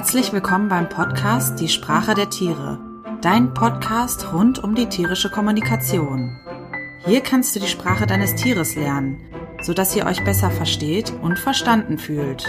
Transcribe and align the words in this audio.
Herzlich 0.00 0.32
willkommen 0.32 0.70
beim 0.70 0.88
Podcast 0.88 1.60
Die 1.60 1.68
Sprache 1.68 2.14
der 2.14 2.30
Tiere, 2.30 2.78
dein 3.20 3.52
Podcast 3.52 4.32
rund 4.32 4.58
um 4.64 4.74
die 4.74 4.88
tierische 4.88 5.28
Kommunikation. 5.28 6.40
Hier 7.04 7.20
kannst 7.20 7.54
du 7.54 7.60
die 7.60 7.66
Sprache 7.66 8.06
deines 8.06 8.34
Tieres 8.34 8.76
lernen, 8.76 9.20
sodass 9.60 9.94
ihr 9.94 10.06
euch 10.06 10.24
besser 10.24 10.50
versteht 10.50 11.12
und 11.20 11.38
verstanden 11.38 11.98
fühlt. 11.98 12.46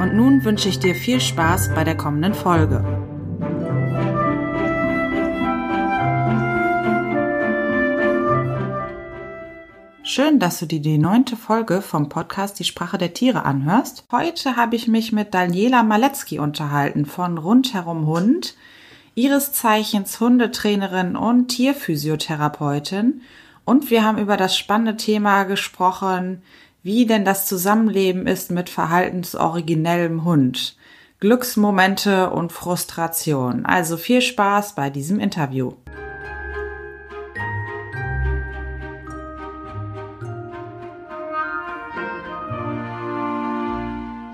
Und 0.00 0.16
nun 0.16 0.42
wünsche 0.42 0.68
ich 0.68 0.80
dir 0.80 0.96
viel 0.96 1.20
Spaß 1.20 1.72
bei 1.72 1.84
der 1.84 1.96
kommenden 1.96 2.34
Folge. 2.34 2.82
Schön, 10.16 10.38
dass 10.38 10.60
du 10.60 10.64
dir 10.64 10.80
die 10.80 10.96
neunte 10.96 11.36
Folge 11.36 11.82
vom 11.82 12.08
Podcast 12.08 12.58
Die 12.58 12.64
Sprache 12.64 12.96
der 12.96 13.12
Tiere 13.12 13.44
anhörst. 13.44 14.06
Heute 14.10 14.56
habe 14.56 14.74
ich 14.74 14.88
mich 14.88 15.12
mit 15.12 15.34
Daniela 15.34 15.82
Maletzki 15.82 16.38
unterhalten 16.38 17.04
von 17.04 17.36
Rundherum 17.36 18.06
Hund, 18.06 18.54
ihres 19.14 19.52
Zeichens 19.52 20.18
Hundetrainerin 20.18 21.16
und 21.16 21.48
Tierphysiotherapeutin. 21.48 23.20
Und 23.66 23.90
wir 23.90 24.04
haben 24.04 24.16
über 24.16 24.38
das 24.38 24.56
spannende 24.56 24.96
Thema 24.96 25.42
gesprochen, 25.42 26.40
wie 26.82 27.04
denn 27.04 27.26
das 27.26 27.44
Zusammenleben 27.44 28.26
ist 28.26 28.50
mit 28.50 28.70
verhaltensoriginellem 28.70 30.24
Hund. 30.24 30.78
Glücksmomente 31.20 32.30
und 32.30 32.52
Frustration. 32.52 33.66
Also 33.66 33.98
viel 33.98 34.22
Spaß 34.22 34.76
bei 34.76 34.88
diesem 34.88 35.20
Interview. 35.20 35.72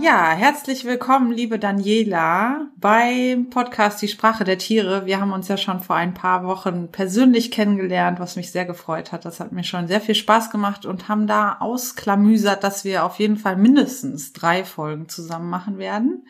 Ja, 0.02 0.32
herzlich 0.32 0.84
willkommen, 0.84 1.30
liebe 1.30 1.60
Daniela, 1.60 2.66
beim 2.74 3.50
Podcast 3.50 4.02
Die 4.02 4.08
Sprache 4.08 4.42
der 4.42 4.58
Tiere. 4.58 5.06
Wir 5.06 5.20
haben 5.20 5.32
uns 5.32 5.46
ja 5.46 5.56
schon 5.56 5.78
vor 5.78 5.94
ein 5.94 6.12
paar 6.12 6.44
Wochen 6.44 6.90
persönlich 6.90 7.52
kennengelernt, 7.52 8.18
was 8.18 8.34
mich 8.34 8.50
sehr 8.50 8.64
gefreut 8.64 9.12
hat. 9.12 9.24
Das 9.24 9.38
hat 9.38 9.52
mir 9.52 9.62
schon 9.62 9.86
sehr 9.86 10.00
viel 10.00 10.16
Spaß 10.16 10.50
gemacht 10.50 10.86
und 10.86 11.08
haben 11.08 11.28
da 11.28 11.58
ausklamüsert, 11.60 12.64
dass 12.64 12.84
wir 12.84 13.04
auf 13.04 13.20
jeden 13.20 13.36
Fall 13.36 13.54
mindestens 13.54 14.32
drei 14.32 14.64
Folgen 14.64 15.08
zusammen 15.08 15.48
machen 15.48 15.78
werden. 15.78 16.26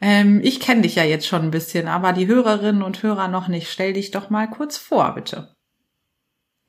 Ähm, 0.00 0.40
ich 0.42 0.58
kenne 0.58 0.80
dich 0.80 0.94
ja 0.94 1.04
jetzt 1.04 1.26
schon 1.26 1.42
ein 1.42 1.50
bisschen, 1.50 1.88
aber 1.88 2.14
die 2.14 2.28
Hörerinnen 2.28 2.80
und 2.82 3.02
Hörer 3.02 3.28
noch 3.28 3.46
nicht. 3.46 3.70
Stell 3.70 3.92
dich 3.92 4.10
doch 4.10 4.30
mal 4.30 4.48
kurz 4.48 4.78
vor, 4.78 5.14
bitte. 5.14 5.54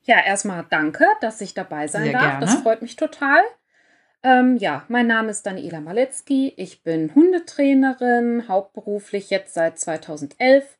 Ja, 0.02 0.19
erstmal 0.19 0.66
danke, 0.69 1.05
dass 1.22 1.39
ich 1.39 1.53
dabei 1.53 1.88
sein 1.88 2.03
sehr 2.03 2.11
darf. 2.11 2.23
Gerne. 2.23 2.45
Das 2.45 2.55
freut 2.55 2.81
mich 2.81 2.97
total. 2.97 3.39
Ähm, 4.23 4.55
ja, 4.55 4.85
mein 4.88 5.07
Name 5.07 5.31
ist 5.31 5.45
Daniela 5.45 5.81
Maletzki. 5.81 6.53
Ich 6.55 6.81
bin 6.81 7.13
Hundetrainerin, 7.13 8.47
hauptberuflich 8.47 9.29
jetzt 9.29 9.53
seit 9.53 9.77
2011 9.77 10.77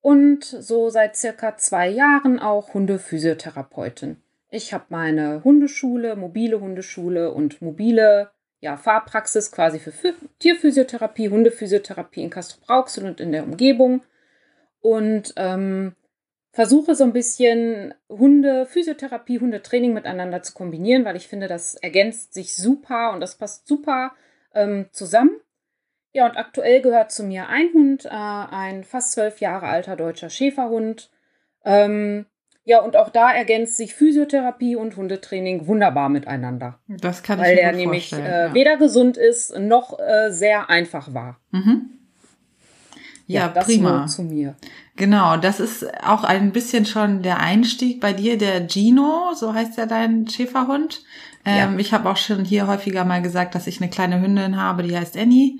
und 0.00 0.44
so 0.44 0.88
seit 0.88 1.16
circa 1.16 1.56
zwei 1.56 1.88
Jahren 1.88 2.38
auch 2.38 2.74
Hundephysiotherapeutin. 2.74 4.22
Ich 4.50 4.72
habe 4.72 4.84
meine 4.90 5.42
Hundeschule, 5.42 6.14
mobile 6.14 6.60
Hundeschule 6.60 7.32
und 7.32 7.60
mobile 7.60 8.30
ja, 8.60 8.76
Fahrpraxis 8.76 9.50
quasi 9.50 9.80
für 9.80 9.92
Tierphysiotherapie, 10.38 11.28
Hundephysiotherapie 11.28 12.22
in 12.22 12.30
Castro-Brauxel 12.30 13.04
und 13.04 13.20
in 13.20 13.32
der 13.32 13.42
Umgebung. 13.42 14.02
Und 14.80 15.34
ähm, 15.36 15.96
versuche 16.56 16.94
so 16.94 17.04
ein 17.04 17.12
bisschen 17.12 17.92
Hunde, 18.08 18.64
Physiotherapie, 18.64 19.40
Hundetraining 19.40 19.92
miteinander 19.92 20.42
zu 20.42 20.54
kombinieren, 20.54 21.04
weil 21.04 21.14
ich 21.14 21.28
finde, 21.28 21.48
das 21.48 21.74
ergänzt 21.74 22.32
sich 22.32 22.56
super 22.56 23.12
und 23.12 23.20
das 23.20 23.36
passt 23.36 23.68
super 23.68 24.12
ähm, 24.54 24.86
zusammen. 24.90 25.32
Ja, 26.14 26.24
und 26.24 26.38
aktuell 26.38 26.80
gehört 26.80 27.12
zu 27.12 27.24
mir 27.24 27.50
ein 27.50 27.74
Hund, 27.74 28.06
äh, 28.06 28.08
ein 28.08 28.84
fast 28.84 29.12
zwölf 29.12 29.40
Jahre 29.40 29.66
alter 29.66 29.96
deutscher 29.96 30.30
Schäferhund. 30.30 31.10
Ähm, 31.62 32.24
ja, 32.64 32.80
und 32.80 32.96
auch 32.96 33.10
da 33.10 33.30
ergänzt 33.32 33.76
sich 33.76 33.94
Physiotherapie 33.94 34.76
und 34.76 34.96
Hundetraining 34.96 35.66
wunderbar 35.66 36.08
miteinander. 36.08 36.78
Das 36.88 37.22
kann 37.22 37.38
ich 37.38 37.44
mir 37.44 37.50
Weil 37.50 37.58
er 37.58 37.72
nämlich 37.72 38.14
äh, 38.14 38.46
ja. 38.46 38.54
weder 38.54 38.78
gesund 38.78 39.18
ist 39.18 39.58
noch 39.58 39.98
äh, 39.98 40.30
sehr 40.30 40.70
einfach 40.70 41.12
war. 41.12 41.38
Mhm. 41.50 41.90
Ja, 43.26 43.40
ja, 43.42 43.48
das 43.48 43.66
prima. 43.66 44.06
zu 44.06 44.22
mir. 44.22 44.56
Genau, 44.96 45.36
das 45.36 45.60
ist 45.60 45.86
auch 46.02 46.24
ein 46.24 46.52
bisschen 46.52 46.86
schon 46.86 47.22
der 47.22 47.38
Einstieg 47.38 48.00
bei 48.00 48.14
dir, 48.14 48.38
der 48.38 48.66
Gino, 48.66 49.34
so 49.34 49.52
heißt 49.52 49.76
ja 49.76 49.84
dein 49.84 50.26
Schäferhund. 50.26 51.02
Ähm, 51.44 51.74
ja. 51.74 51.78
Ich 51.78 51.92
habe 51.92 52.08
auch 52.08 52.16
schon 52.16 52.44
hier 52.44 52.66
häufiger 52.66 53.04
mal 53.04 53.20
gesagt, 53.20 53.54
dass 53.54 53.66
ich 53.66 53.80
eine 53.80 53.90
kleine 53.90 54.20
Hündin 54.22 54.56
habe, 54.56 54.82
die 54.82 54.96
heißt 54.96 55.16
Annie. 55.16 55.58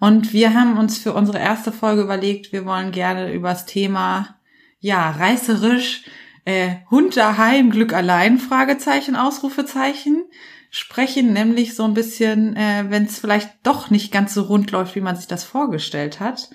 Und 0.00 0.32
wir 0.32 0.52
haben 0.52 0.78
uns 0.78 0.98
für 0.98 1.14
unsere 1.14 1.38
erste 1.38 1.70
Folge 1.70 2.02
überlegt, 2.02 2.52
wir 2.52 2.66
wollen 2.66 2.90
gerne 2.90 3.32
übers 3.32 3.66
Thema, 3.66 4.36
ja, 4.80 5.10
reißerisch, 5.12 6.02
äh, 6.44 6.74
Hund 6.90 7.16
daheim, 7.16 7.70
Glück 7.70 7.92
allein, 7.92 8.38
Fragezeichen, 8.38 9.14
Ausrufezeichen 9.14 10.24
sprechen, 10.70 11.32
nämlich 11.32 11.74
so 11.74 11.84
ein 11.84 11.94
bisschen, 11.94 12.56
äh, 12.56 12.86
wenn 12.88 13.04
es 13.04 13.20
vielleicht 13.20 13.50
doch 13.62 13.90
nicht 13.90 14.10
ganz 14.10 14.34
so 14.34 14.42
rund 14.42 14.72
läuft, 14.72 14.96
wie 14.96 15.00
man 15.00 15.14
sich 15.14 15.28
das 15.28 15.44
vorgestellt 15.44 16.18
hat. 16.18 16.50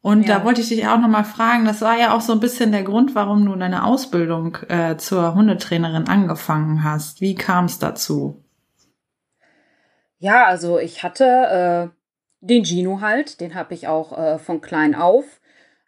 Und 0.00 0.26
ja. 0.26 0.38
da 0.38 0.44
wollte 0.44 0.60
ich 0.60 0.68
dich 0.68 0.86
auch 0.86 0.98
nochmal 0.98 1.24
fragen, 1.24 1.64
das 1.64 1.80
war 1.80 1.98
ja 1.98 2.14
auch 2.14 2.20
so 2.20 2.32
ein 2.32 2.40
bisschen 2.40 2.70
der 2.70 2.84
Grund, 2.84 3.14
warum 3.14 3.44
du 3.44 3.56
deine 3.56 3.84
Ausbildung 3.84 4.56
äh, 4.68 4.96
zur 4.96 5.34
Hundetrainerin 5.34 6.08
angefangen 6.08 6.84
hast. 6.84 7.20
Wie 7.20 7.34
kam 7.34 7.64
es 7.64 7.78
dazu? 7.78 8.44
Ja, 10.18 10.46
also 10.46 10.78
ich 10.78 11.02
hatte 11.02 11.92
äh, 11.92 11.98
den 12.40 12.64
Gino 12.64 13.00
halt, 13.00 13.40
den 13.40 13.54
habe 13.54 13.74
ich 13.74 13.88
auch 13.88 14.16
äh, 14.16 14.38
von 14.38 14.60
klein 14.60 14.94
auf. 14.94 15.24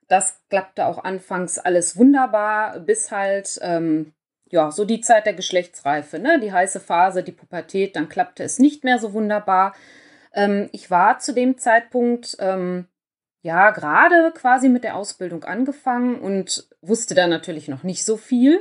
Das 0.08 0.40
klappte 0.48 0.86
auch 0.86 1.04
anfangs 1.04 1.58
alles 1.58 1.96
wunderbar, 1.96 2.80
bis 2.80 3.12
halt, 3.12 3.60
ähm, 3.62 4.12
ja, 4.46 4.72
so 4.72 4.84
die 4.84 5.00
Zeit 5.00 5.26
der 5.26 5.34
Geschlechtsreife, 5.34 6.18
ne? 6.18 6.40
die 6.40 6.52
heiße 6.52 6.80
Phase, 6.80 7.22
die 7.22 7.30
Pubertät, 7.30 7.94
dann 7.94 8.08
klappte 8.08 8.42
es 8.42 8.58
nicht 8.58 8.82
mehr 8.82 8.98
so 8.98 9.12
wunderbar. 9.12 9.72
Ähm, 10.32 10.68
ich 10.72 10.90
war 10.90 11.20
zu 11.20 11.32
dem 11.32 11.58
Zeitpunkt 11.58 12.36
ähm, 12.40 12.86
ja 13.42 13.70
gerade 13.70 14.32
quasi 14.32 14.68
mit 14.68 14.84
der 14.84 14.96
Ausbildung 14.96 15.44
angefangen 15.44 16.20
und 16.20 16.68
wusste 16.82 17.14
da 17.14 17.26
natürlich 17.26 17.68
noch 17.68 17.82
nicht 17.82 18.04
so 18.04 18.16
viel. 18.16 18.60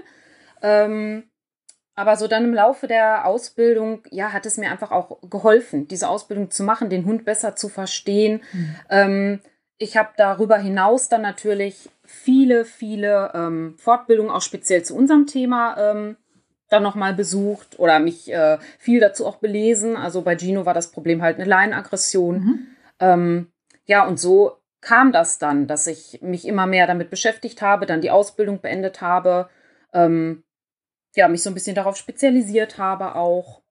Ähm, 0.61 1.23
aber 1.95 2.15
so 2.15 2.27
dann 2.27 2.45
im 2.45 2.53
Laufe 2.53 2.87
der 2.87 3.25
Ausbildung, 3.25 4.03
ja, 4.09 4.31
hat 4.31 4.45
es 4.45 4.57
mir 4.57 4.71
einfach 4.71 4.91
auch 4.91 5.19
geholfen, 5.29 5.89
diese 5.89 6.07
Ausbildung 6.07 6.49
zu 6.49 6.63
machen, 6.63 6.89
den 6.89 7.03
Hund 7.03 7.25
besser 7.25 7.57
zu 7.57 7.67
verstehen. 7.67 8.41
Mhm. 8.53 8.75
Ähm, 8.89 9.39
ich 9.77 9.97
habe 9.97 10.09
darüber 10.15 10.57
hinaus 10.57 11.09
dann 11.09 11.21
natürlich 11.21 11.89
viele, 12.05 12.63
viele 12.63 13.31
ähm, 13.33 13.75
Fortbildungen, 13.77 14.31
auch 14.31 14.41
speziell 14.41 14.83
zu 14.83 14.95
unserem 14.95 15.27
Thema, 15.27 15.77
ähm, 15.77 16.15
dann 16.69 16.83
nochmal 16.83 17.13
besucht 17.13 17.79
oder 17.79 17.99
mich 17.99 18.31
äh, 18.31 18.59
viel 18.77 18.99
dazu 18.99 19.25
auch 19.25 19.37
belesen. 19.37 19.97
Also 19.97 20.21
bei 20.21 20.37
Gino 20.37 20.65
war 20.65 20.73
das 20.73 20.91
Problem 20.91 21.21
halt 21.21 21.35
eine 21.37 21.49
Leinenaggression. 21.49 22.35
Mhm. 22.35 22.67
Ähm, 22.99 23.51
ja, 23.85 24.05
und 24.05 24.19
so 24.19 24.59
kam 24.81 25.11
das 25.11 25.37
dann, 25.37 25.67
dass 25.67 25.87
ich 25.87 26.19
mich 26.21 26.47
immer 26.47 26.65
mehr 26.65 26.87
damit 26.87 27.09
beschäftigt 27.09 27.61
habe, 27.61 27.85
dann 27.85 28.01
die 28.01 28.11
Ausbildung 28.11 28.61
beendet 28.61 29.01
habe, 29.01 29.49
ähm, 29.93 30.43
ja, 31.15 31.27
mich 31.27 31.43
so 31.43 31.49
ein 31.49 31.53
bisschen 31.53 31.75
darauf 31.75 31.97
spezialisiert 31.97 32.77
habe 32.77 33.15
auch. 33.15 33.61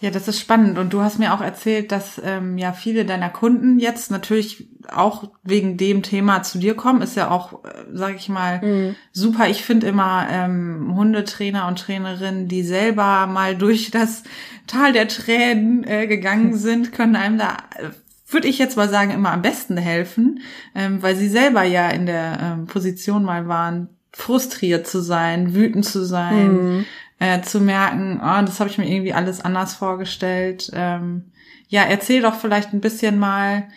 Ja, 0.00 0.10
das 0.10 0.28
ist 0.28 0.40
spannend. 0.40 0.78
Und 0.78 0.92
du 0.92 1.02
hast 1.02 1.18
mir 1.18 1.34
auch 1.34 1.40
erzählt, 1.40 1.92
dass 1.92 2.20
ähm, 2.24 2.56
ja 2.56 2.72
viele 2.72 3.04
deiner 3.04 3.30
Kunden 3.30 3.78
jetzt 3.78 4.10
natürlich 4.10 4.68
auch 4.90 5.30
wegen 5.42 5.76
dem 5.76 6.02
Thema 6.02 6.42
zu 6.42 6.58
dir 6.58 6.74
kommen. 6.74 7.02
Ist 7.02 7.16
ja 7.16 7.30
auch, 7.30 7.64
äh, 7.64 7.68
sage 7.92 8.16
ich 8.16 8.28
mal, 8.28 8.60
mhm. 8.62 8.96
super. 9.12 9.48
Ich 9.48 9.64
finde 9.64 9.88
immer 9.88 10.26
ähm, 10.30 10.94
Hundetrainer 10.94 11.66
und 11.66 11.78
Trainerinnen, 11.78 12.48
die 12.48 12.62
selber 12.62 13.26
mal 13.26 13.56
durch 13.56 13.90
das 13.90 14.22
Tal 14.66 14.92
der 14.92 15.08
Tränen 15.08 15.84
äh, 15.84 16.06
gegangen 16.06 16.54
sind, 16.56 16.92
können 16.92 17.16
einem 17.16 17.38
da 17.38 17.56
äh, 17.76 17.90
würde 18.30 18.48
ich 18.48 18.58
jetzt 18.58 18.76
mal 18.76 18.88
sagen, 18.88 19.10
immer 19.10 19.32
am 19.32 19.42
besten 19.42 19.76
helfen, 19.76 20.40
ähm, 20.74 21.02
weil 21.02 21.16
sie 21.16 21.28
selber 21.28 21.62
ja 21.62 21.88
in 21.90 22.06
der 22.06 22.38
ähm, 22.40 22.66
Position 22.66 23.24
mal 23.24 23.48
waren, 23.48 23.88
frustriert 24.12 24.86
zu 24.86 25.00
sein, 25.00 25.54
wütend 25.54 25.84
zu 25.84 26.04
sein, 26.04 26.52
mhm. 26.52 26.84
äh, 27.18 27.40
zu 27.40 27.60
merken, 27.60 28.20
oh, 28.22 28.42
das 28.44 28.60
habe 28.60 28.70
ich 28.70 28.78
mir 28.78 28.88
irgendwie 28.88 29.12
alles 29.12 29.40
anders 29.40 29.74
vorgestellt. 29.74 30.70
Ähm, 30.74 31.32
ja, 31.68 31.82
erzähl 31.82 32.22
doch 32.22 32.34
vielleicht 32.34 32.72
ein 32.72 32.80
bisschen 32.80 33.18
mal, 33.18 33.68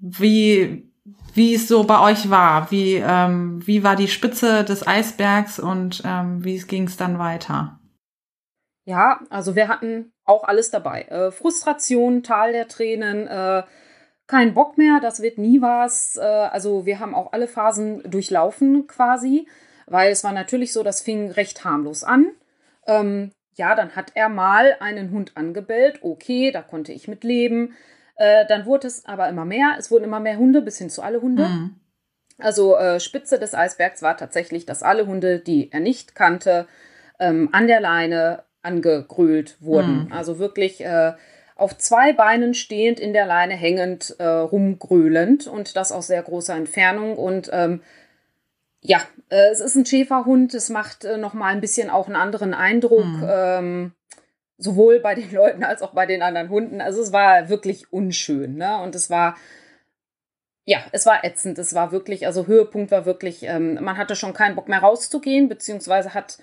wie 0.00 0.88
wie 1.34 1.54
es 1.54 1.66
so 1.66 1.84
bei 1.84 1.98
euch 1.98 2.28
war, 2.28 2.70
wie 2.70 2.94
ähm, 2.94 3.66
wie 3.66 3.82
war 3.82 3.96
die 3.96 4.08
Spitze 4.08 4.64
des 4.64 4.86
Eisbergs 4.86 5.58
und 5.58 6.02
ähm, 6.04 6.44
wie 6.44 6.58
ging 6.58 6.84
es 6.84 6.98
dann 6.98 7.18
weiter? 7.18 7.78
Ja, 8.84 9.20
also 9.30 9.54
wir 9.54 9.68
hatten 9.68 10.12
auch 10.24 10.44
alles 10.44 10.70
dabei. 10.70 11.02
Äh, 11.02 11.30
Frustration, 11.30 12.22
Tal 12.22 12.52
der 12.52 12.68
Tränen, 12.68 13.26
äh, 13.28 13.62
kein 14.32 14.54
Bock 14.54 14.78
mehr, 14.78 14.98
das 14.98 15.20
wird 15.20 15.36
nie 15.36 15.60
was. 15.60 16.16
Äh, 16.16 16.22
also 16.22 16.86
wir 16.86 17.00
haben 17.00 17.14
auch 17.14 17.34
alle 17.34 17.46
Phasen 17.46 18.02
durchlaufen 18.10 18.86
quasi, 18.86 19.46
weil 19.86 20.10
es 20.10 20.24
war 20.24 20.32
natürlich 20.32 20.72
so, 20.72 20.82
das 20.82 21.02
fing 21.02 21.30
recht 21.30 21.66
harmlos 21.66 22.02
an. 22.02 22.28
Ähm, 22.86 23.32
ja, 23.56 23.74
dann 23.74 23.94
hat 23.94 24.12
er 24.14 24.30
mal 24.30 24.74
einen 24.80 25.10
Hund 25.10 25.32
angebellt. 25.36 25.98
Okay, 26.02 26.50
da 26.50 26.62
konnte 26.62 26.92
ich 26.92 27.08
mit 27.08 27.24
leben. 27.24 27.74
Äh, 28.16 28.46
dann 28.46 28.64
wurde 28.64 28.86
es 28.86 29.04
aber 29.04 29.28
immer 29.28 29.44
mehr. 29.44 29.74
Es 29.78 29.90
wurden 29.90 30.04
immer 30.04 30.20
mehr 30.20 30.38
Hunde, 30.38 30.62
bis 30.62 30.78
hin 30.78 30.88
zu 30.88 31.02
alle 31.02 31.20
Hunde. 31.20 31.48
Mhm. 31.48 31.76
Also 32.38 32.78
äh, 32.78 33.00
Spitze 33.00 33.38
des 33.38 33.54
Eisbergs 33.54 34.00
war 34.00 34.16
tatsächlich, 34.16 34.64
dass 34.64 34.82
alle 34.82 35.06
Hunde, 35.06 35.40
die 35.40 35.70
er 35.70 35.80
nicht 35.80 36.14
kannte, 36.14 36.66
ähm, 37.20 37.50
an 37.52 37.66
der 37.66 37.82
Leine 37.82 38.44
angegrölt 38.62 39.58
wurden. 39.60 40.04
Mhm. 40.04 40.12
Also 40.14 40.38
wirklich 40.38 40.82
äh, 40.82 41.12
auf 41.56 41.76
zwei 41.78 42.12
Beinen 42.12 42.54
stehend, 42.54 42.98
in 43.00 43.12
der 43.12 43.26
Leine 43.26 43.54
hängend, 43.54 44.16
äh, 44.18 44.24
rumgrölend 44.24 45.46
und 45.46 45.76
das 45.76 45.92
aus 45.92 46.06
sehr 46.06 46.22
großer 46.22 46.54
Entfernung. 46.54 47.16
Und 47.16 47.50
ähm, 47.52 47.82
ja, 48.80 49.00
äh, 49.28 49.50
es 49.50 49.60
ist 49.60 49.76
ein 49.76 49.86
Schäferhund, 49.86 50.54
es 50.54 50.70
macht 50.70 51.04
äh, 51.04 51.16
nochmal 51.16 51.52
ein 51.52 51.60
bisschen 51.60 51.90
auch 51.90 52.06
einen 52.06 52.16
anderen 52.16 52.54
Eindruck. 52.54 53.04
Mhm. 53.04 53.28
Ähm, 53.28 53.92
sowohl 54.58 55.00
bei 55.00 55.14
den 55.14 55.30
Leuten 55.32 55.64
als 55.64 55.82
auch 55.82 55.92
bei 55.92 56.06
den 56.06 56.22
anderen 56.22 56.48
Hunden. 56.48 56.80
Also 56.80 57.02
es 57.02 57.12
war 57.12 57.48
wirklich 57.48 57.92
unschön, 57.92 58.56
ne? 58.56 58.80
Und 58.80 58.94
es 58.94 59.10
war 59.10 59.36
ja, 60.64 60.78
es 60.92 61.06
war 61.06 61.24
ätzend. 61.24 61.58
Es 61.58 61.74
war 61.74 61.92
wirklich, 61.92 62.26
also 62.26 62.46
Höhepunkt 62.46 62.90
war 62.90 63.04
wirklich, 63.04 63.42
ähm, 63.42 63.74
man 63.82 63.96
hatte 63.96 64.14
schon 64.14 64.32
keinen 64.32 64.54
Bock 64.54 64.68
mehr 64.68 64.78
rauszugehen, 64.78 65.48
beziehungsweise 65.48 66.14
hat 66.14 66.38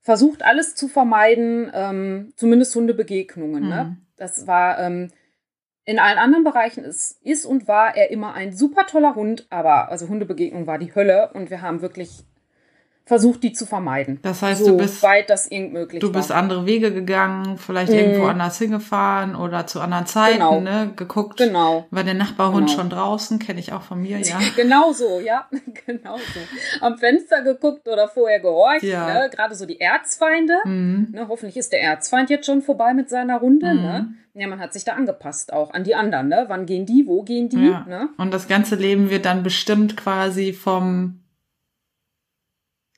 versucht, 0.00 0.44
alles 0.44 0.76
zu 0.76 0.86
vermeiden, 0.86 1.70
ähm, 1.74 2.32
zumindest 2.36 2.74
Hundebegegnungen. 2.76 3.64
Mhm. 3.64 3.68
Ne? 3.68 3.96
Das 4.16 4.46
war 4.46 4.78
ähm, 4.78 5.10
in 5.84 5.98
allen 5.98 6.18
anderen 6.18 6.44
Bereichen 6.44 6.84
ist, 6.84 7.22
ist 7.22 7.46
und 7.46 7.68
war 7.68 7.96
er 7.96 8.10
immer 8.10 8.34
ein 8.34 8.52
super 8.52 8.86
toller 8.86 9.14
Hund, 9.14 9.46
aber 9.50 9.88
also 9.88 10.08
Hundebegegnung 10.08 10.66
war 10.66 10.78
die 10.78 10.94
Hölle 10.94 11.30
und 11.32 11.48
wir 11.48 11.62
haben 11.62 11.80
wirklich 11.80 12.24
versucht, 13.06 13.44
die 13.44 13.52
zu 13.52 13.66
vermeiden. 13.66 14.18
Das 14.22 14.42
heißt, 14.42 14.64
so 14.64 14.72
du 14.72 14.78
bist 14.78 15.00
weit 15.04 15.30
das 15.30 15.46
irgend 15.46 15.72
möglich 15.72 16.00
Du 16.00 16.10
bist 16.10 16.30
war. 16.30 16.38
andere 16.38 16.66
Wege 16.66 16.92
gegangen, 16.92 17.56
vielleicht 17.56 17.92
mhm. 17.92 17.98
irgendwo 17.98 18.26
anders 18.26 18.58
hingefahren 18.58 19.36
oder 19.36 19.64
zu 19.68 19.80
anderen 19.80 20.06
Zeiten, 20.06 20.38
genau. 20.38 20.60
ne, 20.60 20.92
geguckt. 20.96 21.38
Genau. 21.38 21.86
War 21.92 22.02
der 22.02 22.14
Nachbarhund 22.14 22.66
genau. 22.66 22.80
schon 22.80 22.90
draußen, 22.90 23.38
kenne 23.38 23.60
ich 23.60 23.72
auch 23.72 23.82
von 23.82 24.02
mir, 24.02 24.18
ja. 24.18 24.38
genau 24.56 24.92
so, 24.92 25.20
ja, 25.20 25.46
genau 25.86 26.16
so. 26.16 26.84
Am 26.84 26.98
Fenster 26.98 27.42
geguckt 27.42 27.86
oder 27.86 28.08
vorher 28.08 28.40
gehorcht, 28.40 28.82
ja. 28.82 29.06
ne? 29.06 29.30
gerade 29.30 29.54
so 29.54 29.66
die 29.66 29.80
Erzfeinde. 29.80 30.58
Mhm. 30.64 31.08
Ne, 31.12 31.28
hoffentlich 31.28 31.56
ist 31.56 31.72
der 31.72 31.82
Erzfeind 31.82 32.28
jetzt 32.28 32.46
schon 32.46 32.60
vorbei 32.60 32.92
mit 32.92 33.08
seiner 33.08 33.38
Runde, 33.38 33.72
mhm. 33.72 33.82
ne? 33.82 34.08
Ja, 34.34 34.48
man 34.48 34.60
hat 34.60 34.74
sich 34.74 34.84
da 34.84 34.92
angepasst 34.92 35.52
auch 35.52 35.72
an 35.72 35.84
die 35.84 35.94
anderen, 35.94 36.28
ne? 36.28 36.44
Wann 36.48 36.66
gehen 36.66 36.84
die, 36.84 37.04
wo 37.06 37.22
gehen 37.22 37.48
die, 37.48 37.68
ja. 37.68 37.86
ne? 37.88 38.08
Und 38.18 38.34
das 38.34 38.48
ganze 38.48 38.74
Leben 38.74 39.10
wird 39.10 39.24
dann 39.24 39.44
bestimmt 39.44 39.96
quasi 39.96 40.52
vom 40.52 41.20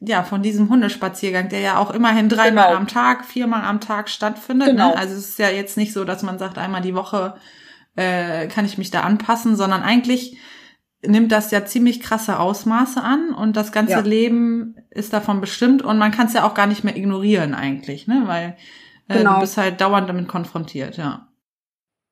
ja, 0.00 0.22
von 0.22 0.42
diesem 0.42 0.68
Hundespaziergang, 0.68 1.48
der 1.48 1.60
ja 1.60 1.78
auch 1.78 1.90
immerhin 1.90 2.28
dreimal 2.28 2.68
genau. 2.68 2.78
am 2.78 2.86
Tag, 2.86 3.24
viermal 3.24 3.64
am 3.64 3.80
Tag 3.80 4.08
stattfindet. 4.08 4.68
Ne? 4.68 4.74
Genau. 4.74 4.90
Ne? 4.90 4.96
Also 4.96 5.14
es 5.14 5.30
ist 5.30 5.38
ja 5.38 5.50
jetzt 5.50 5.76
nicht 5.76 5.92
so, 5.92 6.04
dass 6.04 6.22
man 6.22 6.38
sagt, 6.38 6.58
einmal 6.58 6.82
die 6.82 6.94
Woche 6.94 7.34
äh, 7.96 8.46
kann 8.46 8.64
ich 8.64 8.78
mich 8.78 8.90
da 8.90 9.00
anpassen, 9.00 9.56
sondern 9.56 9.82
eigentlich 9.82 10.38
nimmt 11.02 11.32
das 11.32 11.50
ja 11.50 11.64
ziemlich 11.64 12.00
krasse 12.00 12.38
Ausmaße 12.38 13.02
an 13.02 13.34
und 13.34 13.56
das 13.56 13.72
ganze 13.72 13.92
ja. 13.92 14.00
Leben 14.00 14.76
ist 14.90 15.12
davon 15.12 15.40
bestimmt 15.40 15.82
und 15.82 15.98
man 15.98 16.10
kann 16.10 16.26
es 16.26 16.32
ja 16.32 16.44
auch 16.44 16.54
gar 16.54 16.66
nicht 16.66 16.84
mehr 16.84 16.96
ignorieren 16.96 17.54
eigentlich, 17.54 18.06
ne? 18.06 18.22
Weil 18.26 18.56
äh, 19.08 19.18
genau. 19.18 19.34
du 19.34 19.40
bist 19.40 19.56
halt 19.56 19.80
dauernd 19.80 20.08
damit 20.08 20.28
konfrontiert, 20.28 20.96
ja. 20.96 21.28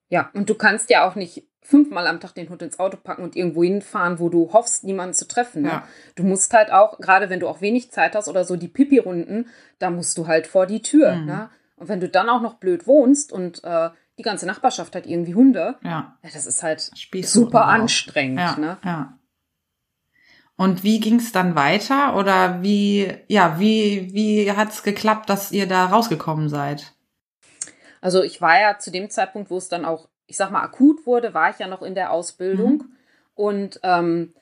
Ja, 0.09 0.31
und 0.35 0.49
du 0.49 0.55
kannst 0.55 0.91
ja 0.91 1.09
auch 1.09 1.17
nicht 1.17 1.45
fünfmal 1.67 2.07
am 2.07 2.21
Tag 2.21 2.35
den 2.35 2.49
Hund 2.49 2.63
ins 2.63 2.79
Auto 2.79 2.97
packen 2.97 3.23
und 3.23 3.35
irgendwo 3.35 3.65
hinfahren, 3.65 4.21
wo 4.21 4.29
du 4.29 4.53
hoffst, 4.53 4.85
niemanden 4.85 5.15
zu 5.15 5.27
treffen. 5.27 5.63
Ne? 5.63 5.69
Ja. 5.69 5.89
Du 6.15 6.23
musst 6.23 6.53
halt 6.53 6.71
auch, 6.71 6.99
gerade 7.01 7.29
wenn 7.29 7.41
du 7.41 7.49
auch 7.49 7.61
wenig 7.61 7.91
Zeit 7.91 8.15
hast 8.15 8.29
oder 8.29 8.45
so 8.45 8.57
die 8.57 8.69
Pipi-Runden, 8.69 9.49
da 9.81 9.91
musst 9.91 10.17
du 10.17 10.29
halt 10.29 10.47
vor 10.47 10.67
die 10.67 10.81
Tür. 10.81 11.17
Mhm. 11.17 11.27
Ne? 11.27 11.51
Und 11.77 11.89
wenn 11.89 12.01
du 12.01 12.09
dann 12.09 12.29
auch 12.29 12.41
noch 12.41 12.55
blöd 12.55 12.87
wohnst 12.87 13.33
und 13.33 13.65
äh, 13.65 13.91
die 14.17 14.23
ganze 14.23 14.47
Nachbarschaft 14.47 14.95
hat 14.95 15.07
irgendwie 15.07 15.35
Hunde, 15.35 15.77
ja. 15.83 16.17
ja 16.23 16.31
das 16.33 16.47
ist 16.47 16.63
halt 16.63 16.81
super 16.81 17.67
anstrengend. 17.67 18.39
Ja, 18.39 18.57
ne? 18.59 18.79
ja. 18.85 19.19
Und 20.57 20.85
wie 20.85 21.01
ging 21.01 21.17
es 21.17 21.33
dann 21.33 21.55
weiter? 21.55 22.17
Oder 22.17 22.63
wie, 22.63 23.13
ja, 23.27 23.59
wie, 23.59 24.15
wie 24.15 24.51
hat 24.53 24.71
es 24.71 24.83
geklappt, 24.83 25.29
dass 25.29 25.53
ihr 25.53 25.67
da 25.67 25.87
rausgekommen 25.87 26.49
seid? 26.49 26.95
Also 28.01 28.23
ich 28.23 28.41
war 28.41 28.59
ja 28.59 28.79
zu 28.79 28.91
dem 28.91 29.11
Zeitpunkt, 29.11 29.51
wo 29.51 29.59
es 29.59 29.69
dann 29.69 29.85
auch 29.85 30.09
ich 30.27 30.37
sag 30.37 30.51
mal, 30.51 30.63
akut 30.63 31.07
wurde, 31.07 31.35
war 31.35 31.51
ich 31.51 31.59
ja 31.59 31.69
noch 31.69 31.83
in 31.83 31.95
der 31.95 32.13
Ausbildung 32.13 32.73
mhm. 32.73 32.97
und 33.35 33.81
ähm, 33.83 34.35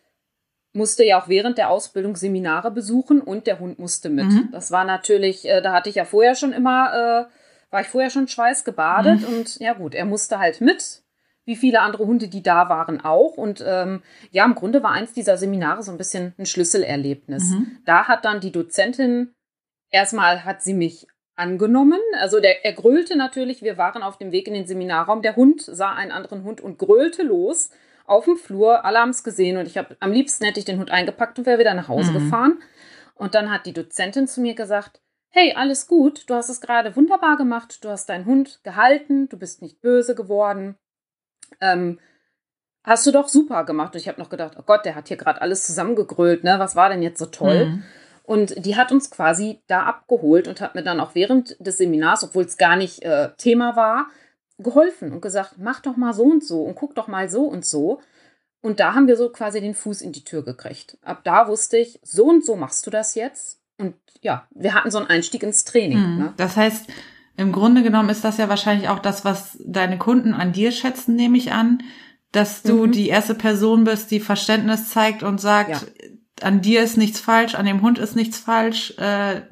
musste 0.73 1.05
ja 1.05 1.21
auch 1.21 1.29
während 1.29 1.57
der 1.57 1.71
Ausbildung 1.71 2.17
Seminare 2.17 2.71
besuchen 2.71 3.21
und 3.21 3.47
der 3.47 3.61
Hund 3.61 3.79
musste 3.79 4.11
mit. 4.11 4.27
Mhm. 4.27 4.49
Das 4.51 4.71
war 4.71 4.85
natürlich, 4.85 5.49
äh, 5.49 5.63
da 5.63 5.73
hatte 5.73 5.89
ich 5.89 5.97
ja 5.97 6.05
vorher 6.05 6.35
schon 6.35 6.53
immer, 6.53 7.29
äh, 7.29 7.73
war 7.73 7.81
ich 7.81 7.89
vorher 7.89 8.11
schon 8.11 8.29
schweißgebadet 8.29 9.21
mhm. 9.21 9.37
und 9.37 9.59
ja 9.61 9.75
gut, 9.75 9.95
er 9.95 10.05
musste 10.05 10.39
halt 10.39 10.61
mit, 10.61 11.03
wie 11.45 11.57
viele 11.57 11.81
andere 11.81 12.07
Hunde, 12.07 12.29
die 12.29 12.43
da 12.43 12.69
waren, 12.69 13.01
auch. 13.03 13.37
Und 13.37 13.63
ähm, 13.67 14.03
ja, 14.31 14.45
im 14.45 14.55
Grunde 14.55 14.83
war 14.83 14.93
eins 14.93 15.13
dieser 15.13 15.37
Seminare 15.37 15.83
so 15.83 15.93
ein 15.93 15.99
bisschen 15.99 16.35
ein 16.39 16.47
Schlüsselerlebnis. 16.47 17.51
Mhm. 17.51 17.79
Da 17.85 18.09
hat 18.09 18.25
dann 18.25 18.41
die 18.41 18.53
Dozentin 18.53 19.35
erstmal 19.91 20.45
hat 20.45 20.63
sie 20.63 20.75
mich 20.75 21.07
angenommen. 21.37 22.01
Also 22.21 22.41
der, 22.41 22.65
er 22.65 22.73
grölte 22.73 23.17
natürlich, 23.17 23.63
wir 23.63 23.77
waren 23.77 24.03
auf 24.03 24.19
dem 24.19 24.33
Weg 24.33 24.47
in 24.47 24.55
den 24.55 24.67
Seminarraum. 24.67 25.23
Der 25.23 25.37
Hund 25.37 25.63
sah 25.63 25.93
einen 25.93 26.13
anderen 26.13 26.45
Hund 26.45 26.61
und 26.61 26.79
grölte 26.79 27.23
los 27.23 27.71
auf 28.07 28.25
dem 28.25 28.37
Flur. 28.37 28.85
Alle 28.85 28.99
haben 28.99 29.11
es 29.11 29.25
gesehen 29.25 29.57
und 29.57 29.67
ich 29.67 29.79
habe 29.79 29.97
am 30.01 30.13
liebsten 30.13 30.45
hätte 30.45 30.59
ich 30.59 30.65
den 30.65 30.79
Hund 30.79 30.91
eingepackt 30.91 31.39
und 31.39 31.47
wäre 31.47 31.59
wieder 31.59 31.75
nach 31.75 31.89
Hause 31.89 32.11
mhm. 32.11 32.15
gefahren. 32.15 32.63
Und 33.15 33.35
dann 33.35 33.51
hat 33.51 33.67
die 33.67 33.73
Dozentin 33.73 34.27
zu 34.27 34.41
mir 34.41 34.55
gesagt, 34.55 35.01
hey, 35.31 35.55
alles 35.55 35.87
gut, 35.89 36.29
du 36.29 36.35
hast 36.35 36.49
es 36.49 36.61
gerade 36.61 36.95
wunderbar 36.95 37.37
gemacht, 37.37 37.85
du 37.85 37.89
hast 37.89 38.09
deinen 38.09 38.25
Hund 38.25 38.61
gehalten, 38.63 39.29
du 39.29 39.37
bist 39.37 39.63
nicht 39.63 39.81
böse 39.81 40.15
geworden. 40.15 40.77
Ähm, 41.61 41.99
hast 42.85 43.07
du 43.07 43.11
doch 43.11 43.29
super 43.29 43.65
gemacht. 43.65 43.95
Und 43.95 44.01
ich 44.01 44.09
habe 44.09 44.21
noch 44.21 44.31
gedacht, 44.31 44.55
oh 44.59 44.63
Gott, 44.65 44.85
der 44.85 44.95
hat 44.95 45.09
hier 45.09 45.17
gerade 45.17 45.41
alles 45.41 45.67
zusammengegrölt, 45.67 46.45
ne? 46.45 46.59
Was 46.59 46.77
war 46.77 46.89
denn 46.89 47.03
jetzt 47.03 47.19
so 47.19 47.27
toll? 47.27 47.67
Mhm. 47.67 47.85
Und 48.27 48.65
die 48.65 48.75
hat 48.75 48.91
uns 48.91 49.11
quasi 49.11 49.61
da 49.67 49.83
abgeholt 49.83 50.49
und 50.49 50.63
hat 50.63 50.75
mir 50.75 50.83
dann 50.83 50.99
auch 50.99 51.15
während 51.15 51.57
des 51.61 51.77
Seminars, 51.77 52.25
obwohl 52.25 52.45
es 52.45 52.57
gar 52.57 52.75
nicht 52.75 53.03
äh, 53.03 53.31
Thema 53.37 53.77
war, 53.77 54.07
geholfen 54.59 55.13
und 55.13 55.21
gesagt, 55.21 55.57
mach 55.59 55.81
doch 55.81 55.97
mal 55.97 56.15
so 56.15 56.25
und 56.25 56.43
so 56.43 56.63
und 56.63 56.75
guck 56.75 56.95
doch 56.95 57.07
mal 57.07 57.29
so 57.29 57.43
und 57.43 57.67
so. 57.67 58.01
Und 58.63 58.81
da 58.81 58.95
haben 58.95 59.09
wir 59.09 59.19
so 59.19 59.29
quasi 59.29 59.61
den 59.61 59.75
Fuß 59.75 60.01
in 60.01 60.13
die 60.13 60.25
Tür 60.25 60.43
gekriegt. 60.43 60.97
Ab 61.03 61.21
da 61.25 61.49
wusste 61.49 61.77
ich, 61.77 62.01
so 62.03 62.25
und 62.25 62.47
so 62.47 62.57
machst 62.57 62.87
du 62.87 62.91
das 62.91 63.15
jetzt. 63.15 63.61
Und 63.77 63.95
ja, 64.23 64.47
wir 64.55 64.73
hatten 64.73 64.91
so 64.91 64.97
einen 64.97 65.09
Einstieg 65.09 65.43
ins 65.43 65.65
Training. 65.65 65.99
Mhm. 65.99 66.19
Ne? 66.19 66.35
Das 66.39 66.57
heißt, 66.57 66.87
im 67.37 67.53
Grunde 67.53 67.83
genommen 67.83 68.09
ist 68.09 68.25
das 68.25 68.39
ja 68.39 68.49
wahrscheinlich 68.49 68.89
auch 68.89 69.01
das, 69.01 69.27
was 69.27 69.59
deine 69.63 69.99
Kunden 69.99 70.33
an 70.33 70.53
dir 70.53 70.73
schätzen, 70.73 71.15
nehme 71.15 71.37
ich 71.37 71.53
an, 71.53 71.83
dass 72.33 72.63
du 72.63 72.87
mhm. 72.87 72.93
die 72.93 73.09
erste 73.09 73.35
Person 73.35 73.85
bist, 73.85 74.11
die 74.11 74.21
Verständnis 74.21 74.89
zeigt 74.89 75.23
und 75.23 75.43
sagt, 75.43 75.71
ja 75.71 75.81
an 76.43 76.61
dir 76.61 76.83
ist 76.83 76.97
nichts 76.97 77.21
falsch, 77.21 77.55
an 77.55 77.67
dem 77.67 77.83
Hund 77.83 77.99
ist 77.99 78.17
nichts 78.17 78.39
falsch, 78.39 78.95
äh, 78.99 79.43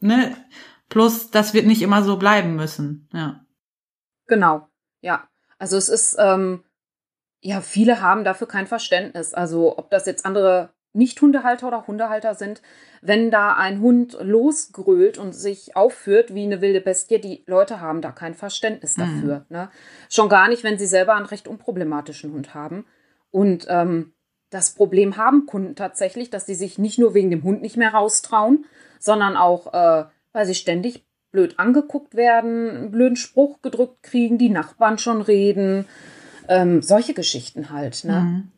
ne? 0.00 0.36
Plus, 0.88 1.30
das 1.30 1.54
wird 1.54 1.66
nicht 1.66 1.82
immer 1.82 2.02
so 2.02 2.16
bleiben 2.16 2.56
müssen, 2.56 3.08
ja. 3.12 3.44
Genau, 4.26 4.68
ja. 5.00 5.28
Also 5.58 5.76
es 5.76 5.88
ist, 5.88 6.16
ähm, 6.18 6.64
ja, 7.40 7.60
viele 7.60 8.00
haben 8.00 8.24
dafür 8.24 8.48
kein 8.48 8.66
Verständnis. 8.66 9.34
Also 9.34 9.76
ob 9.78 9.90
das 9.90 10.06
jetzt 10.06 10.26
andere 10.26 10.70
nicht-Hundehalter 10.92 11.68
oder 11.68 11.86
Hundehalter 11.86 12.34
sind, 12.34 12.62
wenn 13.00 13.30
da 13.30 13.54
ein 13.54 13.80
Hund 13.80 14.16
losgrölt 14.20 15.18
und 15.18 15.32
sich 15.32 15.76
aufführt 15.76 16.34
wie 16.34 16.42
eine 16.42 16.60
wilde 16.60 16.80
Bestie, 16.80 17.20
die 17.20 17.44
Leute 17.46 17.80
haben 17.80 18.00
da 18.00 18.10
kein 18.10 18.34
Verständnis 18.34 18.96
mhm. 18.96 19.00
dafür. 19.00 19.38
Mhm. 19.48 19.56
Ne? 19.56 19.70
Schon 20.08 20.28
gar 20.28 20.48
nicht, 20.48 20.64
wenn 20.64 20.78
sie 20.78 20.86
selber 20.86 21.14
einen 21.14 21.26
recht 21.26 21.46
unproblematischen 21.46 22.32
Hund 22.32 22.54
haben. 22.54 22.86
Und 23.30 23.66
ähm, 23.68 24.12
das 24.50 24.72
Problem 24.72 25.16
haben 25.16 25.46
Kunden 25.46 25.76
tatsächlich, 25.76 26.28
dass 26.28 26.46
sie 26.46 26.54
sich 26.54 26.78
nicht 26.78 26.98
nur 26.98 27.14
wegen 27.14 27.30
dem 27.30 27.44
Hund 27.44 27.62
nicht 27.62 27.76
mehr 27.76 27.94
raustrauen, 27.94 28.66
sondern 28.98 29.36
auch, 29.36 29.72
äh, 29.72 30.04
weil 30.32 30.46
sie 30.46 30.54
ständig 30.54 31.04
blöd 31.32 31.58
angeguckt 31.58 32.16
werden, 32.16 32.68
einen 32.70 32.90
blöden 32.90 33.16
Spruch 33.16 33.62
gedrückt 33.62 34.02
kriegen, 34.02 34.36
die 34.36 34.50
Nachbarn 34.50 34.98
schon 34.98 35.22
reden, 35.22 35.86
ähm, 36.48 36.82
solche 36.82 37.14
Geschichten 37.14 37.70
halt. 37.70 38.04
Ne? 38.04 38.20
Mhm. 38.20 38.48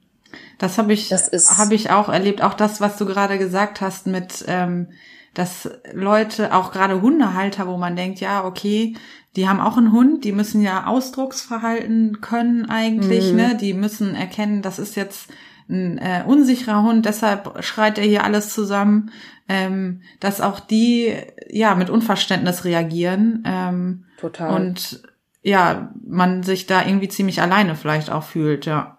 Das 0.58 0.78
habe 0.78 0.94
ich, 0.94 1.12
habe 1.12 1.74
ich 1.74 1.90
auch 1.90 2.08
erlebt. 2.08 2.42
Auch 2.42 2.54
das, 2.54 2.80
was 2.80 2.96
du 2.96 3.04
gerade 3.04 3.36
gesagt 3.36 3.82
hast 3.82 4.06
mit, 4.06 4.44
ähm, 4.48 4.88
dass 5.34 5.68
Leute, 5.92 6.54
auch 6.54 6.72
gerade 6.72 7.02
Hundehalter, 7.02 7.66
wo 7.66 7.76
man 7.76 7.96
denkt, 7.96 8.20
ja, 8.20 8.44
okay, 8.44 8.94
die 9.36 9.48
haben 9.48 9.60
auch 9.60 9.76
einen 9.76 9.92
Hund, 9.92 10.24
die 10.24 10.32
müssen 10.32 10.62
ja 10.62 10.86
Ausdrucksverhalten 10.86 12.20
können 12.20 12.68
eigentlich, 12.68 13.30
mhm. 13.30 13.36
ne? 13.36 13.56
Die 13.56 13.74
müssen 13.74 14.14
erkennen, 14.14 14.62
das 14.62 14.78
ist 14.78 14.94
jetzt 14.94 15.28
ein 15.68 15.98
äh, 15.98 16.24
unsicherer 16.26 16.82
Hund, 16.82 17.06
deshalb 17.06 17.62
schreit 17.64 17.98
er 17.98 18.04
hier 18.04 18.24
alles 18.24 18.52
zusammen, 18.52 19.10
ähm, 19.48 20.02
dass 20.20 20.40
auch 20.40 20.60
die 20.60 21.14
ja 21.48 21.74
mit 21.74 21.90
Unverständnis 21.90 22.64
reagieren. 22.64 23.42
Ähm, 23.46 24.04
Total. 24.18 24.54
Und 24.54 25.02
ja, 25.42 25.92
man 26.04 26.42
sich 26.42 26.66
da 26.66 26.84
irgendwie 26.84 27.08
ziemlich 27.08 27.40
alleine 27.40 27.74
vielleicht 27.74 28.10
auch 28.10 28.22
fühlt, 28.22 28.66
ja. 28.66 28.98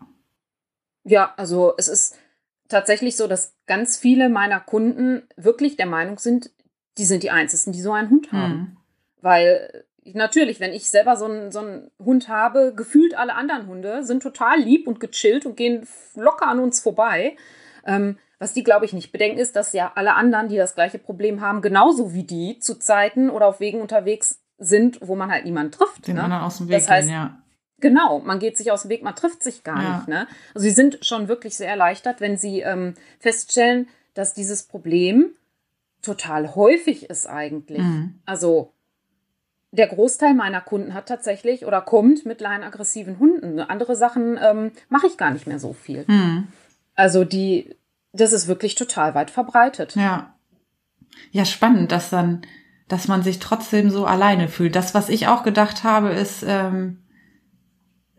Ja, 1.05 1.33
also 1.37 1.73
es 1.77 1.87
ist 1.87 2.17
tatsächlich 2.69 3.15
so, 3.15 3.27
dass 3.27 3.55
ganz 3.65 3.97
viele 3.97 4.29
meiner 4.29 4.59
Kunden 4.59 5.23
wirklich 5.37 5.77
der 5.77 5.85
Meinung 5.85 6.17
sind, 6.17 6.51
die 6.97 7.05
sind 7.05 7.23
die 7.23 7.31
Einzigen, 7.31 7.71
die 7.71 7.81
so 7.81 7.93
einen 7.93 8.09
Hund 8.09 8.31
haben. 8.31 8.51
Hm. 8.51 8.77
Weil 9.21 9.85
natürlich, 10.13 10.59
wenn 10.59 10.73
ich 10.73 10.89
selber 10.89 11.15
so 11.15 11.25
einen, 11.25 11.51
so 11.51 11.59
einen 11.59 11.91
Hund 12.03 12.27
habe, 12.27 12.73
gefühlt 12.75 13.17
alle 13.17 13.35
anderen 13.35 13.67
Hunde 13.67 14.03
sind 14.03 14.21
total 14.23 14.59
lieb 14.59 14.87
und 14.87 14.99
gechillt 14.99 15.45
und 15.45 15.55
gehen 15.55 15.87
locker 16.15 16.47
an 16.47 16.59
uns 16.59 16.79
vorbei. 16.81 17.35
Ähm, 17.85 18.17
was 18.39 18.53
die, 18.53 18.63
glaube 18.63 18.85
ich, 18.85 18.93
nicht 18.93 19.11
bedenken, 19.11 19.37
ist, 19.39 19.55
dass 19.55 19.71
ja 19.73 19.91
alle 19.95 20.15
anderen, 20.15 20.49
die 20.49 20.57
das 20.57 20.75
gleiche 20.75 20.99
Problem 20.99 21.39
haben, 21.41 21.61
genauso 21.61 22.13
wie 22.13 22.23
die 22.23 22.59
zu 22.59 22.75
Zeiten 22.75 23.29
oder 23.29 23.47
auf 23.47 23.59
Wegen 23.59 23.79
unterwegs 23.81 24.41
sind, 24.57 24.99
wo 25.01 25.15
man 25.15 25.31
halt 25.31 25.45
niemanden 25.45 25.71
trifft. 25.71 26.07
Den 26.07 26.15
ne? 26.15 26.23
anderen 26.23 26.43
aus 26.43 26.57
dem 26.57 26.67
Weg 26.67 26.79
Das 26.79 26.89
heißt, 26.89 27.07
gehen, 27.07 27.15
ja. 27.15 27.37
Genau, 27.79 28.19
man 28.19 28.39
geht 28.39 28.57
sich 28.57 28.71
aus 28.71 28.83
dem 28.83 28.89
Weg, 28.89 29.03
man 29.03 29.15
trifft 29.15 29.43
sich 29.43 29.63
gar 29.63 29.81
Ja. 29.81 29.97
nicht. 29.97 30.07
Ne? 30.07 30.27
Also 30.53 30.63
sie 30.63 30.71
sind 30.73 31.05
schon 31.05 31.27
wirklich 31.27 31.55
sehr 31.57 31.69
erleichtert, 31.69 32.21
wenn 32.21 32.37
sie 32.37 32.61
ähm, 32.61 32.93
feststellen, 33.19 33.87
dass 34.13 34.33
dieses 34.33 34.63
Problem 34.63 35.31
total 36.01 36.55
häufig 36.55 37.09
ist 37.09 37.27
eigentlich. 37.27 37.79
Mhm. 37.81 38.19
Also 38.25 38.71
der 39.73 39.87
Großteil 39.87 40.35
meiner 40.35 40.61
Kunden 40.61 40.93
hat 40.93 41.07
tatsächlich 41.07 41.65
oder 41.65 41.81
kommt 41.81 42.25
mit 42.25 42.41
leinaggressiven 42.41 43.17
Hunden. 43.17 43.59
Andere 43.59 43.95
Sachen 43.95 44.39
ähm, 44.41 44.71
mache 44.87 45.07
ich 45.07 45.17
gar 45.17 45.31
nicht 45.31 45.47
mehr 45.47 45.59
so 45.59 45.73
viel. 45.73 46.05
Mhm. 46.07 46.47
Also 46.93 47.25
die, 47.25 47.75
das 48.11 48.33
ist 48.33 48.47
wirklich 48.47 48.75
total 48.75 49.15
weit 49.15 49.31
verbreitet. 49.31 49.95
Ja. 49.95 50.35
Ja, 51.31 51.45
spannend, 51.45 51.91
dass 51.91 52.11
dann, 52.11 52.43
dass 52.87 53.07
man 53.07 53.23
sich 53.23 53.39
trotzdem 53.39 53.89
so 53.89 54.05
alleine 54.05 54.47
fühlt. 54.47 54.75
Das, 54.75 54.93
was 54.93 55.09
ich 55.09 55.27
auch 55.27 55.43
gedacht 55.43 55.83
habe, 55.83 56.09
ist 56.09 56.45
ähm, 56.47 57.03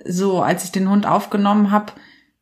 so, 0.04 0.42
als 0.42 0.64
ich 0.64 0.72
den 0.72 0.90
Hund 0.90 1.06
aufgenommen 1.06 1.70
habe, 1.70 1.92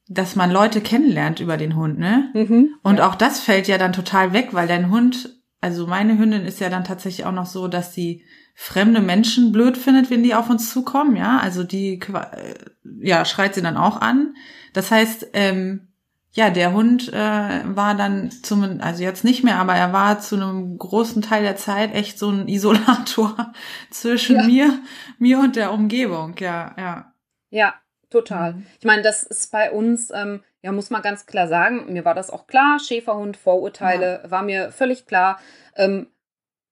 dass 0.09 0.37
man 0.37 0.51
Leute 0.51 0.81
kennenlernt 0.81 1.41
über 1.41 1.59
den 1.59 1.77
Hund, 1.77 1.99
ne? 1.99 2.31
Mhm. 2.35 2.75
Und 2.83 3.01
auch 3.01 3.15
das 3.15 3.41
fällt 3.41 3.69
ja 3.69 3.79
dann 3.79 3.93
total 3.93 4.33
weg, 4.33 4.49
weil 4.53 4.69
dein 4.69 4.91
Hund, 4.91 5.42
also 5.63 5.87
meine 5.87 6.19
Hündin 6.19 6.45
ist 6.45 6.61
ja 6.61 6.69
dann 6.69 6.85
tatsächlich 6.85 7.25
auch 7.25 7.33
noch 7.33 7.47
so, 7.47 7.69
dass 7.69 7.95
sie 7.95 8.25
fremde 8.55 9.01
Menschen 9.01 9.53
blöd 9.53 9.79
findet, 9.79 10.11
wenn 10.11 10.23
die 10.23 10.35
auf 10.35 10.51
uns 10.51 10.71
zukommen, 10.71 11.17
ja. 11.17 11.39
Also 11.39 11.63
die, 11.65 12.01
äh, 12.01 12.55
ja, 13.01 13.25
schreit 13.25 13.55
sie 13.55 13.63
dann 13.63 13.77
auch 13.77 14.01
an. 14.01 14.35
Das 14.75 14.91
heißt, 14.91 15.29
ähm, 15.33 15.89
ja, 16.33 16.51
der 16.51 16.73
Hund 16.73 17.13
äh, 17.13 17.61
war 17.65 17.95
dann 17.95 18.31
zum, 18.31 18.81
also 18.81 19.03
jetzt 19.03 19.23
nicht 19.23 19.45
mehr, 19.45 19.57
aber 19.59 19.75
er 19.75 19.93
war 19.93 20.19
zu 20.19 20.35
einem 20.37 20.79
großen 20.79 21.23
Teil 21.23 21.43
der 21.43 21.57
Zeit 21.57 21.95
echt 21.95 22.19
so 22.19 22.31
ein 22.31 22.49
Isolator 22.49 23.53
zwischen 23.91 24.37
Ja. 24.37 24.45
mir, 24.45 24.79
mir 25.19 25.39
und 25.39 25.57
der 25.57 25.73
Umgebung, 25.73 26.35
ja, 26.39 26.75
ja. 26.77 27.15
Ja, 27.51 27.75
total. 28.11 28.55
Mhm. 28.55 28.67
Ich 28.81 28.85
meine, 28.85 29.03
das 29.03 29.23
ist 29.23 29.53
bei 29.53 29.71
uns, 29.71 30.11
ähm, 30.11 30.43
ja, 30.63 30.73
muss 30.73 30.91
man 30.91 31.03
ganz 31.03 31.27
klar 31.27 31.49
sagen, 31.49 31.93
mir 31.93 32.05
war 32.05 32.15
das 32.15 32.31
auch 32.31 32.47
klar, 32.47 32.79
Schäferhund, 32.79 33.37
Vorurteile, 33.37 34.23
war 34.29 34.43
mir 34.43 34.71
völlig 34.73 35.07
klar. 35.07 35.39
Ähm, 35.77 36.07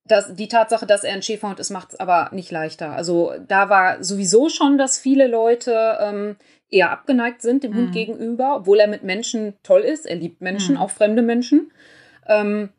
dass 0.06 0.35
die 0.35 0.49
Tatsache, 0.49 0.87
dass 0.87 1.04
er 1.04 1.12
ein 1.14 1.23
Schäferhund 1.23 1.61
ist, 1.61 1.70
macht 1.70 1.92
es 1.92 2.00
aber 2.00 2.30
nicht 2.32 2.50
leichter. 2.50 2.90
Also 2.92 3.32
da 3.47 3.68
war 3.68 4.02
sowieso 4.02 4.49
schon, 4.49 4.78
dass 4.78 4.99
viele 4.99 5.26
Leute 5.28 5.99
ähm, 6.00 6.37
eher 6.68 6.90
abgeneigt 6.90 7.42
sind 7.42 7.62
dem 7.62 7.75
Hund 7.75 7.88
Mhm. 7.88 7.92
gegenüber, 7.92 8.56
obwohl 8.56 8.80
er 8.80 8.88
mit 8.88 9.02
Menschen 9.04 9.54
toll 9.62 9.82
ist. 9.82 10.06
Er 10.06 10.16
liebt 10.16 10.40
Menschen, 10.40 10.76
Mhm. 10.76 10.80
auch 10.80 10.90
fremde 10.90 11.23
Menschen. 11.23 11.70
Ähm, 12.26 12.70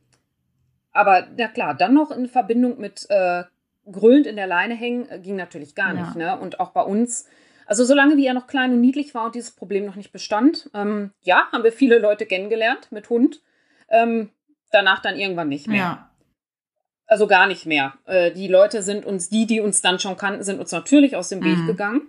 aber 0.92 1.28
na 1.38 1.48
klar, 1.48 1.74
dann 1.74 1.94
noch 1.94 2.12
in 2.12 2.28
Verbindung 2.28 2.80
mit 2.80 3.06
äh, 3.10 3.44
grüllend 3.90 4.28
in 4.28 4.36
der 4.36 4.48
Leine 4.48 4.74
hängen, 4.76 5.08
äh, 5.10 5.20
ging 5.20 5.36
natürlich 5.36 5.76
gar 5.76 5.94
Ja. 5.94 6.02
nicht. 6.02 6.16
Ne? 6.16 6.38
Und 6.38 6.60
auch 6.60 6.72
bei 6.72 6.82
uns, 6.82 7.28
also 7.66 7.84
solange 7.86 8.18
wie 8.18 8.26
er 8.26 8.34
noch 8.34 8.48
klein 8.48 8.72
und 8.74 8.82
niedlich 8.82 9.14
war 9.14 9.26
und 9.26 9.36
dieses 9.36 9.52
Problem 9.52 9.86
noch 9.86 9.96
nicht 9.96 10.12
bestand, 10.12 10.70
ähm, 10.74 11.12
ja, 11.22 11.48
haben 11.52 11.64
wir 11.64 11.72
viele 11.72 12.00
Leute 12.00 12.26
kennengelernt 12.26 12.92
mit 12.92 13.10
Hund. 13.10 13.42
Ähm, 13.90 14.30
danach 14.72 15.02
dann 15.02 15.18
irgendwann 15.18 15.50
nicht 15.50 15.68
mehr. 15.68 15.78
Ja, 15.78 16.12
Also 17.08 17.28
gar 17.28 17.48
nicht 17.48 17.66
mehr. 17.66 17.94
Äh, 18.06 18.32
die 18.32 18.48
Leute 18.48 18.82
sind 18.84 19.06
uns, 19.06 19.30
die, 19.30 19.46
die 19.46 19.60
uns 19.60 19.82
dann 19.82 20.00
schon 20.00 20.16
kannten, 20.18 20.44
sind 20.44 20.60
uns 20.60 20.72
natürlich 20.72 21.16
aus 21.16 21.28
dem 21.30 21.44
Weg 21.44 21.58
Mhm. 21.60 21.68
gegangen. 21.68 22.02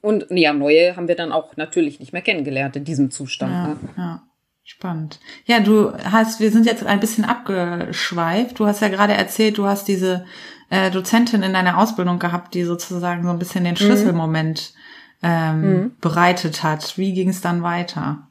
Und 0.00 0.26
ja, 0.30 0.52
neue 0.52 0.96
haben 0.96 1.08
wir 1.08 1.16
dann 1.16 1.32
auch 1.32 1.56
natürlich 1.56 1.98
nicht 2.00 2.12
mehr 2.12 2.22
kennengelernt 2.22 2.76
in 2.76 2.84
diesem 2.84 3.10
Zustand. 3.10 3.52
Ja, 3.52 3.66
Ne? 3.68 3.76
ja. 3.96 4.22
Spannend. 4.70 5.18
Ja, 5.46 5.60
du 5.60 5.94
hast, 5.94 6.40
wir 6.40 6.52
sind 6.52 6.66
jetzt 6.66 6.84
ein 6.84 7.00
bisschen 7.00 7.24
abgeschweift. 7.24 8.58
Du 8.58 8.66
hast 8.66 8.82
ja 8.82 8.88
gerade 8.88 9.14
erzählt, 9.14 9.56
du 9.56 9.64
hast 9.64 9.88
diese 9.88 10.26
äh, 10.68 10.90
Dozentin 10.90 11.42
in 11.42 11.54
deiner 11.54 11.78
Ausbildung 11.78 12.18
gehabt, 12.18 12.52
die 12.52 12.64
sozusagen 12.64 13.22
so 13.24 13.30
ein 13.30 13.38
bisschen 13.38 13.64
den 13.64 13.76
Schlüsselmoment 13.78 14.74
ähm, 15.22 15.60
Mhm. 15.62 15.96
bereitet 16.02 16.62
hat. 16.62 16.98
Wie 16.98 17.14
ging 17.14 17.30
es 17.30 17.40
dann 17.40 17.62
weiter? 17.62 18.28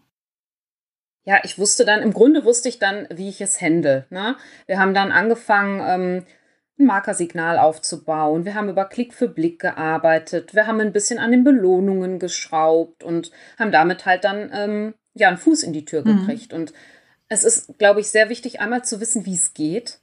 Ja, 1.26 1.40
ich 1.44 1.58
wusste 1.58 1.86
dann, 1.86 2.04
im 2.04 2.14
Grunde 2.14 2.46
wusste 2.46 2.70
ich 2.70 2.78
dann, 2.78 3.08
wie 3.10 3.30
ich 3.30 3.42
es 3.42 3.60
handle. 3.60 4.06
Ne? 4.12 4.36
Wir 4.68 4.78
haben 4.78 4.94
dann 4.94 5.12
angefangen, 5.12 5.82
ähm, 5.84 6.26
ein 6.80 6.86
Markersignal 6.86 7.58
aufzubauen. 7.58 8.46
Wir 8.46 8.54
haben 8.54 8.70
über 8.70 8.86
Klick 8.86 9.16
für 9.16 9.28
Blick 9.28 9.60
gearbeitet. 9.60 10.54
Wir 10.54 10.68
haben 10.68 10.80
ein 10.82 10.94
bisschen 10.94 11.18
an 11.18 11.32
den 11.32 11.44
Belohnungen 11.44 12.20
geschraubt 12.20 13.04
und 13.04 13.32
haben 13.58 13.72
damit 13.72 14.06
halt 14.06 14.24
dann 14.24 14.52
ähm, 14.54 14.94
ja 15.20 15.28
einen 15.28 15.38
Fuß 15.38 15.64
in 15.64 15.74
die 15.74 15.86
Tür 15.86 16.04
Mhm. 16.06 16.20
gekriegt. 16.20 16.54
Und 16.54 16.74
es 17.30 17.44
ist, 17.44 17.78
glaube 17.78 18.00
ich, 18.00 18.08
sehr 18.08 18.30
wichtig, 18.30 18.60
einmal 18.62 18.84
zu 18.84 19.00
wissen, 19.00 19.26
wie 19.26 19.36
es 19.36 19.54
geht 19.54 20.00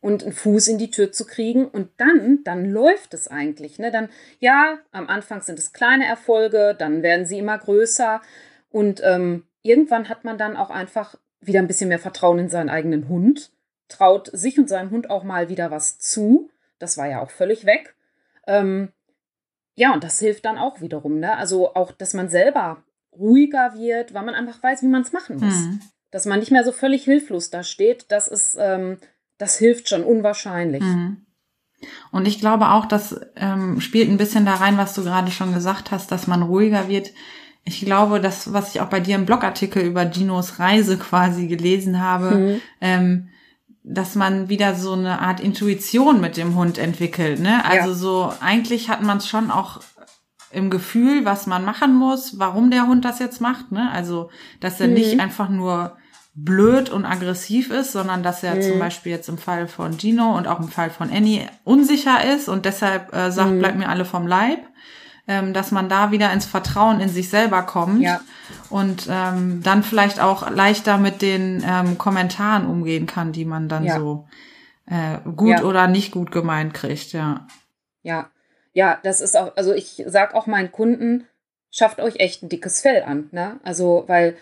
und 0.00 0.22
einen 0.22 0.32
Fuß 0.32 0.68
in 0.68 0.78
die 0.78 0.90
Tür 0.90 1.12
zu 1.12 1.26
kriegen 1.26 1.66
und 1.66 1.90
dann, 1.98 2.42
dann 2.44 2.64
läuft 2.64 3.14
es 3.14 3.28
eigentlich. 3.28 3.78
Ne? 3.78 3.90
Dann, 3.90 4.08
ja, 4.38 4.78
am 4.92 5.08
Anfang 5.08 5.42
sind 5.42 5.58
es 5.58 5.72
kleine 5.72 6.06
Erfolge, 6.06 6.74
dann 6.78 7.02
werden 7.02 7.26
sie 7.26 7.38
immer 7.38 7.58
größer 7.58 8.20
und 8.70 9.00
ähm, 9.04 9.44
irgendwann 9.62 10.08
hat 10.08 10.24
man 10.24 10.38
dann 10.38 10.56
auch 10.56 10.70
einfach 10.70 11.16
wieder 11.40 11.60
ein 11.60 11.66
bisschen 11.66 11.88
mehr 11.88 11.98
Vertrauen 11.98 12.38
in 12.38 12.48
seinen 12.48 12.70
eigenen 12.70 13.08
Hund, 13.08 13.50
traut 13.88 14.30
sich 14.32 14.58
und 14.58 14.68
seinem 14.68 14.90
Hund 14.90 15.10
auch 15.10 15.24
mal 15.24 15.48
wieder 15.48 15.70
was 15.70 15.98
zu. 15.98 16.50
Das 16.78 16.96
war 16.96 17.08
ja 17.08 17.20
auch 17.20 17.30
völlig 17.30 17.66
weg. 17.66 17.94
Ähm, 18.46 18.92
ja, 19.74 19.92
und 19.92 20.04
das 20.04 20.18
hilft 20.18 20.44
dann 20.44 20.58
auch 20.58 20.80
wiederum. 20.80 21.18
Ne? 21.20 21.36
Also 21.36 21.74
auch, 21.74 21.92
dass 21.92 22.14
man 22.14 22.28
selber 22.28 22.82
ruhiger 23.12 23.74
wird, 23.76 24.14
weil 24.14 24.24
man 24.24 24.34
einfach 24.34 24.62
weiß, 24.62 24.82
wie 24.82 24.86
man 24.88 25.02
es 25.02 25.12
machen 25.12 25.36
muss. 25.36 25.54
Mhm. 25.54 25.80
Dass 26.10 26.26
man 26.26 26.40
nicht 26.40 26.50
mehr 26.50 26.64
so 26.64 26.72
völlig 26.72 27.04
hilflos 27.04 27.50
da 27.50 27.62
steht, 27.62 28.06
das 28.10 28.28
ist, 28.28 28.56
ähm, 28.58 28.98
das 29.38 29.56
hilft 29.56 29.88
schon 29.88 30.02
unwahrscheinlich. 30.04 30.82
Mhm. 30.82 31.18
Und 32.12 32.26
ich 32.28 32.40
glaube 32.40 32.70
auch, 32.70 32.84
das 32.86 33.18
ähm, 33.36 33.80
spielt 33.80 34.08
ein 34.10 34.18
bisschen 34.18 34.44
da 34.44 34.54
rein, 34.54 34.76
was 34.76 34.94
du 34.94 35.02
gerade 35.02 35.30
schon 35.30 35.54
gesagt 35.54 35.90
hast, 35.90 36.12
dass 36.12 36.26
man 36.26 36.42
ruhiger 36.42 36.88
wird. 36.88 37.10
Ich 37.64 37.80
glaube, 37.80 38.20
das, 38.20 38.52
was 38.52 38.74
ich 38.74 38.80
auch 38.80 38.88
bei 38.88 39.00
dir 39.00 39.14
im 39.16 39.26
Blogartikel 39.26 39.82
über 39.82 40.04
Dinos 40.04 40.58
Reise 40.58 40.98
quasi 40.98 41.46
gelesen 41.46 42.00
habe, 42.00 42.34
Mhm. 42.34 42.60
ähm, 42.80 43.28
dass 43.82 44.14
man 44.14 44.48
wieder 44.50 44.74
so 44.74 44.92
eine 44.92 45.20
Art 45.20 45.40
Intuition 45.40 46.20
mit 46.20 46.36
dem 46.36 46.54
Hund 46.54 46.76
entwickelt. 46.76 47.40
Ne? 47.40 47.64
Also 47.64 47.90
Ja. 47.90 47.94
so 47.94 48.32
eigentlich 48.40 48.90
hat 48.90 49.02
man 49.02 49.18
es 49.18 49.26
schon 49.28 49.50
auch 49.50 49.80
im 50.52 50.70
Gefühl, 50.70 51.24
was 51.24 51.46
man 51.46 51.64
machen 51.64 51.94
muss, 51.94 52.38
warum 52.38 52.70
der 52.70 52.86
Hund 52.86 53.04
das 53.04 53.18
jetzt 53.18 53.40
macht. 53.40 53.70
Ne? 53.72 53.90
Also 53.92 54.30
dass 54.60 54.80
er 54.80 54.88
Mhm. 54.88 54.94
nicht 54.94 55.20
einfach 55.20 55.48
nur 55.48 55.96
blöd 56.34 56.88
und 56.90 57.04
aggressiv 57.04 57.70
ist, 57.70 57.92
sondern 57.92 58.22
dass 58.22 58.42
er 58.42 58.56
Mhm. 58.56 58.62
zum 58.62 58.78
Beispiel 58.78 59.12
jetzt 59.12 59.28
im 59.28 59.38
Fall 59.38 59.68
von 59.68 59.98
Gino 59.98 60.36
und 60.36 60.46
auch 60.46 60.60
im 60.60 60.68
Fall 60.68 60.90
von 60.90 61.10
Annie 61.10 61.46
unsicher 61.64 62.24
ist 62.34 62.48
und 62.48 62.64
deshalb 62.64 63.14
äh, 63.14 63.30
sagt, 63.30 63.50
Mhm. 63.52 63.58
bleibt 63.58 63.78
mir 63.78 63.88
alle 63.88 64.04
vom 64.04 64.26
Leib. 64.26 64.60
Ähm, 65.28 65.52
dass 65.52 65.70
man 65.70 65.88
da 65.88 66.10
wieder 66.10 66.32
ins 66.32 66.46
Vertrauen 66.46 66.98
in 66.98 67.08
sich 67.08 67.28
selber 67.28 67.62
kommt 67.62 68.00
Ja. 68.00 68.20
und 68.68 69.06
ähm, 69.08 69.62
dann 69.62 69.84
vielleicht 69.84 70.18
auch 70.18 70.50
leichter 70.50 70.98
mit 70.98 71.22
den 71.22 71.62
ähm, 71.64 71.98
Kommentaren 71.98 72.66
umgehen 72.66 73.06
kann, 73.06 73.30
die 73.30 73.44
man 73.44 73.68
dann 73.68 73.84
Ja. 73.84 73.96
so 73.96 74.26
äh, 74.86 75.18
gut 75.36 75.50
Ja. 75.50 75.62
oder 75.62 75.86
nicht 75.86 76.10
gut 76.10 76.32
gemeint 76.32 76.74
kriegt, 76.74 77.12
ja. 77.12 77.46
Ja, 78.02 78.28
ja, 78.72 79.00
das 79.02 79.20
ist 79.20 79.36
auch, 79.36 79.56
also 79.56 79.72
ich 79.72 80.02
sag 80.06 80.34
auch 80.34 80.46
meinen 80.46 80.72
Kunden, 80.72 81.26
schafft 81.70 82.00
euch 82.00 82.16
echt 82.16 82.42
ein 82.42 82.48
dickes 82.48 82.80
Fell 82.80 83.02
an, 83.02 83.28
ne? 83.32 83.60
Also, 83.62 84.04
weil 84.06 84.36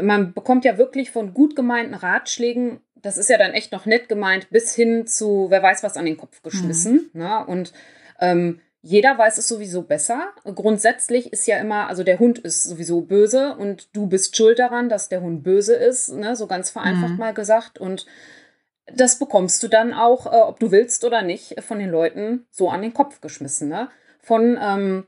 man 0.00 0.32
bekommt 0.32 0.64
ja 0.64 0.78
wirklich 0.78 1.10
von 1.10 1.34
gut 1.34 1.56
gemeinten 1.56 1.94
Ratschlägen, 1.94 2.80
das 2.94 3.18
ist 3.18 3.30
ja 3.30 3.38
dann 3.38 3.52
echt 3.52 3.72
noch 3.72 3.86
nett 3.86 4.08
gemeint, 4.08 4.50
bis 4.50 4.74
hin 4.74 5.06
zu, 5.06 5.46
wer 5.50 5.62
weiß 5.62 5.82
was 5.82 5.96
an 5.96 6.04
den 6.04 6.16
Kopf 6.16 6.42
geschmissen, 6.42 7.10
ne? 7.12 7.44
Und 7.46 7.72
ähm, 8.20 8.60
jeder 8.82 9.18
weiß 9.18 9.36
es 9.38 9.46
sowieso 9.48 9.82
besser. 9.82 10.28
Grundsätzlich 10.44 11.32
ist 11.32 11.46
ja 11.46 11.58
immer, 11.58 11.88
also 11.88 12.02
der 12.02 12.18
Hund 12.18 12.38
ist 12.38 12.64
sowieso 12.64 13.02
böse 13.02 13.54
und 13.56 13.94
du 13.94 14.06
bist 14.06 14.36
schuld 14.36 14.58
daran, 14.58 14.88
dass 14.88 15.08
der 15.10 15.20
Hund 15.20 15.42
böse 15.42 15.74
ist, 15.74 16.10
ne? 16.12 16.34
So 16.36 16.46
ganz 16.46 16.70
vereinfacht 16.70 17.12
Mhm. 17.14 17.18
mal 17.18 17.34
gesagt. 17.34 17.78
Und 17.78 18.06
das 18.94 19.18
bekommst 19.18 19.62
du 19.62 19.68
dann 19.68 19.92
auch, 19.92 20.26
äh, 20.26 20.36
ob 20.40 20.58
du 20.60 20.70
willst 20.70 21.04
oder 21.04 21.22
nicht, 21.22 21.60
von 21.62 21.78
den 21.78 21.90
Leuten 21.90 22.46
so 22.50 22.68
an 22.70 22.82
den 22.82 22.94
Kopf 22.94 23.20
geschmissen. 23.20 23.68
Ne? 23.68 23.88
Von, 24.20 24.58
ähm, 24.62 25.06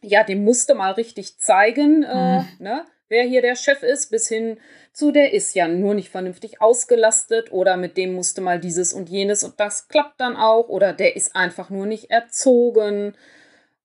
ja, 0.00 0.22
dem 0.24 0.44
musste 0.44 0.74
mal 0.74 0.92
richtig 0.92 1.38
zeigen, 1.38 2.02
äh, 2.04 2.38
Mhm. 2.40 2.46
ne? 2.58 2.84
wer 3.10 3.24
hier 3.24 3.40
der 3.42 3.56
Chef 3.56 3.82
ist, 3.82 4.10
bis 4.10 4.28
hin 4.28 4.58
zu, 4.92 5.12
der 5.12 5.32
ist 5.32 5.54
ja 5.54 5.66
nur 5.66 5.94
nicht 5.94 6.10
vernünftig 6.10 6.60
ausgelastet 6.60 7.50
oder 7.52 7.76
mit 7.78 7.96
dem 7.96 8.12
musste 8.12 8.40
mal 8.42 8.60
dieses 8.60 8.92
und 8.92 9.08
jenes 9.08 9.44
und 9.44 9.58
das 9.58 9.88
klappt 9.88 10.20
dann 10.20 10.36
auch 10.36 10.68
oder 10.68 10.92
der 10.92 11.16
ist 11.16 11.34
einfach 11.34 11.70
nur 11.70 11.86
nicht 11.86 12.10
erzogen. 12.10 13.14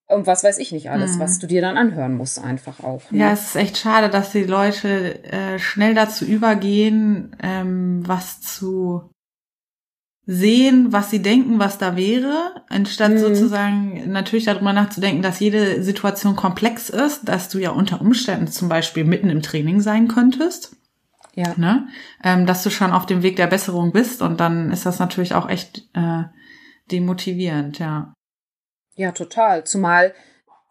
Und 0.08 0.28
was 0.28 0.44
weiß 0.44 0.58
ich 0.58 0.74
nicht 0.74 0.92
alles, 0.92 1.16
Mhm. 1.16 1.20
was 1.22 1.40
du 1.40 1.48
dir 1.48 1.62
dann 1.62 1.78
anhören 1.78 2.16
musst, 2.16 2.44
einfach 2.44 2.84
auch. 2.84 3.10
Ne? 3.12 3.20
Ja, 3.20 3.32
es 3.32 3.46
ist 3.46 3.56
echt 3.56 3.78
schade, 3.78 4.10
dass 4.10 4.32
die 4.34 4.44
Leute 4.44 5.24
äh, 5.24 5.58
schnell 5.58 5.94
dazu 5.96 6.26
übergehen, 6.26 7.34
ähm, 7.42 8.04
was 8.06 8.42
zu 8.42 9.10
sehen, 10.26 10.94
was 10.94 11.10
sie 11.10 11.22
denken, 11.22 11.60
was 11.60 11.78
da 11.78 11.98
wäre, 11.98 12.64
anstatt 12.70 13.12
mhm. 13.12 13.18
sozusagen 13.18 14.12
natürlich 14.12 14.46
darüber 14.46 14.72
nachzudenken, 14.72 15.22
dass 15.22 15.40
jede 15.40 15.84
Situation 15.84 16.36
komplex 16.36 16.90
ist, 16.90 17.28
dass 17.28 17.50
du 17.50 17.60
ja 17.60 17.72
unter 17.72 18.00
Umständen 18.00 18.48
zum 18.48 18.70
Beispiel 18.70 19.04
mitten 19.04 19.30
im 19.30 19.42
Training 19.42 19.82
sein 19.82 20.08
könntest. 20.08 20.78
Ja. 21.36 21.54
Ne? 21.58 21.88
Ähm, 22.24 22.46
dass 22.46 22.64
du 22.64 22.70
schon 22.70 22.92
auf 22.92 23.06
dem 23.06 23.24
Weg 23.24 23.36
der 23.36 23.48
Besserung 23.48 23.92
bist 23.92 24.22
und 24.22 24.40
dann 24.40 24.72
ist 24.72 24.86
das 24.86 25.00
natürlich 25.00 25.34
auch 25.34 25.50
echt 25.50 25.90
äh, 25.94 26.24
demotivierend, 26.92 27.80
ja. 27.80 28.14
Ja, 28.96 29.12
total. 29.12 29.64
Zumal 29.64 30.14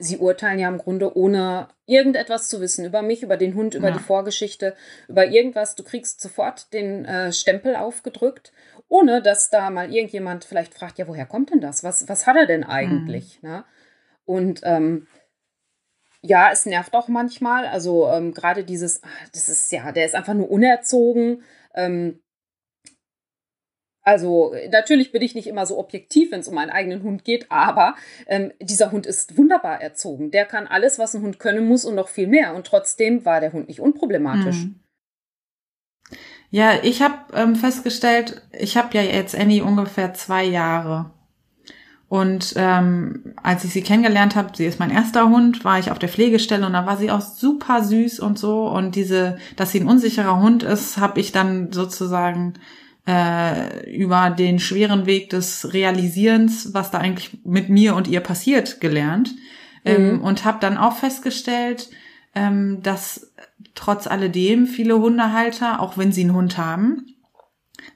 sie 0.03 0.19
urteilen 0.19 0.59
ja 0.59 0.69
im 0.69 0.79
Grunde 0.79 1.17
ohne 1.17 1.69
irgendetwas 1.87 2.49
zu 2.49 2.61
wissen 2.61 2.85
über 2.85 3.03
mich, 3.03 3.23
über 3.23 3.37
den 3.37 3.55
Hund, 3.55 3.75
über 3.75 3.89
ja. 3.89 3.95
die 3.95 4.03
Vorgeschichte, 4.03 4.75
über 5.09 5.27
irgendwas. 5.27 5.75
Du 5.75 5.85
kriegst 5.85 6.21
sofort 6.21 6.73
den 6.73 7.05
äh, 7.05 7.33
Stempel 7.33 7.77
aufgedrückt, 7.77 8.53
ohne 8.89 9.23
dass 9.23 9.51
da 9.51 9.71
mal 9.71 9.93
irgendjemand 9.95 10.45
vielleicht 10.45 10.75
fragt, 10.75 10.99
ja, 10.99 11.07
woher 11.09 11.27
kommt 11.27 11.51
denn 11.51 11.61
das? 11.61 11.85
Was, 11.85 12.09
was 12.09 12.27
hat 12.27 12.37
er 12.37 12.47
denn 12.47 12.65
eigentlich? 12.65 13.41
Mhm. 13.43 13.49
Ne? 13.49 13.65
Und 14.25 14.61
ähm, 14.65 15.07
ja, 16.21 16.51
es 16.53 16.67
nervt 16.67 16.95
auch 16.95 17.09
manchmal. 17.09 17.67
Also 17.67 18.09
ähm, 18.09 18.33
gerade 18.33 18.65
dieses, 18.65 19.01
das 19.33 19.49
ist 19.49 19.71
ja, 19.73 19.93
der 19.93 20.07
ist 20.07 20.15
einfach 20.15 20.35
nur 20.35 20.51
unerzogen. 20.51 21.43
Ähm, 21.75 22.22
also 24.03 24.55
natürlich 24.71 25.13
bin 25.13 25.23
ich 25.23 25.35
nicht 25.35 25.47
immer 25.47 25.65
so 25.65 25.79
objektiv, 25.79 26.33
wenn 26.33 26.41
es 26.41 26.49
um 26.49 26.55
meinen 26.55 26.71
eigenen 26.71 27.03
Hund 27.03 27.25
geht, 27.25 27.47
aber 27.51 27.95
ähm, 28.27 28.53
dieser 28.61 28.91
Hund 28.91 29.07
ist 29.07 29.37
wunderbar 29.37 29.81
erzogen. 29.81 30.31
Der 30.31 30.45
kann 30.45 30.67
alles, 30.67 30.99
was 30.99 31.15
ein 31.15 31.23
Hund 31.23 31.39
können 31.39 31.67
muss 31.67 31.85
und 31.85 31.95
noch 31.95 32.09
viel 32.09 32.27
mehr. 32.27 32.55
Und 32.55 32.67
trotzdem 32.67 33.25
war 33.25 33.41
der 33.41 33.53
Hund 33.53 33.69
nicht 33.69 33.81
unproblematisch. 33.81 34.65
Mhm. 34.65 34.81
Ja, 36.51 36.73
ich 36.83 37.01
habe 37.01 37.15
ähm, 37.35 37.57
festgestellt, 37.57 38.43
ich 38.53 38.77
habe 38.77 38.95
ja 38.97 39.03
jetzt 39.03 39.35
Annie 39.35 39.65
ungefähr 39.65 40.13
zwei 40.15 40.45
Jahre. 40.45 41.13
Und 42.09 42.53
ähm, 42.57 43.33
als 43.43 43.65
ich 43.65 43.73
sie 43.73 43.81
kennengelernt 43.81 44.37
habe, 44.37 44.55
sie 44.55 44.67
ist 44.67 44.79
mein 44.79 44.91
erster 44.91 45.31
Hund, 45.31 45.65
war 45.65 45.79
ich 45.79 45.91
auf 45.91 45.99
der 45.99 46.11
Pflegestelle 46.11 46.67
und 46.67 46.75
da 46.75 46.85
war 46.85 46.99
sie 46.99 47.11
auch 47.11 47.23
super 47.23 47.83
süß 47.83 48.21
und 48.21 48.39
so. 48.39 48.69
Und 48.69 48.97
diese, 48.97 49.39
dass 49.57 49.73
sie 49.73 49.81
ein 49.81 49.89
unsicherer 49.89 50.39
Hund 50.43 50.63
ist, 50.63 50.99
habe 50.99 51.21
ich 51.21 51.33
dann 51.33 51.73
sozusagen 51.73 52.55
äh, 53.07 53.91
über 53.91 54.31
den 54.31 54.59
schweren 54.59 55.07
Weg 55.07 55.31
des 55.31 55.73
Realisierens, 55.73 56.73
was 56.73 56.91
da 56.91 56.99
eigentlich 56.99 57.39
mit 57.45 57.69
mir 57.69 57.97
und 57.97 58.09
ihr 58.09 58.21
passiert, 58.21 58.81
gelernt. 58.81 59.35
Ähm, 59.85 60.03
mhm. 60.03 60.11
Ähm, 60.11 60.21
und 60.23 60.45
habe 60.45 60.59
dann 60.61 60.77
auch 60.77 60.97
festgestellt, 60.97 61.91
ähm, 62.35 62.83
dass 62.83 63.33
trotz 63.75 64.07
alledem 64.07 64.67
viele 64.67 64.99
Hundehalter, 64.99 65.81
auch 65.81 65.99
wenn 65.99 66.13
sie 66.13 66.23
einen 66.23 66.35
Hund 66.35 66.57
haben, 66.57 67.07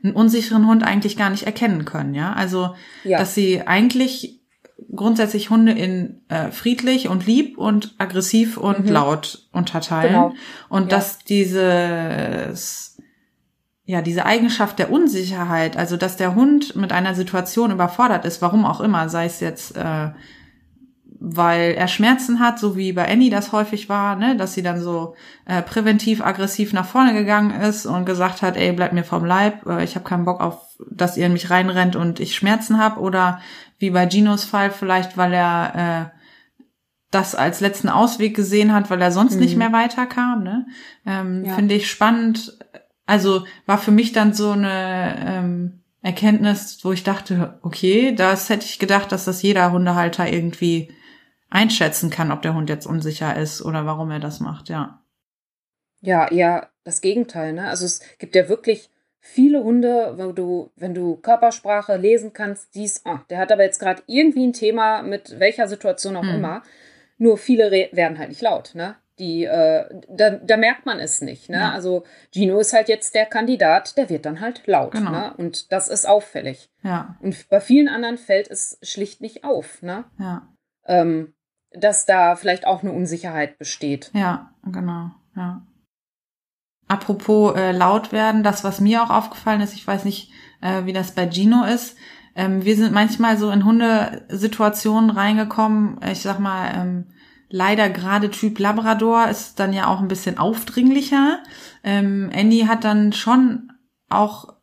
einen 0.03 0.15
unsicheren 0.15 0.67
Hund 0.67 0.83
eigentlich 0.83 1.17
gar 1.17 1.31
nicht 1.31 1.45
erkennen 1.45 1.85
können, 1.85 2.15
ja. 2.15 2.33
Also, 2.33 2.75
ja. 3.05 3.19
dass 3.19 3.35
sie 3.35 3.67
eigentlich 3.67 4.41
grundsätzlich 4.95 5.51
Hunde 5.51 5.73
in 5.73 6.23
äh, 6.29 6.51
friedlich 6.51 7.09
und 7.09 7.27
lieb 7.27 7.59
und 7.59 7.95
aggressiv 7.99 8.57
und 8.57 8.87
mhm. 8.87 8.93
laut 8.93 9.49
unterteilen. 9.53 10.13
Genau. 10.13 10.35
Und 10.69 10.85
ja. 10.85 10.89
dass 10.89 11.19
dieses 11.19 12.96
ja, 13.87 14.03
diese 14.03 14.27
Eigenschaft 14.27 14.81
der 14.81 14.91
Unsicherheit, 14.91 15.77
also 15.77 15.97
dass 15.97 16.17
der 16.17 16.35
Hund 16.35 16.75
mit 16.75 16.93
einer 16.93 17.15
Situation 17.15 17.71
überfordert 17.71 18.25
ist, 18.25 18.43
warum 18.43 18.65
auch 18.65 18.81
immer, 18.81 19.09
sei 19.09 19.27
es 19.27 19.39
jetzt, 19.39 19.77
äh, 19.77 20.11
weil 21.19 21.73
er 21.73 21.87
Schmerzen 21.87 22.41
hat, 22.41 22.59
so 22.59 22.77
wie 22.77 22.93
bei 22.93 23.11
Annie 23.11 23.31
das 23.31 23.53
häufig 23.53 23.89
war, 23.89 24.17
ne, 24.17 24.37
dass 24.37 24.55
sie 24.55 24.63
dann 24.63 24.81
so 24.81 25.15
äh, 25.45 25.63
präventiv 25.63 26.21
aggressiv 26.21 26.73
nach 26.73 26.85
vorne 26.85 27.15
gegangen 27.15 27.61
ist 27.63 27.87
und 27.87 28.05
gesagt 28.07 28.43
hat, 28.43 28.57
ey, 28.57 28.73
bleib 28.73 28.93
mir 28.93 29.05
vom 29.05 29.25
Leib, 29.25 29.65
äh, 29.67 29.85
ich 29.85 29.95
habe 29.95 30.05
keinen 30.05 30.25
Bock 30.25 30.41
auf, 30.41 30.59
dass 30.91 31.17
ihr 31.17 31.27
in 31.27 31.33
mich 31.33 31.49
reinrennt 31.49 31.95
und 31.95 32.19
ich 32.19 32.35
Schmerzen 32.35 32.79
habe, 32.79 33.01
oder 33.01 33.41
wie 33.79 33.91
bei 33.91 34.07
Ginos 34.07 34.45
Fall 34.45 34.73
vielleicht, 34.73 35.17
weil 35.17 35.33
er 35.33 36.11
äh, 36.11 36.17
das 37.13 37.37
als 37.37 37.61
letzten 37.61 37.89
Ausweg 37.89 38.35
gesehen 38.35 38.75
hat, 38.75 38.91
weil 38.91 39.01
er 39.01 39.13
sonst 39.13 39.35
mhm. 39.35 39.41
nicht 39.41 39.57
mehr 39.57 39.73
weiterkam. 39.73 40.43
Ne? 40.43 40.67
Ähm, 41.07 41.45
ja. 41.45 41.55
Finde 41.55 41.77
ich 41.77 41.89
spannend, 41.89 42.59
also 43.07 43.45
war 43.65 43.79
für 43.79 43.93
mich 43.93 44.13
dann 44.13 44.35
so 44.35 44.51
eine 44.51 45.25
ähm, 45.27 45.81
Erkenntnis, 46.03 46.85
wo 46.85 46.93
ich 46.93 47.05
dachte, 47.05 47.59
okay, 47.63 48.15
das 48.15 48.49
hätte 48.49 48.67
ich 48.67 48.79
gedacht, 48.79 49.11
dass 49.13 49.25
das 49.25 49.43
jeder 49.43 49.73
Hundehalter 49.73 50.29
irgendwie 50.31 50.91
einschätzen 51.49 52.11
kann, 52.11 52.33
ob 52.33 52.43
der 52.43 52.55
Hund 52.55 52.69
jetzt 52.69 52.87
unsicher 52.87 53.37
ist 53.37 53.63
oder 53.63 53.87
warum 53.87 54.11
er 54.11 54.21
das 54.21 54.41
macht, 54.41 54.69
ja. 54.69 55.03
Ja, 56.01 56.29
eher 56.29 56.71
das 56.85 57.01
Gegenteil, 57.01 57.53
ne? 57.53 57.69
Also 57.69 57.87
es 57.87 58.01
gibt 58.19 58.35
ja 58.35 58.49
wirklich 58.49 58.91
viele 59.19 59.63
Hunde, 59.63 60.15
wo 60.17 60.33
du, 60.33 60.71
wenn 60.77 60.95
du 60.95 61.17
Körpersprache 61.17 61.97
lesen 61.97 62.33
kannst, 62.33 62.75
dies, 62.75 63.03
oh, 63.05 63.19
der 63.31 63.39
hat 63.39 63.51
aber 63.51 63.65
jetzt 63.65 63.81
gerade 63.81 64.03
irgendwie 64.07 64.47
ein 64.47 64.53
Thema 64.53 65.03
mit 65.03 65.39
welcher 65.41 65.67
Situation 65.69 66.17
auch 66.17 66.23
hm. 66.23 66.37
immer. 66.37 66.63
Nur 67.19 67.39
viele 67.39 67.71
werden 67.71 68.19
halt 68.19 68.29
nicht 68.29 68.43
laut, 68.43 68.75
ne? 68.75 68.97
Die, 69.19 69.45
äh, 69.45 69.85
da, 70.09 70.31
da 70.31 70.57
merkt 70.57 70.87
man 70.87 70.99
es 70.99 71.21
nicht. 71.21 71.49
Ne? 71.49 71.59
Ja. 71.59 71.73
Also 71.73 72.05
Gino 72.33 72.59
ist 72.59 72.73
halt 72.73 72.89
jetzt 72.89 73.15
der 73.15 73.27
Kandidat, 73.27 73.97
der 73.97 74.11
wird 74.11 74.27
dann 74.27 74.41
halt 74.41 74.67
laut. 74.67 74.93
Genau. 74.93 75.11
Ne? 75.11 75.35
Und 75.37 75.73
das 75.73 75.89
ist 75.89 76.07
auffällig. 76.07 76.71
Ja. 76.83 77.17
Und 77.21 77.49
bei 77.49 77.61
vielen 77.61 77.89
anderen 77.89 78.19
fällt 78.19 78.51
es 78.51 78.79
schlicht 78.83 79.21
nicht 79.21 79.45
auf, 79.45 79.83
ne? 79.83 80.05
Ja. 80.19 80.49
Ähm, 80.87 81.35
dass 81.73 82.07
da 82.07 82.37
vielleicht 82.37 82.67
auch 82.67 82.83
eine 82.83 82.93
Unsicherheit 82.93 83.59
besteht. 83.59 84.11
Ja, 84.15 84.53
genau. 84.65 85.11
Ja. 85.35 85.67
Apropos 86.89 87.57
äh, 87.57 87.73
laut 87.73 88.13
werden, 88.13 88.43
das, 88.43 88.63
was 88.65 88.81
mir 88.81 89.03
auch 89.03 89.11
aufgefallen 89.11 89.61
ist, 89.61 89.75
ich 89.75 89.87
weiß 89.87 90.05
nicht, 90.05 90.31
äh, 90.63 90.85
wie 90.85 90.93
das 90.93 91.13
bei 91.13 91.29
Gino 91.29 91.65
ist. 91.65 91.97
Ähm, 92.37 92.65
wir 92.65 92.77
sind 92.77 92.93
manchmal 92.93 93.37
so 93.39 93.51
in 93.51 93.65
Hundesituationen 93.65 95.11
reingekommen, 95.11 95.99
ich 96.11 96.23
sag 96.23 96.39
mal, 96.39 96.73
ähm, 96.77 97.07
leider 97.49 97.89
gerade 97.91 98.31
Typ 98.31 98.59
Labrador 98.59 99.29
ist 99.29 99.59
dann 99.61 99.73
ja 99.73 99.87
auch 99.87 100.01
ein 100.01 100.09
bisschen 100.09 100.39
aufdringlicher. 100.39 101.43
Ähm, 101.85 102.31
Andy 102.33 102.61
hat 102.61 102.85
dann 102.85 103.13
schon 103.13 103.73
auch 104.09 104.57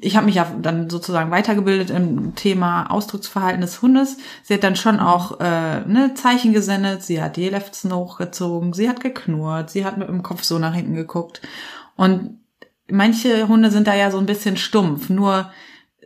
ich 0.00 0.16
habe 0.16 0.26
mich 0.26 0.36
ja 0.36 0.50
dann 0.60 0.88
sozusagen 0.88 1.30
weitergebildet 1.30 1.90
im 1.90 2.34
Thema 2.34 2.90
Ausdrucksverhalten 2.90 3.60
des 3.60 3.82
Hundes. 3.82 4.16
Sie 4.42 4.54
hat 4.54 4.64
dann 4.64 4.76
schon 4.76 4.98
auch 4.98 5.40
äh, 5.40 5.80
ne, 5.80 6.14
Zeichen 6.14 6.54
gesendet, 6.54 7.02
sie 7.02 7.22
hat 7.22 7.36
die 7.36 7.50
Lefzen 7.50 7.94
hochgezogen, 7.94 8.72
sie 8.72 8.88
hat 8.88 9.00
geknurrt, 9.00 9.70
sie 9.70 9.84
hat 9.84 9.98
mit 9.98 10.08
dem 10.08 10.22
Kopf 10.22 10.42
so 10.42 10.58
nach 10.58 10.74
hinten 10.74 10.94
geguckt. 10.94 11.42
Und 11.96 12.40
manche 12.88 13.46
Hunde 13.46 13.70
sind 13.70 13.86
da 13.86 13.94
ja 13.94 14.10
so 14.10 14.18
ein 14.18 14.26
bisschen 14.26 14.56
stumpf. 14.56 15.10
Nur 15.10 15.50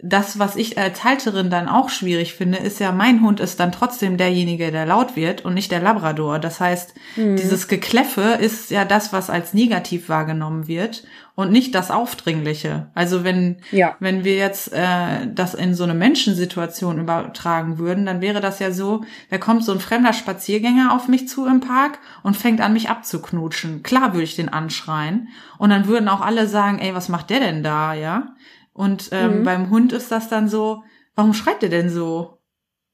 das, 0.03 0.39
was 0.39 0.57
ich 0.57 0.79
als 0.79 1.03
Halterin 1.03 1.51
dann 1.51 1.69
auch 1.69 1.89
schwierig 1.89 2.35
finde, 2.35 2.59
ist 2.59 2.79
ja, 2.79 2.93
mein 2.93 3.23
Hund 3.23 3.41
ist 3.41 3.59
dann 3.59 3.73
trotzdem 3.73 4.17
derjenige, 4.17 4.71
der 4.71 4.87
laut 4.87 5.17
wird 5.17 5.45
und 5.45 5.55
nicht 5.55 5.73
der 5.73 5.81
Labrador. 5.81 6.39
Das 6.39 6.61
heißt, 6.61 6.95
mhm. 7.17 7.37
dieses 7.37 7.69
Gekläffe 7.69 8.39
ist 8.41 8.71
ja 8.71 8.85
das, 8.85 9.13
was 9.13 9.31
als 9.31 9.55
negativ 9.55 10.09
wahrgenommen 10.09 10.69
wird 10.69 11.05
und 11.35 11.53
nicht 11.53 11.75
das 11.75 11.91
Aufdringliche. 11.91 12.91
Also 12.95 13.25
wenn, 13.25 13.59
ja. 13.71 13.97
wenn 14.01 14.25
wir 14.25 14.37
jetzt 14.37 14.73
äh, 14.73 15.27
das 15.33 15.55
in 15.55 15.75
so 15.75 15.85
eine 15.85 15.95
Menschensituation 15.95 16.99
übertragen 16.99 17.79
würden, 17.79 18.07
dann 18.07 18.21
wäre 18.21 18.41
das 18.41 18.59
ja 18.59 18.71
so, 18.73 19.05
da 19.31 19.39
kommt 19.39 19.65
so 19.65 19.73
ein 19.73 19.81
fremder 19.81 20.13
Spaziergänger 20.13 20.95
auf 20.95 21.09
mich 21.09 21.29
zu 21.29 21.47
im 21.47 21.61
Park 21.61 21.99
und 22.23 22.37
fängt 22.37 22.61
an, 22.61 22.73
mich 22.73 22.91
abzuknutschen. 22.91 23.83
Klar 23.83 24.13
würde 24.13 24.25
ich 24.25 24.37
den 24.37 24.49
anschreien. 24.49 25.29
Und 25.59 25.71
dann 25.71 25.87
würden 25.87 26.09
auch 26.09 26.21
alle 26.21 26.47
sagen, 26.47 26.79
ey, 26.79 26.95
was 26.95 27.09
macht 27.09 27.31
der 27.31 27.41
denn 27.41 27.63
da, 27.63 27.95
ja? 27.95 28.35
Und 28.79 29.09
ähm, 29.11 29.41
mhm. 29.41 29.45
beim 29.45 29.71
Hund 29.71 29.93
ist 29.93 30.13
das 30.13 30.29
dann 30.29 30.49
so, 30.49 30.85
warum 31.17 31.35
schreit 31.35 31.63
der 31.63 31.69
denn 31.69 31.91
so? 31.91 32.39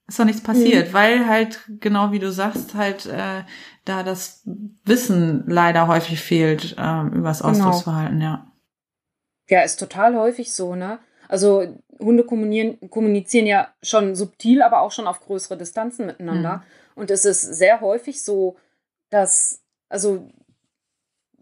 Ist 0.06 0.18
doch 0.18 0.24
nichts 0.24 0.42
passiert, 0.42 0.88
mhm. 0.88 0.92
weil 0.94 1.28
halt, 1.28 1.60
genau 1.78 2.10
wie 2.10 2.18
du 2.18 2.32
sagst, 2.32 2.74
halt 2.74 3.04
äh, 3.04 3.42
da 3.84 4.02
das 4.02 4.42
Wissen 4.86 5.44
leider 5.46 5.86
häufig 5.86 6.22
fehlt 6.22 6.74
ähm, 6.78 7.12
über 7.12 7.28
das 7.28 7.40
genau. 7.40 7.50
Ausdrucksverhalten, 7.50 8.18
genau. 8.18 8.30
ja. 8.30 8.52
Ja, 9.50 9.60
ist 9.60 9.78
total 9.78 10.16
häufig 10.16 10.54
so, 10.54 10.74
ne? 10.74 11.00
Also 11.28 11.66
Hunde 11.98 12.24
kommunizieren, 12.24 12.88
kommunizieren 12.88 13.44
ja 13.44 13.68
schon 13.82 14.14
subtil, 14.14 14.62
aber 14.62 14.80
auch 14.80 14.90
schon 14.90 15.06
auf 15.06 15.20
größere 15.20 15.58
Distanzen 15.58 16.06
miteinander. 16.06 16.56
Mhm. 16.56 16.62
Und 16.94 17.10
es 17.10 17.26
ist 17.26 17.42
sehr 17.42 17.82
häufig 17.82 18.22
so, 18.22 18.56
dass, 19.10 19.60
also 19.90 20.30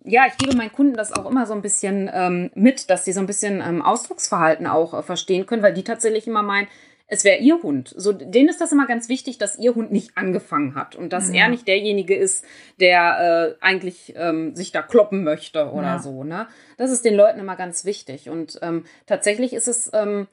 ja, 0.05 0.27
ich 0.27 0.37
gebe 0.37 0.57
meinen 0.57 0.73
Kunden 0.73 0.95
das 0.95 1.13
auch 1.13 1.31
immer 1.31 1.47
so 1.47 1.55
ein 1.55 1.63
bisschen 1.63 2.11
ähm, 2.13 2.51
mit, 2.55 2.91
dass 2.91 3.05
sie 3.05 3.13
so 3.13 3.21
ein 3.21 3.27
bisschen 3.27 3.61
ähm, 3.61 3.83
Ausdrucksverhalten 3.83 4.67
auch 4.67 4.95
äh, 4.95 5.03
verstehen 5.03 5.47
können, 5.47 5.63
weil 5.63 5.75
die 5.75 5.85
tatsächlich 5.85 6.27
immer 6.27 6.43
meinen, 6.43 6.69
es 7.07 7.25
wäre 7.25 7.39
ihr 7.39 7.63
Hund. 7.63 7.93
So, 7.97 8.13
denen 8.13 8.49
ist 8.49 8.61
das 8.61 8.73
immer 8.73 8.87
ganz 8.87 9.09
wichtig, 9.09 9.39
dass 9.39 9.59
ihr 9.59 9.75
Hund 9.75 9.93
nicht 9.93 10.17
angefangen 10.17 10.75
hat 10.75 10.97
und 10.97 11.13
dass 11.13 11.29
ja. 11.29 11.43
er 11.43 11.49
nicht 11.49 11.69
derjenige 11.69 12.17
ist, 12.17 12.45
der 12.81 13.57
äh, 13.61 13.65
eigentlich 13.65 14.15
ähm, 14.17 14.57
sich 14.57 14.73
da 14.73 14.83
kloppen 14.83 15.23
möchte 15.23 15.71
oder 15.73 15.83
ja. 15.83 15.99
so. 15.99 16.25
Ne? 16.25 16.49
Das 16.79 16.91
ist 16.91 17.05
den 17.05 17.15
Leuten 17.15 17.39
immer 17.39 17.57
ganz 17.57 17.85
wichtig. 17.85 18.31
Und 18.31 18.59
ähm, 18.63 18.85
tatsächlich 19.07 19.53
ist 19.53 19.69
es 19.69 19.91
ähm, 19.93 20.27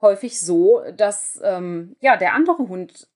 häufig 0.00 0.40
so, 0.40 0.82
dass 0.96 1.40
ähm, 1.44 1.94
ja 2.00 2.16
der 2.16 2.34
andere 2.34 2.68
Hund 2.68 3.06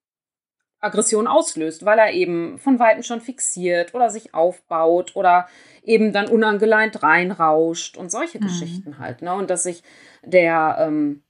Aggression 0.81 1.27
auslöst, 1.27 1.85
weil 1.85 1.99
er 1.99 2.12
eben 2.12 2.59
von 2.59 2.79
Weitem 2.79 3.03
schon 3.03 3.21
fixiert 3.21 3.95
oder 3.95 4.11
sich 4.11 4.35
aufbaut 4.35 5.17
oder 5.17 5.49
eben 5.83 6.12
dann 6.12 6.29
unangeleint 6.29 7.03
reinrauscht 7.03 7.97
und 7.97 8.11
solche 8.11 8.38
mhm. 8.38 8.43
Geschichten 8.43 8.99
halt. 8.99 9.23
Ne? 9.23 9.35
Und 9.35 9.51
dass 9.51 9.64
sich 9.64 9.83
der 10.25 10.77
ähm, 10.81 11.23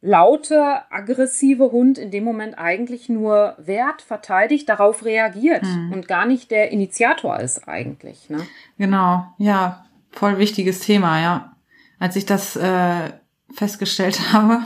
laute, 0.00 0.90
aggressive 0.90 1.70
Hund 1.72 1.98
in 1.98 2.10
dem 2.10 2.24
Moment 2.24 2.58
eigentlich 2.58 3.08
nur 3.08 3.54
wehrt, 3.58 4.02
verteidigt, 4.02 4.68
darauf 4.68 5.04
reagiert 5.04 5.64
mhm. 5.64 5.92
und 5.92 6.08
gar 6.08 6.26
nicht 6.26 6.50
der 6.50 6.70
Initiator 6.70 7.38
ist 7.38 7.68
eigentlich. 7.68 8.30
Ne? 8.30 8.46
Genau, 8.78 9.26
ja, 9.38 9.86
voll 10.10 10.38
wichtiges 10.38 10.80
Thema, 10.80 11.20
ja. 11.20 11.56
Als 11.98 12.16
ich 12.16 12.26
das 12.26 12.56
äh, 12.56 13.10
festgestellt 13.54 14.20
habe, 14.32 14.62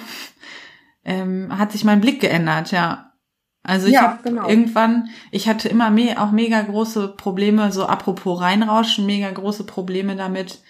ähm, 1.04 1.56
hat 1.56 1.72
sich 1.72 1.84
mein 1.84 2.00
Blick 2.00 2.20
geändert, 2.20 2.70
ja. 2.72 3.09
Also 3.62 3.88
ich 3.88 3.94
ja, 3.94 4.02
habe 4.02 4.22
genau. 4.22 4.48
irgendwann, 4.48 5.10
ich 5.30 5.48
hatte 5.48 5.68
immer 5.68 5.90
mehr, 5.90 6.22
auch 6.22 6.30
mega 6.30 6.60
große 6.62 7.08
Probleme, 7.08 7.72
so 7.72 7.86
apropos 7.86 8.40
reinrauschen, 8.40 9.04
mega 9.04 9.30
große 9.30 9.64
Probleme 9.64 10.16
damit, 10.16 10.60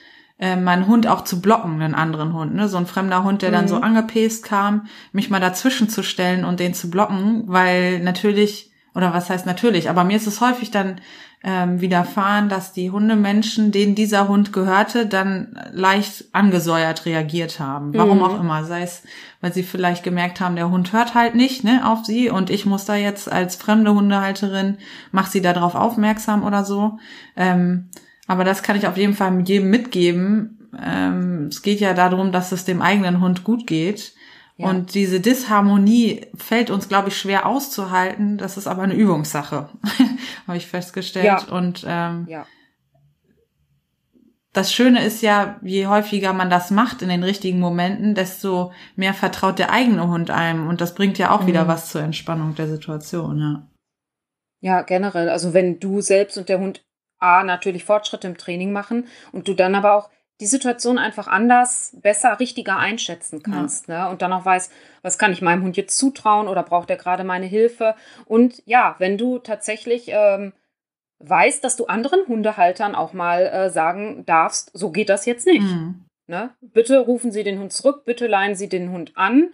äh, 0.40 0.56
meinen 0.56 0.88
Hund 0.88 1.06
auch 1.06 1.22
zu 1.22 1.40
blocken, 1.40 1.80
einen 1.82 1.94
anderen 1.94 2.32
Hund, 2.32 2.54
ne? 2.54 2.68
So 2.68 2.78
ein 2.78 2.86
fremder 2.86 3.22
Hund, 3.22 3.42
der 3.42 3.50
mhm. 3.50 3.54
dann 3.54 3.68
so 3.68 3.76
mhm. 3.76 3.84
angepest 3.84 4.44
kam, 4.44 4.88
mich 5.12 5.30
mal 5.30 5.40
dazwischen 5.40 5.88
zu 5.88 6.02
stellen 6.02 6.44
und 6.44 6.58
den 6.58 6.74
zu 6.74 6.90
blocken, 6.90 7.44
weil 7.46 8.00
natürlich, 8.00 8.72
oder 8.94 9.14
was 9.14 9.30
heißt 9.30 9.46
natürlich, 9.46 9.88
aber 9.88 10.02
mir 10.02 10.16
ist 10.16 10.26
es 10.26 10.40
häufig 10.40 10.70
dann 10.70 11.00
ähm, 11.42 11.80
widerfahren, 11.80 12.50
dass 12.50 12.72
die 12.72 12.90
Hundemenschen, 12.90 13.72
denen 13.72 13.94
dieser 13.94 14.28
Hund 14.28 14.52
gehörte, 14.52 15.06
dann 15.06 15.58
leicht 15.72 16.26
angesäuert 16.32 17.06
reagiert 17.06 17.58
haben. 17.58 17.94
Warum 17.94 18.18
mhm. 18.18 18.24
auch 18.24 18.40
immer. 18.40 18.64
Sei 18.64 18.82
es, 18.82 19.02
weil 19.40 19.52
sie 19.52 19.62
vielleicht 19.62 20.02
gemerkt 20.02 20.40
haben, 20.40 20.56
der 20.56 20.70
Hund 20.70 20.92
hört 20.92 21.14
halt 21.14 21.34
nicht 21.34 21.64
ne, 21.64 21.88
auf 21.88 22.04
sie 22.04 22.28
und 22.28 22.50
ich 22.50 22.66
muss 22.66 22.84
da 22.84 22.94
jetzt 22.94 23.30
als 23.32 23.56
fremde 23.56 23.94
Hundehalterin, 23.94 24.76
mach 25.12 25.28
sie 25.28 25.40
darauf 25.40 25.74
aufmerksam 25.74 26.44
oder 26.44 26.64
so. 26.64 26.98
Ähm, 27.36 27.88
aber 28.26 28.44
das 28.44 28.62
kann 28.62 28.76
ich 28.76 28.86
auf 28.86 28.98
jeden 28.98 29.14
Fall 29.14 29.40
jedem 29.40 29.70
mitgeben. 29.70 30.68
Ähm, 30.78 31.46
es 31.50 31.62
geht 31.62 31.80
ja 31.80 31.94
darum, 31.94 32.32
dass 32.32 32.52
es 32.52 32.66
dem 32.66 32.82
eigenen 32.82 33.20
Hund 33.20 33.44
gut 33.44 33.66
geht. 33.66 34.12
Und 34.68 34.94
diese 34.94 35.20
Disharmonie 35.20 36.26
fällt 36.34 36.70
uns, 36.70 36.88
glaube 36.88 37.08
ich, 37.08 37.16
schwer 37.16 37.46
auszuhalten. 37.46 38.38
Das 38.38 38.56
ist 38.56 38.66
aber 38.66 38.82
eine 38.82 38.94
Übungssache, 38.94 39.68
habe 40.46 40.56
ich 40.56 40.66
festgestellt. 40.66 41.24
Ja. 41.24 41.42
Und 41.48 41.84
ähm, 41.86 42.26
ja. 42.28 42.46
das 44.52 44.72
Schöne 44.72 45.04
ist 45.04 45.22
ja, 45.22 45.58
je 45.62 45.86
häufiger 45.86 46.32
man 46.32 46.50
das 46.50 46.70
macht 46.70 47.02
in 47.02 47.08
den 47.08 47.22
richtigen 47.22 47.60
Momenten, 47.60 48.14
desto 48.14 48.72
mehr 48.96 49.14
vertraut 49.14 49.58
der 49.58 49.72
eigene 49.72 50.08
Hund 50.08 50.30
einem. 50.30 50.68
Und 50.68 50.80
das 50.80 50.94
bringt 50.94 51.18
ja 51.18 51.30
auch 51.30 51.42
mhm. 51.42 51.46
wieder 51.48 51.68
was 51.68 51.90
zur 51.90 52.02
Entspannung 52.02 52.54
der 52.54 52.68
Situation. 52.68 53.38
Ja. 53.38 53.68
ja, 54.60 54.82
generell. 54.82 55.28
Also 55.28 55.54
wenn 55.54 55.80
du 55.80 56.00
selbst 56.00 56.36
und 56.38 56.48
der 56.48 56.60
Hund 56.60 56.82
A 57.20 57.44
natürlich 57.44 57.84
Fortschritte 57.84 58.26
im 58.26 58.38
Training 58.38 58.72
machen 58.72 59.06
und 59.30 59.46
du 59.46 59.54
dann 59.54 59.74
aber 59.74 59.94
auch 59.94 60.10
die 60.40 60.46
Situation 60.46 60.98
einfach 60.98 61.28
anders, 61.28 61.96
besser, 62.00 62.40
richtiger 62.40 62.78
einschätzen 62.78 63.42
kannst. 63.42 63.88
Ja. 63.88 64.06
Ne? 64.06 64.10
Und 64.10 64.22
dann 64.22 64.32
auch 64.32 64.44
weiß, 64.44 64.70
was 65.02 65.18
kann 65.18 65.32
ich 65.32 65.42
meinem 65.42 65.62
Hund 65.62 65.76
jetzt 65.76 65.96
zutrauen 65.98 66.48
oder 66.48 66.62
braucht 66.62 66.90
er 66.90 66.96
gerade 66.96 67.24
meine 67.24 67.46
Hilfe? 67.46 67.94
Und 68.24 68.62
ja, 68.66 68.96
wenn 68.98 69.18
du 69.18 69.38
tatsächlich 69.38 70.06
ähm, 70.08 70.52
weißt, 71.18 71.62
dass 71.62 71.76
du 71.76 71.86
anderen 71.86 72.26
Hundehaltern 72.26 72.94
auch 72.94 73.12
mal 73.12 73.46
äh, 73.46 73.70
sagen 73.70 74.24
darfst, 74.24 74.70
so 74.72 74.90
geht 74.90 75.10
das 75.10 75.26
jetzt 75.26 75.46
nicht. 75.46 75.62
Mhm. 75.62 76.04
Ne? 76.26 76.50
Bitte 76.60 77.00
rufen 77.00 77.32
Sie 77.32 77.44
den 77.44 77.58
Hund 77.58 77.72
zurück, 77.72 78.04
bitte 78.04 78.26
leihen 78.26 78.54
Sie 78.54 78.68
den 78.68 78.90
Hund 78.90 79.12
an, 79.16 79.50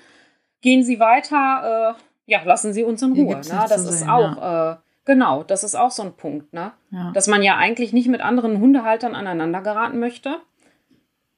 gehen 0.60 0.84
Sie 0.84 1.00
weiter, 1.00 1.96
äh, 1.96 2.30
ja, 2.30 2.42
lassen 2.44 2.72
Sie 2.72 2.84
uns 2.84 3.02
in 3.02 3.12
Ruhe. 3.12 3.36
Ne? 3.36 3.66
Das 3.68 3.84
ist 3.84 4.00
sehen, 4.00 4.10
auch. 4.10 4.36
Ja. 4.36 4.72
Äh, 4.72 4.76
Genau, 5.06 5.44
das 5.44 5.62
ist 5.62 5.76
auch 5.76 5.92
so 5.92 6.02
ein 6.02 6.14
Punkt, 6.14 6.52
ne? 6.52 6.72
Ja. 6.90 7.12
Dass 7.12 7.28
man 7.28 7.40
ja 7.40 7.56
eigentlich 7.56 7.92
nicht 7.92 8.08
mit 8.08 8.20
anderen 8.20 8.58
Hundehaltern 8.58 9.14
aneinander 9.14 9.62
geraten 9.62 10.00
möchte. 10.00 10.40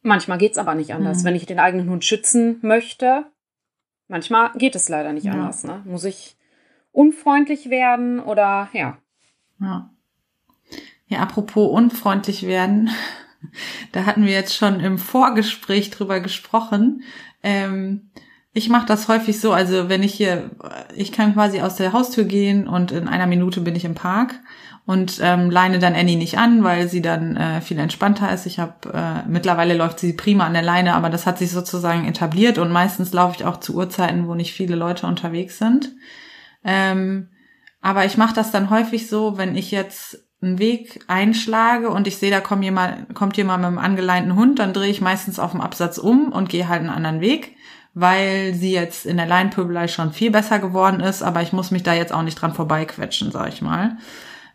Manchmal 0.02 0.38
geht's 0.38 0.58
aber 0.58 0.74
nicht 0.74 0.94
anders. 0.94 1.22
Mhm. 1.22 1.24
Wenn 1.24 1.36
ich 1.36 1.46
den 1.46 1.58
eigenen 1.58 1.90
Hund 1.90 2.04
schützen 2.04 2.58
möchte, 2.62 3.26
manchmal 4.06 4.52
geht 4.56 4.74
es 4.74 4.88
leider 4.88 5.12
nicht 5.12 5.24
ja. 5.24 5.32
anders. 5.32 5.64
Ne? 5.64 5.82
Muss 5.84 6.04
ich 6.04 6.36
unfreundlich 6.92 7.70
werden 7.70 8.20
oder 8.20 8.68
ja. 8.72 8.98
Ja. 9.60 9.90
Ja, 11.08 11.20
apropos 11.20 11.70
unfreundlich 11.70 12.46
werden, 12.46 12.90
da 13.92 14.04
hatten 14.04 14.24
wir 14.24 14.32
jetzt 14.32 14.54
schon 14.54 14.80
im 14.80 14.98
Vorgespräch 14.98 15.90
drüber 15.90 16.20
gesprochen. 16.20 17.02
Ähm, 17.42 18.10
ich 18.52 18.68
mache 18.68 18.86
das 18.86 19.08
häufig 19.08 19.40
so, 19.40 19.52
also 19.52 19.88
wenn 19.88 20.02
ich 20.02 20.14
hier, 20.14 20.50
ich 20.94 21.12
kann 21.12 21.34
quasi 21.34 21.60
aus 21.60 21.76
der 21.76 21.92
Haustür 21.92 22.24
gehen 22.24 22.66
und 22.66 22.92
in 22.92 23.06
einer 23.06 23.26
Minute 23.26 23.60
bin 23.60 23.76
ich 23.76 23.84
im 23.84 23.94
Park 23.94 24.34
und 24.86 25.20
ähm, 25.22 25.50
leine 25.50 25.78
dann 25.78 25.94
Annie 25.94 26.16
nicht 26.16 26.38
an, 26.38 26.64
weil 26.64 26.88
sie 26.88 27.02
dann 27.02 27.36
äh, 27.36 27.60
viel 27.60 27.78
entspannter 27.78 28.32
ist. 28.32 28.46
Ich 28.46 28.58
habe 28.58 28.90
äh, 28.92 29.28
mittlerweile 29.28 29.74
läuft 29.74 30.00
sie 30.00 30.14
prima 30.14 30.46
an 30.46 30.54
der 30.54 30.62
Leine, 30.62 30.94
aber 30.94 31.10
das 31.10 31.26
hat 31.26 31.36
sich 31.36 31.50
sozusagen 31.50 32.08
etabliert 32.08 32.56
und 32.56 32.72
meistens 32.72 33.12
laufe 33.12 33.36
ich 33.36 33.44
auch 33.44 33.60
zu 33.60 33.76
Uhrzeiten, 33.76 34.26
wo 34.26 34.34
nicht 34.34 34.54
viele 34.54 34.76
Leute 34.76 35.06
unterwegs 35.06 35.58
sind. 35.58 35.92
Ähm, 36.64 37.28
aber 37.82 38.06
ich 38.06 38.16
mache 38.16 38.34
das 38.34 38.50
dann 38.50 38.70
häufig 38.70 39.08
so, 39.08 39.36
wenn 39.36 39.56
ich 39.56 39.70
jetzt 39.70 40.24
einen 40.40 40.58
Weg 40.58 41.04
einschlage 41.06 41.90
und 41.90 42.06
ich 42.06 42.16
sehe, 42.16 42.30
da 42.30 42.40
kommt 42.40 42.64
jemand, 42.64 43.14
kommt 43.14 43.36
jemand 43.36 43.60
mit 43.60 43.68
einem 43.68 43.78
angeleinten 43.78 44.36
Hund, 44.36 44.58
dann 44.58 44.72
drehe 44.72 44.90
ich 44.90 45.02
meistens 45.02 45.38
auf 45.38 45.50
dem 45.50 45.60
Absatz 45.60 45.98
um 45.98 46.32
und 46.32 46.48
gehe 46.48 46.66
halt 46.66 46.80
einen 46.80 46.90
anderen 46.90 47.20
Weg, 47.20 47.56
weil 47.94 48.54
sie 48.54 48.72
jetzt 48.72 49.06
in 49.06 49.16
der 49.16 49.26
Leinpöbelei 49.26 49.88
schon 49.88 50.12
viel 50.12 50.30
besser 50.30 50.58
geworden 50.58 51.00
ist, 51.00 51.22
aber 51.22 51.42
ich 51.42 51.52
muss 51.52 51.70
mich 51.70 51.82
da 51.82 51.94
jetzt 51.94 52.12
auch 52.12 52.22
nicht 52.22 52.40
dran 52.40 52.54
vorbeiquetschen, 52.54 53.30
sag 53.30 53.48
ich 53.48 53.62
mal. 53.62 53.96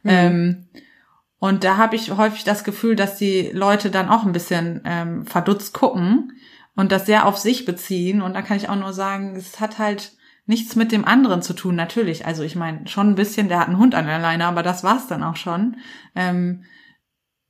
Mhm. 0.04 0.10
Ähm, 0.10 0.68
und 1.40 1.66
da 1.66 1.76
habe 1.76 1.98
ich 1.98 2.16
häufig 2.16 2.46
das 2.46 2.64
Gefühl, 2.64 2.96
dass 2.96 3.18
die 3.18 3.50
Leute 3.52 3.92
dann 3.92 4.08
auch 4.08 4.26
ein 4.26 4.32
bisschen 4.32 4.82
ähm, 4.86 5.26
verdutzt 5.26 5.74
gucken 5.74 6.32
und 6.76 6.92
das 6.92 7.06
sehr 7.06 7.26
auf 7.26 7.38
sich 7.38 7.66
beziehen. 7.66 8.22
Und 8.22 8.34
da 8.34 8.42
kann 8.42 8.56
ich 8.56 8.70
auch 8.70 8.78
nur 8.78 8.94
sagen, 8.94 9.36
es 9.36 9.60
hat 9.60 9.78
halt 9.78 10.14
nichts 10.46 10.76
mit 10.76 10.92
dem 10.92 11.06
anderen 11.06 11.42
zu 11.42 11.54
tun, 11.54 11.76
natürlich. 11.76 12.26
Also 12.26 12.44
ich 12.44 12.56
meine, 12.56 12.88
schon 12.88 13.10
ein 13.10 13.16
bisschen, 13.16 13.50
der 13.50 13.60
hat 13.60 13.68
einen 13.68 13.78
Hund 13.78 13.96
an 13.96 14.06
der 14.06 14.20
Leine, 14.20 14.46
aber 14.46 14.64
das 14.64 14.84
war's 14.84 15.08
dann 15.08 15.24
auch 15.24 15.36
schon. 15.36 15.78
Ähm, 16.16 16.64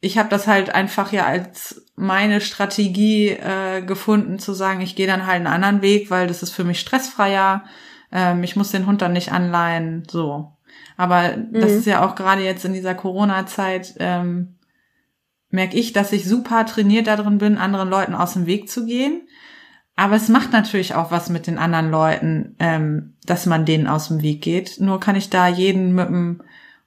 ich 0.04 0.18
habe 0.18 0.28
das 0.28 0.48
halt 0.48 0.76
einfach 0.76 1.14
ja 1.14 1.26
als 1.26 1.86
meine 1.96 2.42
Strategie 2.42 3.30
äh, 3.30 3.82
gefunden, 3.82 4.38
zu 4.38 4.52
sagen, 4.52 4.82
ich 4.82 4.98
gehe 4.98 5.08
dann 5.08 5.26
halt 5.26 5.38
einen 5.38 5.48
anderen 5.48 5.82
Weg, 5.82 6.12
weil 6.12 6.28
das 6.28 6.44
ist 6.44 6.52
für 6.52 6.66
mich 6.66 6.82
stressfreier. 6.82 7.64
Ähm, 8.12 8.44
ich 8.44 8.58
muss 8.58 8.72
den 8.72 8.86
Hund 8.86 9.02
dann 9.02 9.14
nicht 9.14 9.32
anleihen, 9.32 10.04
so. 10.12 10.52
Aber 10.98 11.38
mhm. 11.38 11.54
das 11.54 11.72
ist 11.72 11.88
ja 11.88 12.06
auch 12.06 12.16
gerade 12.16 12.44
jetzt 12.44 12.66
in 12.66 12.74
dieser 12.74 12.96
Corona-Zeit, 12.96 13.96
ähm, 14.00 14.58
merke 15.50 15.78
ich, 15.78 15.94
dass 15.94 16.12
ich 16.12 16.28
super 16.28 16.66
trainiert 16.66 17.08
darin 17.08 17.38
bin, 17.38 17.58
anderen 17.58 17.90
Leuten 17.90 18.14
aus 18.14 18.34
dem 18.34 18.46
Weg 18.46 18.70
zu 18.70 18.86
gehen. 18.86 19.22
Aber 19.96 20.18
es 20.18 20.28
macht 20.28 20.52
natürlich 20.52 20.96
auch 20.96 21.12
was 21.12 21.30
mit 21.30 21.48
den 21.48 21.58
anderen 21.58 21.92
Leuten, 21.92 22.58
ähm, 22.60 23.16
dass 23.26 23.46
man 23.46 23.64
denen 23.64 23.88
aus 23.88 24.10
dem 24.10 24.22
Weg 24.22 24.42
geht. 24.42 24.82
Nur 24.82 25.00
kann 25.00 25.16
ich 25.16 25.30
da 25.30 25.48
jeden 25.48 25.96
mit 25.96 26.08
einem 26.08 26.42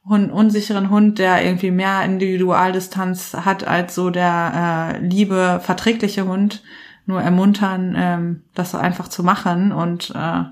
Hund, 0.09 0.31
unsicheren 0.31 0.91
Hund, 0.91 1.19
der 1.19 1.45
irgendwie 1.45 1.71
mehr 1.71 2.05
Individualdistanz 2.05 3.35
hat 3.35 3.67
als 3.67 3.95
so 3.95 4.11
der 4.11 4.95
äh, 4.95 4.99
liebe, 5.05 5.61
verträgliche 5.63 6.27
Hund, 6.27 6.63
nur 7.07 7.21
ermuntern, 7.21 7.95
ähm, 7.97 8.43
das 8.55 8.75
einfach 8.75 9.09
zu 9.09 9.23
machen. 9.23 9.73
Und 9.73 10.13
äh, 10.15 10.45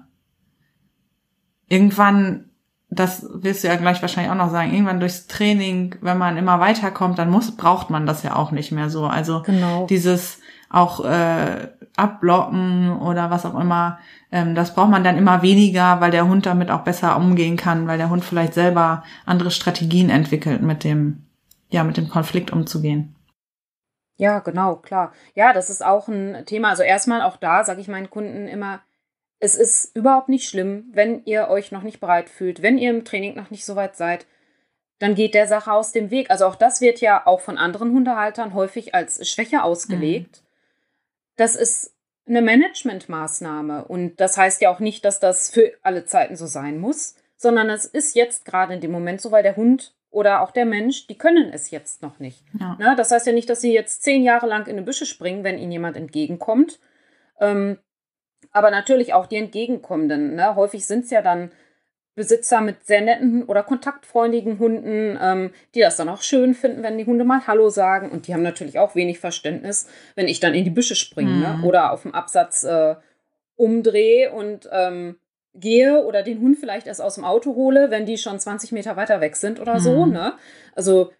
irgendwann 1.68 2.50
das 2.94 3.26
wirst 3.32 3.64
du 3.64 3.68
ja 3.68 3.76
gleich 3.76 4.00
wahrscheinlich 4.02 4.30
auch 4.30 4.36
noch 4.36 4.50
sagen, 4.50 4.72
irgendwann 4.72 5.00
durchs 5.00 5.26
Training, 5.26 5.96
wenn 6.00 6.18
man 6.18 6.36
immer 6.36 6.60
weiterkommt, 6.60 7.18
dann 7.18 7.30
muss, 7.30 7.56
braucht 7.56 7.90
man 7.90 8.06
das 8.06 8.22
ja 8.22 8.36
auch 8.36 8.50
nicht 8.50 8.72
mehr 8.72 8.90
so. 8.90 9.06
Also 9.06 9.42
genau. 9.42 9.86
dieses 9.86 10.38
auch 10.74 11.04
äh, 11.04 11.68
abblocken 11.96 12.98
oder 13.00 13.30
was 13.30 13.46
auch 13.46 13.58
immer, 13.58 13.98
ähm, 14.32 14.54
das 14.54 14.74
braucht 14.74 14.90
man 14.90 15.04
dann 15.04 15.16
immer 15.16 15.42
weniger, 15.42 16.00
weil 16.00 16.10
der 16.10 16.26
Hund 16.26 16.46
damit 16.46 16.70
auch 16.70 16.82
besser 16.82 17.16
umgehen 17.16 17.56
kann, 17.56 17.86
weil 17.86 17.98
der 17.98 18.10
Hund 18.10 18.24
vielleicht 18.24 18.54
selber 18.54 19.04
andere 19.26 19.50
Strategien 19.50 20.10
entwickelt, 20.10 20.62
mit 20.62 20.82
dem, 20.84 21.26
ja, 21.68 21.84
mit 21.84 21.96
dem 21.96 22.08
Konflikt 22.08 22.52
umzugehen. 22.52 23.14
Ja, 24.16 24.40
genau, 24.40 24.76
klar. 24.76 25.12
Ja, 25.34 25.52
das 25.52 25.70
ist 25.70 25.84
auch 25.84 26.08
ein 26.08 26.44
Thema. 26.46 26.70
Also 26.70 26.82
erstmal 26.82 27.22
auch 27.22 27.36
da 27.36 27.64
sage 27.64 27.80
ich 27.80 27.88
meinen 27.88 28.10
Kunden 28.10 28.46
immer, 28.46 28.80
es 29.40 29.56
ist 29.56 29.96
überhaupt 29.96 30.28
nicht 30.28 30.48
schlimm, 30.48 30.84
wenn 30.92 31.24
ihr 31.24 31.48
euch 31.48 31.72
noch 31.72 31.82
nicht 31.82 32.00
bereit 32.00 32.28
fühlt, 32.28 32.62
wenn 32.62 32.78
ihr 32.78 32.90
im 32.90 33.04
Training 33.04 33.34
noch 33.34 33.50
nicht 33.50 33.64
so 33.64 33.76
weit 33.76 33.96
seid, 33.96 34.26
dann 35.00 35.14
geht 35.14 35.34
der 35.34 35.46
Sache 35.46 35.72
aus 35.72 35.92
dem 35.92 36.10
Weg. 36.10 36.30
Also 36.30 36.46
auch 36.46 36.56
das 36.56 36.80
wird 36.80 37.00
ja 37.00 37.26
auch 37.26 37.40
von 37.40 37.58
anderen 37.58 37.92
Hundehaltern 37.92 38.54
häufig 38.54 38.94
als 38.94 39.28
Schwäche 39.28 39.62
ausgelegt. 39.62 40.40
Mhm. 40.40 40.43
Das 41.36 41.56
ist 41.56 41.94
eine 42.26 42.42
Managementmaßnahme 42.42 43.84
und 43.84 44.20
das 44.20 44.36
heißt 44.36 44.60
ja 44.62 44.70
auch 44.70 44.80
nicht, 44.80 45.04
dass 45.04 45.20
das 45.20 45.50
für 45.50 45.72
alle 45.82 46.04
Zeiten 46.04 46.36
so 46.36 46.46
sein 46.46 46.78
muss, 46.78 47.16
sondern 47.36 47.68
es 47.68 47.84
ist 47.84 48.14
jetzt 48.14 48.44
gerade 48.44 48.74
in 48.74 48.80
dem 48.80 48.92
Moment 48.92 49.20
so, 49.20 49.30
weil 49.30 49.42
der 49.42 49.56
Hund 49.56 49.94
oder 50.10 50.42
auch 50.42 50.52
der 50.52 50.64
Mensch, 50.64 51.06
die 51.08 51.18
können 51.18 51.52
es 51.52 51.70
jetzt 51.70 52.00
noch 52.00 52.20
nicht. 52.20 52.44
Ja. 52.58 52.76
Na, 52.78 52.94
das 52.94 53.10
heißt 53.10 53.26
ja 53.26 53.32
nicht, 53.32 53.50
dass 53.50 53.60
sie 53.60 53.74
jetzt 53.74 54.02
zehn 54.04 54.22
Jahre 54.22 54.46
lang 54.46 54.68
in 54.68 54.76
die 54.76 54.82
Büsche 54.82 55.06
springen, 55.06 55.44
wenn 55.44 55.58
ihnen 55.58 55.72
jemand 55.72 55.96
entgegenkommt. 55.96 56.78
Ähm, 57.40 57.78
aber 58.52 58.70
natürlich 58.70 59.12
auch 59.12 59.26
die 59.26 59.36
Entgegenkommenden. 59.36 60.36
Ne? 60.36 60.54
Häufig 60.54 60.86
sind 60.86 61.04
es 61.04 61.10
ja 61.10 61.20
dann 61.20 61.50
Besitzer 62.14 62.60
mit 62.60 62.84
sehr 62.86 63.00
netten 63.00 63.42
oder 63.42 63.62
kontaktfreundlichen 63.62 64.58
Hunden, 64.58 65.18
ähm, 65.20 65.50
die 65.74 65.80
das 65.80 65.96
dann 65.96 66.08
auch 66.08 66.22
schön 66.22 66.54
finden, 66.54 66.82
wenn 66.82 66.96
die 66.96 67.06
Hunde 67.06 67.24
mal 67.24 67.46
Hallo 67.46 67.70
sagen. 67.70 68.10
Und 68.10 68.28
die 68.28 68.34
haben 68.34 68.42
natürlich 68.42 68.78
auch 68.78 68.94
wenig 68.94 69.18
Verständnis, 69.18 69.88
wenn 70.14 70.28
ich 70.28 70.38
dann 70.38 70.54
in 70.54 70.64
die 70.64 70.70
Büsche 70.70 70.94
springe 70.94 71.32
ne? 71.32 71.54
mhm. 71.54 71.60
ne? 71.62 71.66
oder 71.66 71.92
auf 71.92 72.02
dem 72.02 72.14
Absatz 72.14 72.62
äh, 72.62 72.94
umdrehe 73.56 74.32
und 74.32 74.68
ähm, 74.72 75.16
gehe 75.54 76.04
oder 76.04 76.22
den 76.22 76.40
Hund 76.40 76.58
vielleicht 76.58 76.86
erst 76.86 77.02
aus 77.02 77.16
dem 77.16 77.24
Auto 77.24 77.54
hole, 77.54 77.90
wenn 77.90 78.06
die 78.06 78.18
schon 78.18 78.38
20 78.38 78.72
Meter 78.72 78.96
weiter 78.96 79.20
weg 79.20 79.36
sind 79.36 79.60
oder 79.60 79.74
mhm. 79.74 79.80
so. 79.80 80.06
Ne? 80.06 80.34
Also 80.74 81.12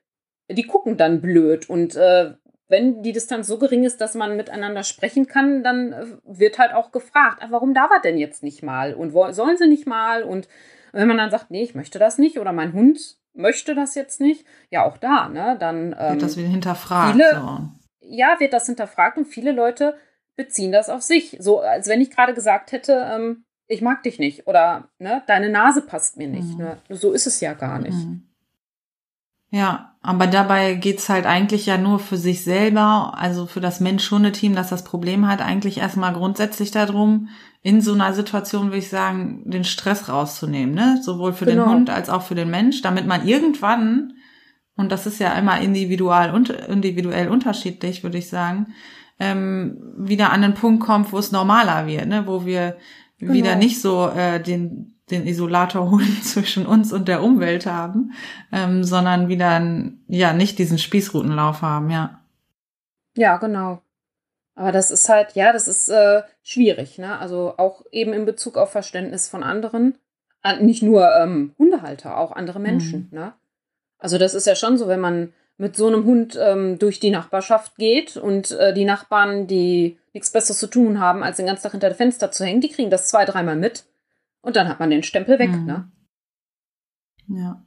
die 0.50 0.66
gucken 0.66 0.96
dann 0.96 1.20
blöd 1.20 1.68
und 1.68 1.96
äh, 1.96 2.32
wenn 2.68 3.02
die 3.02 3.12
Distanz 3.12 3.46
so 3.46 3.58
gering 3.58 3.84
ist, 3.84 4.00
dass 4.00 4.14
man 4.14 4.36
miteinander 4.36 4.82
sprechen 4.82 5.26
kann, 5.26 5.62
dann 5.62 5.92
äh, 5.92 6.06
wird 6.24 6.58
halt 6.58 6.72
auch 6.72 6.92
gefragt, 6.92 7.38
ah, 7.40 7.48
warum 7.50 7.74
darf 7.74 7.90
er 7.90 8.00
denn 8.00 8.18
jetzt 8.18 8.42
nicht 8.42 8.62
mal 8.62 8.94
und 8.94 9.12
sollen 9.34 9.56
sie 9.56 9.68
nicht 9.68 9.86
mal 9.86 10.22
und 10.22 10.48
und 10.94 11.00
wenn 11.00 11.08
man 11.08 11.18
dann 11.18 11.32
sagt, 11.32 11.50
nee, 11.50 11.64
ich 11.64 11.74
möchte 11.74 11.98
das 11.98 12.18
nicht 12.18 12.38
oder 12.38 12.52
mein 12.52 12.72
Hund 12.72 13.16
möchte 13.32 13.74
das 13.74 13.96
jetzt 13.96 14.20
nicht, 14.20 14.46
ja 14.70 14.84
auch 14.84 14.96
da, 14.96 15.28
ne, 15.28 15.56
dann 15.58 15.92
ähm, 15.98 16.12
wird 16.12 16.22
das 16.22 16.36
wieder 16.36 16.46
hinterfragt. 16.46 17.12
Viele, 17.12 17.34
so. 17.34 17.68
Ja, 18.00 18.36
wird 18.38 18.52
das 18.52 18.66
hinterfragt 18.66 19.18
und 19.18 19.24
viele 19.24 19.50
Leute 19.50 19.96
beziehen 20.36 20.70
das 20.70 20.88
auf 20.88 21.02
sich. 21.02 21.36
So, 21.40 21.58
als 21.62 21.88
wenn 21.88 22.00
ich 22.00 22.12
gerade 22.12 22.32
gesagt 22.32 22.70
hätte, 22.70 23.08
ähm, 23.10 23.44
ich 23.66 23.82
mag 23.82 24.04
dich 24.04 24.20
nicht 24.20 24.46
oder 24.46 24.88
ne, 25.00 25.24
deine 25.26 25.48
Nase 25.48 25.82
passt 25.82 26.16
mir 26.16 26.28
nicht. 26.28 26.56
Mhm. 26.56 26.58
Ne? 26.58 26.76
So 26.90 27.10
ist 27.10 27.26
es 27.26 27.40
ja 27.40 27.54
gar 27.54 27.80
nicht. 27.80 27.98
Mhm. 27.98 28.28
Ja, 29.54 29.94
aber 30.02 30.26
dabei 30.26 30.74
geht's 30.74 31.08
halt 31.08 31.26
eigentlich 31.26 31.66
ja 31.66 31.78
nur 31.78 32.00
für 32.00 32.16
sich 32.16 32.42
selber, 32.42 33.14
also 33.16 33.46
für 33.46 33.60
das 33.60 33.78
Mensch-Hunde-Team, 33.78 34.56
dass 34.56 34.68
das 34.68 34.82
Problem 34.82 35.28
hat 35.28 35.40
eigentlich 35.40 35.78
erstmal 35.78 36.12
grundsätzlich 36.12 36.72
darum, 36.72 37.28
in 37.62 37.80
so 37.80 37.92
einer 37.92 38.12
Situation, 38.14 38.66
würde 38.66 38.78
ich 38.78 38.88
sagen, 38.88 39.48
den 39.48 39.62
Stress 39.62 40.08
rauszunehmen, 40.08 40.74
ne? 40.74 41.00
Sowohl 41.04 41.32
für 41.32 41.44
genau. 41.44 41.66
den 41.66 41.72
Hund 41.72 41.90
als 41.90 42.10
auch 42.10 42.22
für 42.22 42.34
den 42.34 42.50
Mensch, 42.50 42.82
damit 42.82 43.06
man 43.06 43.28
irgendwann, 43.28 44.14
und 44.74 44.90
das 44.90 45.06
ist 45.06 45.20
ja 45.20 45.32
immer 45.34 45.60
individual 45.60 46.34
und 46.34 46.50
individuell 46.50 47.28
unterschiedlich, 47.28 48.02
würde 48.02 48.18
ich 48.18 48.28
sagen, 48.28 48.74
ähm, 49.20 49.94
wieder 49.96 50.32
an 50.32 50.42
den 50.42 50.54
Punkt 50.54 50.82
kommt, 50.82 51.12
wo 51.12 51.18
es 51.18 51.30
normaler 51.30 51.86
wird, 51.86 52.08
ne? 52.08 52.26
Wo 52.26 52.44
wir 52.44 52.76
genau. 53.18 53.32
wieder 53.32 53.54
nicht 53.54 53.80
so 53.80 54.08
äh, 54.08 54.42
den 54.42 54.93
den 55.10 55.26
Isolatorhund 55.26 56.24
zwischen 56.24 56.66
uns 56.66 56.92
und 56.92 57.08
der 57.08 57.22
Umwelt 57.22 57.66
haben, 57.66 58.12
ähm, 58.52 58.84
sondern 58.84 59.28
wieder 59.28 59.60
ja 60.08 60.32
nicht 60.32 60.58
diesen 60.58 60.78
Spießrutenlauf 60.78 61.62
haben, 61.62 61.90
ja. 61.90 62.20
Ja, 63.16 63.36
genau. 63.36 63.80
Aber 64.56 64.72
das 64.72 64.90
ist 64.90 65.08
halt, 65.08 65.32
ja, 65.32 65.52
das 65.52 65.68
ist 65.68 65.88
äh, 65.88 66.22
schwierig, 66.42 66.98
ne? 66.98 67.18
Also 67.18 67.54
auch 67.56 67.84
eben 67.90 68.12
in 68.12 68.24
Bezug 68.24 68.56
auf 68.56 68.70
Verständnis 68.70 69.28
von 69.28 69.42
anderen. 69.42 69.98
Nicht 70.60 70.82
nur 70.82 71.10
ähm, 71.16 71.54
Hundehalter, 71.58 72.18
auch 72.18 72.30
andere 72.32 72.60
Menschen, 72.60 73.08
mhm. 73.10 73.18
ne? 73.18 73.32
Also 73.98 74.18
das 74.18 74.34
ist 74.34 74.46
ja 74.46 74.54
schon 74.54 74.76
so, 74.76 74.86
wenn 74.86 75.00
man 75.00 75.32
mit 75.56 75.76
so 75.76 75.86
einem 75.86 76.04
Hund 76.04 76.38
ähm, 76.40 76.78
durch 76.78 77.00
die 77.00 77.10
Nachbarschaft 77.10 77.76
geht 77.76 78.16
und 78.16 78.50
äh, 78.50 78.74
die 78.74 78.84
Nachbarn, 78.84 79.46
die 79.46 79.98
nichts 80.12 80.30
Besseres 80.30 80.58
zu 80.58 80.66
tun 80.66 81.00
haben, 81.00 81.22
als 81.22 81.38
den 81.38 81.46
ganzen 81.46 81.62
Tag 81.62 81.72
hinter 81.72 81.88
dem 81.88 81.96
Fenster 81.96 82.30
zu 82.30 82.44
hängen, 82.44 82.60
die 82.60 82.68
kriegen 82.68 82.90
das 82.90 83.08
zwei, 83.08 83.24
dreimal 83.24 83.56
mit. 83.56 83.84
Und 84.44 84.56
dann 84.56 84.68
hat 84.68 84.78
man 84.78 84.90
den 84.90 85.02
Stempel 85.02 85.38
weg, 85.38 85.50
mhm. 85.50 85.64
ne? 85.64 85.90
Ja. 87.28 87.64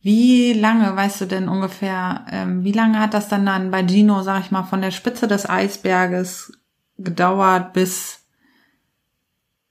Wie 0.00 0.52
lange, 0.52 0.94
weißt 0.94 1.22
du 1.22 1.24
denn 1.26 1.48
ungefähr, 1.48 2.24
ähm, 2.30 2.62
wie 2.62 2.72
lange 2.72 3.00
hat 3.00 3.12
das 3.12 3.28
dann 3.28 3.44
dann 3.44 3.72
bei 3.72 3.84
Gino, 3.84 4.22
sag 4.22 4.40
ich 4.40 4.52
mal, 4.52 4.62
von 4.62 4.80
der 4.80 4.92
Spitze 4.92 5.26
des 5.26 5.50
Eisberges 5.50 6.56
gedauert 6.96 7.72
bis 7.72 8.24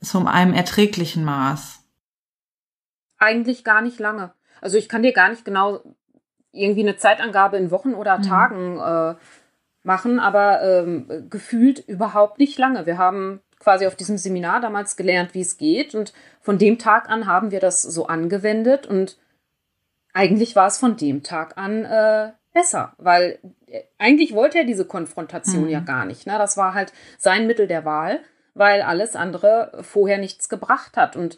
zum 0.02 0.28
einem 0.28 0.54
erträglichen 0.54 1.24
Maß? 1.24 1.80
Eigentlich 3.18 3.64
gar 3.64 3.82
nicht 3.82 4.00
lange. 4.00 4.34
Also 4.60 4.78
ich 4.78 4.90
kann 4.90 5.04
dir 5.04 5.14
gar 5.14 5.30
nicht 5.30 5.46
genau 5.46 5.82
irgendwie 6.52 6.82
eine 6.82 6.98
Zeitangabe 6.98 7.56
in 7.56 7.72
Wochen 7.72 7.94
oder 7.94 8.18
mhm. 8.18 8.24
Tagen 8.24 8.80
äh, 8.80 9.16
machen, 9.84 10.20
aber 10.20 10.62
ähm, 10.62 11.30
gefühlt 11.30 11.80
überhaupt 11.80 12.40
nicht 12.40 12.58
lange. 12.58 12.86
Wir 12.86 12.98
haben 12.98 13.40
quasi 13.60 13.88
auf 13.88 13.96
diesem 13.96 14.18
Seminar 14.18 14.62
damals 14.62 14.96
gelernt, 14.96 15.34
wie 15.34 15.42
es 15.42 15.58
geht. 15.58 15.96
Und 15.96 16.14
von 16.42 16.58
dem 16.58 16.78
Tag 16.78 17.10
an 17.10 17.26
haben 17.26 17.52
wir 17.52 17.60
das 17.60 17.82
so 17.82 18.08
angewendet. 18.08 18.86
Und 18.86 19.18
eigentlich 20.14 20.56
war 20.56 20.68
es 20.68 20.78
von 20.78 20.98
dem 20.98 21.24
Tag 21.24 21.58
an 21.58 21.86
äh, 21.86 22.32
besser, 22.54 22.94
weil 22.98 23.40
äh, 23.68 23.84
eigentlich 23.98 24.34
wollte 24.34 24.60
er 24.60 24.64
diese 24.64 24.86
Konfrontation 24.86 25.66
mhm. 25.66 25.70
ja 25.70 25.80
gar 25.80 26.06
nicht. 26.06 26.28
Ne? 26.28 26.38
Das 26.38 26.58
war 26.58 26.74
halt 26.74 26.94
sein 27.18 27.48
Mittel 27.48 27.68
der 27.68 27.86
Wahl, 27.86 28.20
weil 28.54 28.82
alles 28.82 29.16
andere 29.16 29.80
vorher 29.82 30.18
nichts 30.18 30.50
gebracht 30.50 30.98
hat. 30.98 31.16
Und 31.16 31.38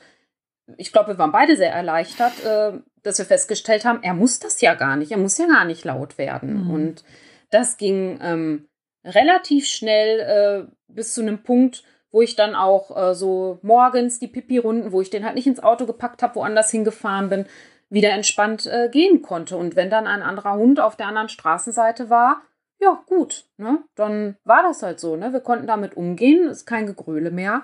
ich 0.78 0.92
glaube, 0.92 1.10
wir 1.10 1.18
waren 1.18 1.32
beide 1.32 1.56
sehr 1.56 1.74
erleichtert, 1.74 2.44
äh, 2.46 2.80
dass 3.04 3.18
wir 3.18 3.26
festgestellt 3.26 3.86
haben, 3.86 4.04
er 4.04 4.14
muss 4.14 4.40
das 4.40 4.62
ja 4.62 4.76
gar 4.76 4.96
nicht, 4.96 5.12
er 5.12 5.18
muss 5.18 5.38
ja 5.38 5.48
gar 5.48 5.66
nicht 5.66 5.84
laut 5.86 6.18
werden. 6.18 6.66
Mhm. 6.66 6.72
Und 6.72 7.04
das 7.50 7.78
ging 7.78 8.20
ähm, 8.22 8.68
relativ 9.04 9.66
schnell 9.66 10.20
äh, 10.20 10.72
bis 10.88 11.14
zu 11.14 11.22
einem 11.22 11.44
Punkt, 11.44 11.84
wo 12.12 12.22
ich 12.22 12.36
dann 12.36 12.56
auch 12.56 12.96
äh, 12.96 13.14
so 13.14 13.60
morgens 13.62 14.20
die 14.20 14.28
Pipi-Runden, 14.28 14.92
wo 14.92 15.02
ich 15.02 15.10
den 15.10 15.26
halt 15.26 15.36
nicht 15.36 15.48
ins 15.48 15.62
Auto 15.62 15.86
gepackt 15.86 16.24
habe, 16.24 16.36
woanders 16.36 16.72
hingefahren 16.72 17.30
bin, 17.30 17.46
wieder 17.90 18.12
entspannt 18.12 18.66
äh, 18.66 18.90
gehen 18.90 19.22
konnte. 19.22 19.58
Und 19.58 19.76
wenn 19.76 19.90
dann 19.90 20.08
ein 20.08 20.22
anderer 20.22 20.56
Hund 20.56 20.80
auf 20.80 20.96
der 20.96 21.08
anderen 21.08 21.30
Straßenseite 21.30 22.10
war, 22.10 22.42
ja, 22.82 23.04
gut, 23.08 23.46
ne? 23.58 23.84
Dann 23.96 24.38
war 24.46 24.64
das 24.64 24.82
halt 24.82 25.00
so, 25.00 25.18
ne? 25.18 25.34
Wir 25.34 25.42
konnten 25.42 25.68
damit 25.68 25.98
umgehen, 25.98 26.48
ist 26.48 26.66
kein 26.66 26.86
Gegröle 26.86 27.30
mehr. 27.30 27.64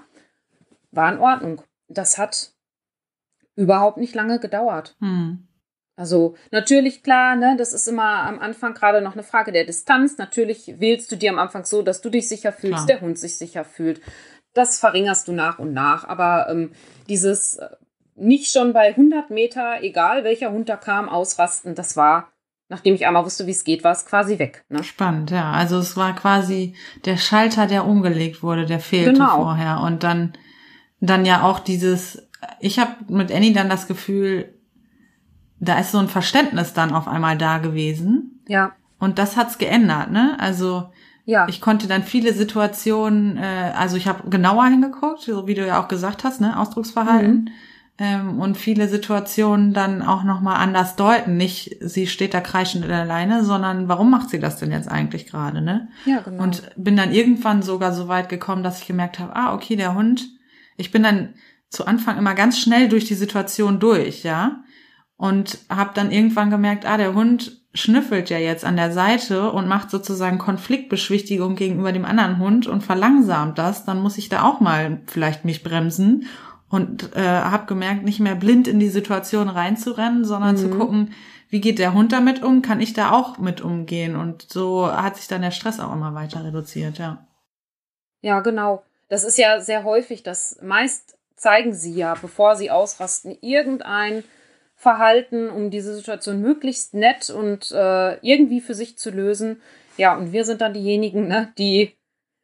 War 0.91 1.11
in 1.11 1.19
Ordnung. 1.19 1.61
Das 1.87 2.17
hat 2.17 2.51
überhaupt 3.55 3.97
nicht 3.97 4.13
lange 4.13 4.39
gedauert. 4.39 4.97
Hm. 4.99 5.47
Also 5.97 6.35
natürlich 6.51 7.03
klar, 7.03 7.37
ne, 7.37 7.55
das 7.57 7.71
ist 7.71 7.87
immer 7.87 8.23
am 8.23 8.39
Anfang 8.39 8.73
gerade 8.73 9.01
noch 9.01 9.13
eine 9.13 9.23
Frage 9.23 9.53
der 9.53 9.63
Distanz. 9.63 10.17
Natürlich 10.17 10.81
wählst 10.81 11.09
du 11.09 11.15
dir 11.15 11.31
am 11.31 11.39
Anfang 11.39 11.63
so, 11.63 11.81
dass 11.81 12.01
du 12.01 12.09
dich 12.09 12.27
sicher 12.27 12.51
fühlst, 12.51 12.85
klar. 12.85 12.87
der 12.87 13.01
Hund 13.01 13.17
sich 13.17 13.37
sicher 13.37 13.63
fühlt 13.63 14.01
das 14.55 14.79
verringerst 14.79 15.27
du 15.27 15.33
nach 15.33 15.59
und 15.59 15.73
nach. 15.73 16.07
Aber 16.07 16.49
ähm, 16.49 16.71
dieses 17.07 17.55
äh, 17.55 17.67
nicht 18.15 18.51
schon 18.51 18.73
bei 18.73 18.87
100 18.87 19.29
Meter, 19.29 19.83
egal 19.83 20.23
welcher 20.23 20.51
Hund 20.51 20.69
da 20.69 20.77
kam, 20.77 21.09
ausrasten, 21.09 21.75
das 21.75 21.95
war, 21.97 22.29
nachdem 22.69 22.95
ich 22.95 23.05
einmal 23.05 23.25
wusste, 23.25 23.45
wie 23.45 23.51
es 23.51 23.65
geht, 23.65 23.83
war 23.83 23.91
es 23.91 24.05
quasi 24.05 24.39
weg. 24.39 24.65
Ne? 24.69 24.83
Spannend, 24.83 25.31
ja. 25.31 25.51
Also 25.51 25.77
es 25.77 25.97
war 25.97 26.15
quasi 26.15 26.75
der 27.03 27.17
Schalter, 27.17 27.67
der 27.67 27.85
umgelegt 27.85 28.41
wurde, 28.41 28.65
der 28.65 28.79
fehlte 28.79 29.13
genau. 29.13 29.35
vorher. 29.35 29.81
Und 29.81 30.03
dann, 30.03 30.33
dann 31.01 31.25
ja 31.25 31.43
auch 31.43 31.59
dieses, 31.59 32.27
ich 32.59 32.79
habe 32.79 32.95
mit 33.09 33.31
Annie 33.31 33.53
dann 33.53 33.69
das 33.69 33.87
Gefühl, 33.87 34.53
da 35.59 35.77
ist 35.79 35.91
so 35.91 35.99
ein 35.99 36.07
Verständnis 36.07 36.73
dann 36.73 36.93
auf 36.93 37.07
einmal 37.07 37.37
da 37.37 37.57
gewesen. 37.57 38.41
Ja. 38.47 38.73
Und 38.99 39.19
das 39.19 39.35
hat's 39.35 39.57
geändert, 39.57 40.11
ne? 40.11 40.37
Also 40.39 40.89
ja. 41.25 41.47
Ich 41.49 41.59
konnte 41.59 41.87
dann 41.87 42.03
viele 42.03 42.33
Situationen, 42.33 43.37
äh, 43.37 43.73
also 43.75 43.97
ich 43.97 44.07
habe 44.07 44.29
genauer 44.29 44.65
hingeguckt, 44.65 45.21
so 45.21 45.47
wie 45.47 45.55
du 45.55 45.65
ja 45.65 45.81
auch 45.81 45.87
gesagt 45.87 46.23
hast, 46.23 46.39
ne, 46.39 46.57
Ausdrucksverhalten. 46.59 47.45
Mhm. 47.45 47.49
Ähm, 47.97 48.39
und 48.41 48.57
viele 48.57 48.89
Situationen 48.89 49.73
dann 49.73 50.01
auch 50.01 50.23
nochmal 50.23 50.57
anders 50.57 50.97
deuten. 50.97 51.37
Nicht, 51.37 51.77
sie 51.79 52.07
steht 52.07 52.33
da 52.33 52.41
kreischend 52.41 52.85
alleine, 52.89 53.45
sondern 53.45 53.87
warum 53.87 54.11
macht 54.11 54.29
sie 54.29 54.39
das 54.39 54.57
denn 54.57 54.71
jetzt 54.71 54.91
eigentlich 54.91 55.27
gerade, 55.27 55.61
ne? 55.61 55.87
Ja, 56.05 56.19
genau. 56.19 56.43
Und 56.43 56.63
bin 56.75 56.97
dann 56.97 57.13
irgendwann 57.13 57.61
sogar 57.63 57.93
so 57.93 58.09
weit 58.09 58.27
gekommen, 58.27 58.63
dass 58.63 58.81
ich 58.81 58.87
gemerkt 58.87 59.19
habe, 59.19 59.35
ah, 59.35 59.53
okay, 59.53 59.77
der 59.77 59.95
Hund, 59.95 60.27
ich 60.75 60.91
bin 60.91 61.03
dann 61.03 61.35
zu 61.69 61.85
Anfang 61.85 62.17
immer 62.17 62.35
ganz 62.35 62.59
schnell 62.59 62.89
durch 62.89 63.05
die 63.05 63.15
Situation 63.15 63.79
durch, 63.79 64.23
ja. 64.23 64.63
Und 65.15 65.59
habe 65.69 65.91
dann 65.93 66.11
irgendwann 66.11 66.49
gemerkt, 66.49 66.85
ah, 66.85 66.97
der 66.97 67.13
Hund 67.13 67.64
schnüffelt 67.75 68.29
ja 68.29 68.37
jetzt 68.37 68.65
an 68.65 68.77
der 68.77 68.91
Seite 68.91 69.51
und 69.51 69.67
macht 69.67 69.91
sozusagen 69.91 70.39
Konfliktbeschwichtigung 70.39 71.55
gegenüber 71.55 71.91
dem 71.91 72.05
anderen 72.05 72.39
Hund 72.39 72.67
und 72.67 72.81
verlangsamt 72.81 73.57
das, 73.57 73.85
dann 73.85 74.01
muss 74.01 74.17
ich 74.17 74.29
da 74.29 74.43
auch 74.43 74.61
mal 74.61 75.01
vielleicht 75.07 75.45
mich 75.45 75.61
bremsen 75.61 76.27
und 76.69 77.15
äh, 77.15 77.21
habe 77.21 77.67
gemerkt, 77.67 78.03
nicht 78.03 78.19
mehr 78.19 78.35
blind 78.35 78.67
in 78.67 78.79
die 78.79 78.89
Situation 78.89 79.49
reinzurennen, 79.49 80.25
sondern 80.25 80.55
mhm. 80.55 80.59
zu 80.59 80.69
gucken, 80.69 81.13
wie 81.49 81.61
geht 81.61 81.77
der 81.77 81.93
Hund 81.93 82.11
damit 82.11 82.41
um, 82.41 82.61
kann 82.61 82.79
ich 82.79 82.93
da 82.93 83.11
auch 83.11 83.37
mit 83.37 83.61
umgehen 83.61 84.15
und 84.15 84.41
so 84.51 84.91
hat 84.91 85.17
sich 85.17 85.27
dann 85.27 85.41
der 85.41 85.51
Stress 85.51 85.79
auch 85.79 85.93
immer 85.93 86.15
weiter 86.15 86.43
reduziert, 86.43 86.97
ja. 86.97 87.27
Ja, 88.21 88.39
genau. 88.39 88.83
Das 89.09 89.23
ist 89.23 89.37
ja 89.37 89.59
sehr 89.59 89.83
häufig, 89.83 90.23
dass 90.23 90.57
meist 90.61 91.17
zeigen 91.35 91.73
sie 91.73 91.93
ja, 91.93 92.15
bevor 92.15 92.55
sie 92.55 92.71
ausrasten, 92.71 93.37
irgendein 93.41 94.23
verhalten, 94.85 95.49
um 95.49 95.71
diese 95.71 95.95
Situation 95.95 96.41
möglichst 96.41 96.93
nett 96.93 97.31
und 97.31 97.71
äh, 97.71 98.19
irgendwie 98.19 98.61
für 98.61 98.75
sich 98.75 98.99
zu 98.99 99.09
lösen. 99.09 99.59
Ja, 99.97 100.15
und 100.15 100.31
wir 100.31 100.45
sind 100.45 100.61
dann 100.61 100.75
diejenigen, 100.75 101.27
ne, 101.27 101.51
die 101.57 101.95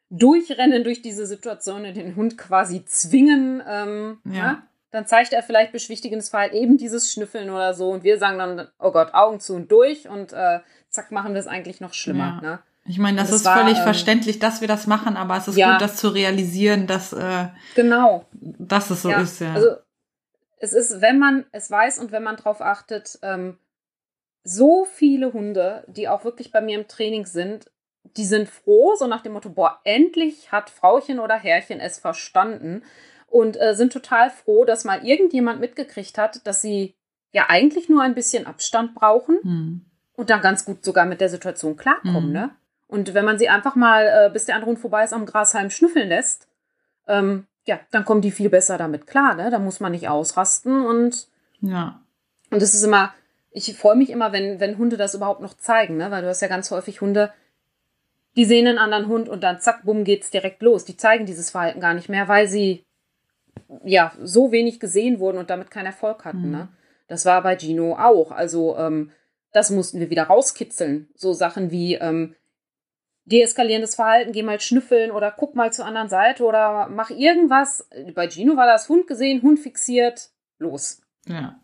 durchrennen 0.09 0.83
durch 0.83 1.03
diese 1.03 1.27
Situation 1.27 1.85
und 1.85 1.95
den 1.95 2.15
Hund 2.15 2.39
quasi 2.39 2.83
zwingen. 2.83 3.61
Ähm, 3.69 4.17
ja. 4.25 4.53
Ne? 4.53 4.63
Dann 4.89 5.05
zeigt 5.05 5.33
er 5.33 5.43
vielleicht 5.43 5.71
beschwichtigendes 5.71 6.29
Verhalten, 6.29 6.55
eben 6.55 6.77
dieses 6.77 7.13
Schnüffeln 7.13 7.51
oder 7.51 7.75
so. 7.75 7.91
Und 7.91 8.03
wir 8.03 8.17
sagen 8.17 8.39
dann, 8.39 8.67
oh 8.79 8.91
Gott, 8.91 9.13
Augen 9.13 9.39
zu 9.39 9.53
und 9.53 9.71
durch. 9.71 10.09
Und 10.09 10.33
äh, 10.33 10.61
zack, 10.89 11.11
machen 11.11 11.33
wir 11.33 11.39
es 11.39 11.47
eigentlich 11.47 11.79
noch 11.79 11.93
schlimmer. 11.93 12.39
Ja. 12.41 12.49
Ne? 12.49 12.59
Ich 12.85 12.97
meine, 12.97 13.17
das, 13.17 13.31
ist 13.31 13.45
war, 13.45 13.59
völlig 13.59 13.77
ähm, 13.77 13.83
verständlich, 13.83 14.39
dass 14.39 14.61
wir 14.61 14.67
das 14.67 14.87
machen, 14.87 15.15
aber 15.15 15.37
es 15.37 15.47
ist 15.47 15.57
ja. 15.57 15.73
gut, 15.73 15.81
das 15.81 15.97
zu 15.97 16.09
realisieren, 16.09 16.87
dass, 16.87 17.13
äh, 17.13 17.49
genau. 17.75 18.25
dass 18.31 18.89
es 18.89 19.03
so 19.03 19.11
ja. 19.11 19.21
ist. 19.21 19.41
Ja. 19.41 19.53
Also 19.53 19.75
es 20.61 20.73
ist, 20.73 21.01
wenn 21.01 21.17
man 21.17 21.45
es 21.51 21.69
weiß 21.69 21.99
und 21.99 22.11
wenn 22.11 22.23
man 22.23 22.37
drauf 22.37 22.61
achtet, 22.61 23.17
ähm, 23.23 23.57
so 24.43 24.85
viele 24.85 25.33
Hunde, 25.33 25.83
die 25.87 26.07
auch 26.07 26.23
wirklich 26.23 26.51
bei 26.51 26.61
mir 26.61 26.79
im 26.79 26.87
Training 26.87 27.25
sind, 27.25 27.69
die 28.17 28.25
sind 28.25 28.47
froh, 28.47 28.95
so 28.95 29.07
nach 29.07 29.21
dem 29.21 29.33
Motto, 29.33 29.49
boah, 29.49 29.79
endlich 29.83 30.51
hat 30.51 30.69
Frauchen 30.69 31.19
oder 31.19 31.35
Herrchen 31.35 31.79
es 31.79 31.99
verstanden 31.99 32.83
und 33.27 33.59
äh, 33.59 33.73
sind 33.75 33.91
total 33.91 34.29
froh, 34.29 34.63
dass 34.63 34.85
mal 34.85 35.05
irgendjemand 35.05 35.59
mitgekriegt 35.59 36.17
hat, 36.17 36.45
dass 36.45 36.61
sie 36.61 36.95
ja 37.31 37.45
eigentlich 37.49 37.89
nur 37.89 38.03
ein 38.03 38.15
bisschen 38.15 38.45
Abstand 38.45 38.93
brauchen 38.93 39.39
hm. 39.41 39.85
und 40.13 40.29
dann 40.29 40.41
ganz 40.41 40.65
gut 40.65 40.83
sogar 40.83 41.05
mit 41.05 41.21
der 41.21 41.29
Situation 41.29 41.75
klarkommen, 41.75 42.25
hm. 42.25 42.31
ne? 42.31 42.49
Und 42.87 43.13
wenn 43.13 43.23
man 43.23 43.39
sie 43.39 43.47
einfach 43.47 43.75
mal, 43.75 44.05
äh, 44.05 44.29
bis 44.33 44.45
der 44.45 44.55
andere 44.55 44.71
Hund 44.71 44.79
vorbei 44.79 45.05
ist, 45.05 45.13
am 45.13 45.25
Grashalm 45.25 45.69
schnüffeln 45.69 46.09
lässt, 46.09 46.49
ähm, 47.07 47.47
ja, 47.65 47.79
dann 47.91 48.05
kommen 48.05 48.21
die 48.21 48.31
viel 48.31 48.49
besser 48.49 48.77
damit 48.77 49.07
klar, 49.07 49.35
ne? 49.35 49.49
Da 49.49 49.59
muss 49.59 49.79
man 49.79 49.91
nicht 49.91 50.07
ausrasten 50.09 50.85
und 50.85 51.27
ja. 51.61 52.01
Und 52.49 52.61
es 52.61 52.73
ist 52.73 52.83
immer, 52.83 53.13
ich 53.51 53.77
freue 53.77 53.95
mich 53.95 54.09
immer, 54.09 54.31
wenn, 54.31 54.59
wenn 54.59 54.77
Hunde 54.77 54.97
das 54.97 55.13
überhaupt 55.13 55.41
noch 55.41 55.55
zeigen, 55.55 55.97
ne? 55.97 56.11
Weil 56.11 56.21
du 56.21 56.27
hast 56.27 56.41
ja 56.41 56.47
ganz 56.47 56.71
häufig 56.71 57.01
Hunde, 57.01 57.31
die 58.35 58.45
sehen 58.45 58.67
einen 58.67 58.77
anderen 58.77 59.07
Hund 59.07 59.29
und 59.29 59.43
dann 59.43 59.59
zack, 59.59 59.83
bumm, 59.83 60.03
geht's 60.03 60.31
direkt 60.31 60.61
los. 60.61 60.85
Die 60.85 60.97
zeigen 60.97 61.25
dieses 61.25 61.49
Verhalten 61.49 61.81
gar 61.81 61.93
nicht 61.93 62.09
mehr, 62.09 62.27
weil 62.27 62.47
sie 62.47 62.85
ja 63.83 64.13
so 64.21 64.51
wenig 64.51 64.79
gesehen 64.79 65.19
wurden 65.19 65.37
und 65.37 65.49
damit 65.49 65.69
keinen 65.69 65.87
Erfolg 65.87 66.25
hatten. 66.25 66.47
Mhm. 66.47 66.51
Ne? 66.51 66.67
Das 67.07 67.25
war 67.25 67.41
bei 67.43 67.57
Gino 67.57 67.95
auch. 67.95 68.31
Also 68.31 68.77
ähm, 68.77 69.11
das 69.51 69.69
mussten 69.69 69.99
wir 69.99 70.09
wieder 70.09 70.23
rauskitzeln. 70.23 71.09
So 71.15 71.33
Sachen 71.33 71.71
wie 71.71 71.95
ähm, 71.95 72.35
deeskalierendes 73.25 73.95
Verhalten, 73.95 74.31
geh 74.31 74.43
mal 74.43 74.59
schnüffeln 74.59 75.11
oder 75.11 75.31
guck 75.31 75.55
mal 75.55 75.71
zur 75.71 75.85
anderen 75.85 76.09
Seite 76.09 76.43
oder 76.43 76.87
mach 76.89 77.09
irgendwas. 77.09 77.87
Bei 78.15 78.29
Gino 78.29 78.55
war 78.55 78.67
das 78.67 78.89
Hund 78.89 79.07
gesehen, 79.07 79.41
Hund 79.41 79.59
fixiert, 79.59 80.29
los. 80.57 81.01
Ja. 81.27 81.59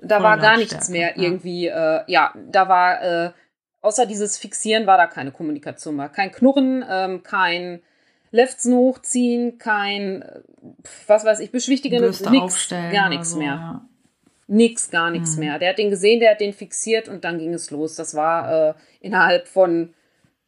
Da 0.00 0.22
war 0.22 0.38
gar 0.38 0.56
nichts 0.56 0.88
mehr 0.88 1.16
ja. 1.16 1.22
irgendwie, 1.22 1.66
äh, 1.66 2.02
ja, 2.06 2.32
da 2.36 2.68
war, 2.68 3.02
äh, 3.02 3.32
außer 3.80 4.06
dieses 4.06 4.38
Fixieren 4.38 4.86
war 4.86 4.96
da 4.96 5.06
keine 5.08 5.32
Kommunikation 5.32 5.96
mehr. 5.96 6.08
Kein 6.08 6.30
Knurren, 6.30 6.84
ähm, 6.88 7.22
kein 7.24 7.82
Lefts 8.30 8.66
hochziehen, 8.66 9.58
kein, 9.58 10.24
was 11.06 11.24
weiß 11.24 11.40
ich, 11.40 11.50
beschwichtigendes, 11.50 12.20
nix, 12.30 12.68
gar 12.68 13.08
nichts 13.08 13.30
so, 13.30 13.38
mehr. 13.38 13.54
Ja. 13.54 13.88
Nix, 14.46 14.90
gar 14.90 15.10
nichts 15.10 15.34
mhm. 15.34 15.40
mehr. 15.40 15.58
Der 15.58 15.70
hat 15.70 15.78
den 15.78 15.90
gesehen, 15.90 16.20
der 16.20 16.32
hat 16.32 16.40
den 16.40 16.52
fixiert 16.52 17.08
und 17.08 17.24
dann 17.24 17.38
ging 17.38 17.52
es 17.52 17.70
los. 17.70 17.96
Das 17.96 18.14
war 18.14 18.70
äh, 18.70 18.74
innerhalb 19.00 19.48
von 19.48 19.94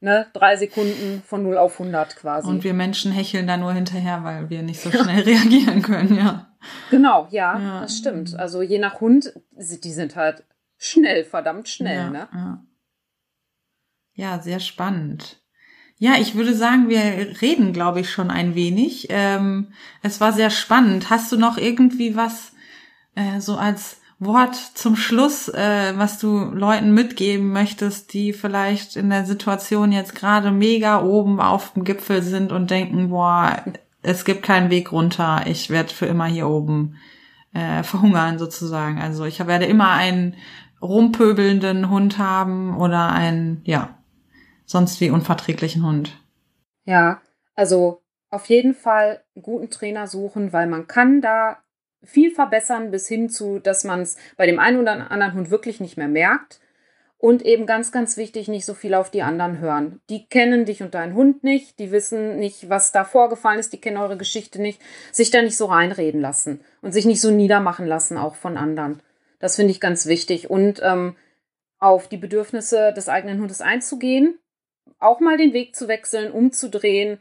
ne, 0.00 0.26
drei 0.32 0.56
Sekunden 0.56 1.22
von 1.24 1.42
0 1.42 1.56
auf 1.58 1.78
100 1.78 2.16
quasi. 2.16 2.48
Und 2.48 2.64
wir 2.64 2.74
Menschen 2.74 3.12
hecheln 3.12 3.46
da 3.46 3.56
nur 3.56 3.72
hinterher, 3.72 4.24
weil 4.24 4.50
wir 4.50 4.62
nicht 4.62 4.80
so 4.80 4.90
schnell 4.90 5.22
reagieren 5.24 5.82
können, 5.82 6.16
ja. 6.16 6.46
Genau, 6.90 7.26
ja, 7.30 7.58
ja, 7.58 7.80
das 7.80 7.96
stimmt. 7.96 8.34
Also 8.34 8.62
je 8.62 8.78
nach 8.78 9.00
Hund, 9.00 9.32
die 9.52 9.92
sind 9.92 10.16
halt 10.16 10.44
schnell, 10.76 11.24
verdammt 11.24 11.68
schnell, 11.68 11.96
ja, 11.96 12.10
ne? 12.10 12.28
Ja. 12.32 12.64
ja, 14.14 14.38
sehr 14.40 14.60
spannend. 14.60 15.40
Ja, 15.96 16.14
ich 16.18 16.34
würde 16.34 16.54
sagen, 16.54 16.88
wir 16.88 17.00
reden, 17.42 17.74
glaube 17.74 18.00
ich, 18.00 18.10
schon 18.10 18.30
ein 18.30 18.54
wenig. 18.54 19.08
Ähm, 19.10 19.72
es 20.02 20.18
war 20.18 20.32
sehr 20.32 20.48
spannend. 20.48 21.10
Hast 21.10 21.30
du 21.30 21.36
noch 21.36 21.58
irgendwie 21.58 22.16
was 22.16 22.52
äh, 23.14 23.40
so 23.40 23.56
als 23.56 23.99
Wort 24.20 24.54
zum 24.54 24.96
Schluss, 24.96 25.48
äh, 25.48 25.94
was 25.96 26.18
du 26.18 26.44
Leuten 26.52 26.92
mitgeben 26.92 27.52
möchtest, 27.52 28.12
die 28.12 28.34
vielleicht 28.34 28.94
in 28.96 29.08
der 29.08 29.24
Situation 29.24 29.92
jetzt 29.92 30.14
gerade 30.14 30.50
mega 30.50 31.02
oben 31.02 31.40
auf 31.40 31.72
dem 31.72 31.84
Gipfel 31.84 32.20
sind 32.20 32.52
und 32.52 32.70
denken, 32.70 33.08
boah, 33.08 33.64
es 34.02 34.26
gibt 34.26 34.42
keinen 34.42 34.68
Weg 34.68 34.92
runter, 34.92 35.44
ich 35.46 35.70
werde 35.70 35.92
für 35.92 36.04
immer 36.04 36.26
hier 36.26 36.48
oben 36.48 36.96
äh, 37.54 37.82
verhungern 37.82 38.38
sozusagen. 38.38 39.00
Also 39.00 39.24
ich 39.24 39.44
werde 39.46 39.64
immer 39.64 39.90
einen 39.92 40.36
rumpöbelnden 40.82 41.88
Hund 41.88 42.18
haben 42.18 42.76
oder 42.76 43.10
einen, 43.10 43.62
ja, 43.64 43.98
sonst 44.66 45.00
wie 45.00 45.10
unverträglichen 45.10 45.82
Hund. 45.82 46.12
Ja, 46.84 47.22
also 47.54 48.02
auf 48.28 48.46
jeden 48.50 48.74
Fall 48.74 49.22
einen 49.34 49.42
guten 49.42 49.70
Trainer 49.70 50.06
suchen, 50.06 50.52
weil 50.52 50.66
man 50.66 50.86
kann 50.86 51.22
da 51.22 51.58
viel 52.02 52.30
verbessern 52.30 52.90
bis 52.90 53.06
hin 53.08 53.28
zu, 53.28 53.58
dass 53.58 53.84
man 53.84 54.00
es 54.00 54.16
bei 54.36 54.46
dem 54.46 54.58
einen 54.58 54.80
oder 54.80 55.10
anderen 55.10 55.34
Hund 55.34 55.50
wirklich 55.50 55.80
nicht 55.80 55.96
mehr 55.96 56.08
merkt. 56.08 56.60
Und 57.18 57.44
eben 57.44 57.66
ganz, 57.66 57.92
ganz 57.92 58.16
wichtig, 58.16 58.48
nicht 58.48 58.64
so 58.64 58.72
viel 58.72 58.94
auf 58.94 59.10
die 59.10 59.20
anderen 59.20 59.58
hören. 59.58 60.00
Die 60.08 60.26
kennen 60.26 60.64
dich 60.64 60.82
und 60.82 60.94
deinen 60.94 61.12
Hund 61.12 61.44
nicht, 61.44 61.78
die 61.78 61.92
wissen 61.92 62.38
nicht, 62.38 62.70
was 62.70 62.92
da 62.92 63.04
vorgefallen 63.04 63.58
ist, 63.58 63.74
die 63.74 63.80
kennen 63.80 63.98
eure 63.98 64.16
Geschichte 64.16 64.62
nicht. 64.62 64.80
Sich 65.12 65.30
da 65.30 65.42
nicht 65.42 65.58
so 65.58 65.66
reinreden 65.66 66.22
lassen 66.22 66.60
und 66.80 66.92
sich 66.92 67.04
nicht 67.04 67.20
so 67.20 67.30
niedermachen 67.30 67.86
lassen, 67.86 68.16
auch 68.16 68.36
von 68.36 68.56
anderen. 68.56 69.02
Das 69.38 69.56
finde 69.56 69.72
ich 69.72 69.80
ganz 69.80 70.06
wichtig. 70.06 70.48
Und 70.48 70.80
ähm, 70.82 71.14
auf 71.78 72.08
die 72.08 72.16
Bedürfnisse 72.16 72.94
des 72.94 73.10
eigenen 73.10 73.38
Hundes 73.38 73.60
einzugehen 73.60 74.38
auch 75.00 75.20
mal 75.20 75.36
den 75.36 75.52
Weg 75.52 75.74
zu 75.74 75.88
wechseln, 75.88 76.30
umzudrehen. 76.30 77.20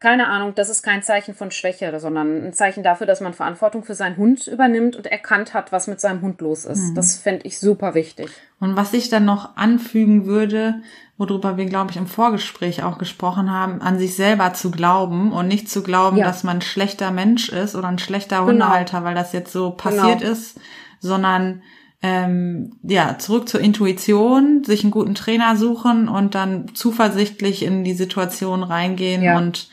Keine 0.00 0.28
Ahnung, 0.28 0.54
das 0.54 0.68
ist 0.68 0.82
kein 0.82 1.02
Zeichen 1.02 1.34
von 1.34 1.50
Schwäche, 1.50 1.98
sondern 1.98 2.46
ein 2.46 2.52
Zeichen 2.52 2.84
dafür, 2.84 3.06
dass 3.06 3.20
man 3.20 3.34
Verantwortung 3.34 3.82
für 3.82 3.96
seinen 3.96 4.16
Hund 4.16 4.46
übernimmt 4.46 4.94
und 4.94 5.06
erkannt 5.06 5.54
hat, 5.54 5.72
was 5.72 5.88
mit 5.88 6.00
seinem 6.00 6.20
Hund 6.20 6.40
los 6.40 6.66
ist. 6.66 6.90
Mhm. 6.90 6.94
Das 6.94 7.16
fände 7.16 7.46
ich 7.46 7.58
super 7.58 7.94
wichtig. 7.94 8.30
Und 8.60 8.76
was 8.76 8.92
ich 8.92 9.08
dann 9.08 9.24
noch 9.24 9.56
anfügen 9.56 10.24
würde, 10.26 10.82
worüber 11.16 11.56
wir, 11.56 11.66
glaube 11.66 11.90
ich, 11.90 11.96
im 11.96 12.06
Vorgespräch 12.06 12.84
auch 12.84 12.98
gesprochen 12.98 13.50
haben, 13.50 13.82
an 13.82 13.98
sich 13.98 14.14
selber 14.14 14.54
zu 14.54 14.70
glauben 14.70 15.32
und 15.32 15.48
nicht 15.48 15.68
zu 15.68 15.82
glauben, 15.82 16.18
ja. 16.18 16.24
dass 16.24 16.44
man 16.44 16.58
ein 16.58 16.62
schlechter 16.62 17.10
Mensch 17.10 17.48
ist 17.48 17.74
oder 17.74 17.88
ein 17.88 17.98
schlechter 17.98 18.36
genau. 18.36 18.50
Hundehalter, 18.50 19.02
weil 19.02 19.16
das 19.16 19.32
jetzt 19.32 19.52
so 19.52 19.70
passiert 19.72 20.20
genau. 20.20 20.32
ist, 20.32 20.60
sondern 21.00 21.62
ähm, 22.02 22.76
ja, 22.84 23.18
zurück 23.18 23.48
zur 23.48 23.60
Intuition, 23.60 24.62
sich 24.62 24.84
einen 24.84 24.92
guten 24.92 25.16
Trainer 25.16 25.56
suchen 25.56 26.08
und 26.08 26.36
dann 26.36 26.72
zuversichtlich 26.74 27.64
in 27.64 27.82
die 27.82 27.94
Situation 27.94 28.62
reingehen 28.62 29.22
ja. 29.22 29.36
und 29.36 29.68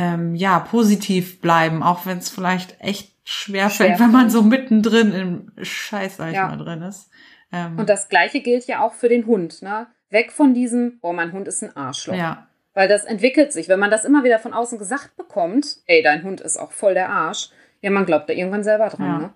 ähm, 0.00 0.34
ja, 0.34 0.60
positiv 0.60 1.42
bleiben, 1.42 1.82
auch 1.82 2.06
wenn 2.06 2.16
es 2.16 2.30
vielleicht 2.30 2.80
echt 2.80 3.12
schwer, 3.22 3.68
fällt, 3.68 4.00
wenn 4.00 4.10
man 4.10 4.30
so 4.30 4.42
mittendrin 4.42 5.12
im 5.12 5.52
Scheiß, 5.62 6.16
sag 6.16 6.30
ich 6.30 6.36
ja. 6.36 6.48
mal, 6.48 6.56
drin 6.56 6.80
ist. 6.80 7.10
Ähm, 7.52 7.78
und 7.78 7.90
das 7.90 8.08
gleiche 8.08 8.40
gilt 8.40 8.66
ja 8.66 8.80
auch 8.80 8.94
für 8.94 9.10
den 9.10 9.26
Hund, 9.26 9.60
ne? 9.60 9.88
Weg 10.08 10.32
von 10.32 10.54
diesem, 10.54 10.98
oh, 11.02 11.12
mein 11.12 11.32
Hund 11.32 11.46
ist 11.46 11.62
ein 11.62 11.76
Arschloch. 11.76 12.14
Ja. 12.14 12.46
Weil 12.72 12.88
das 12.88 13.04
entwickelt 13.04 13.52
sich. 13.52 13.68
Wenn 13.68 13.78
man 13.78 13.90
das 13.90 14.06
immer 14.06 14.24
wieder 14.24 14.38
von 14.38 14.54
außen 14.54 14.78
gesagt 14.78 15.16
bekommt, 15.16 15.76
ey, 15.86 16.02
dein 16.02 16.22
Hund 16.22 16.40
ist 16.40 16.56
auch 16.56 16.72
voll 16.72 16.94
der 16.94 17.10
Arsch, 17.10 17.50
ja, 17.82 17.90
man 17.90 18.06
glaubt 18.06 18.30
da 18.30 18.32
irgendwann 18.32 18.64
selber 18.64 18.88
dran, 18.88 19.06
ja. 19.06 19.18
ne? 19.18 19.30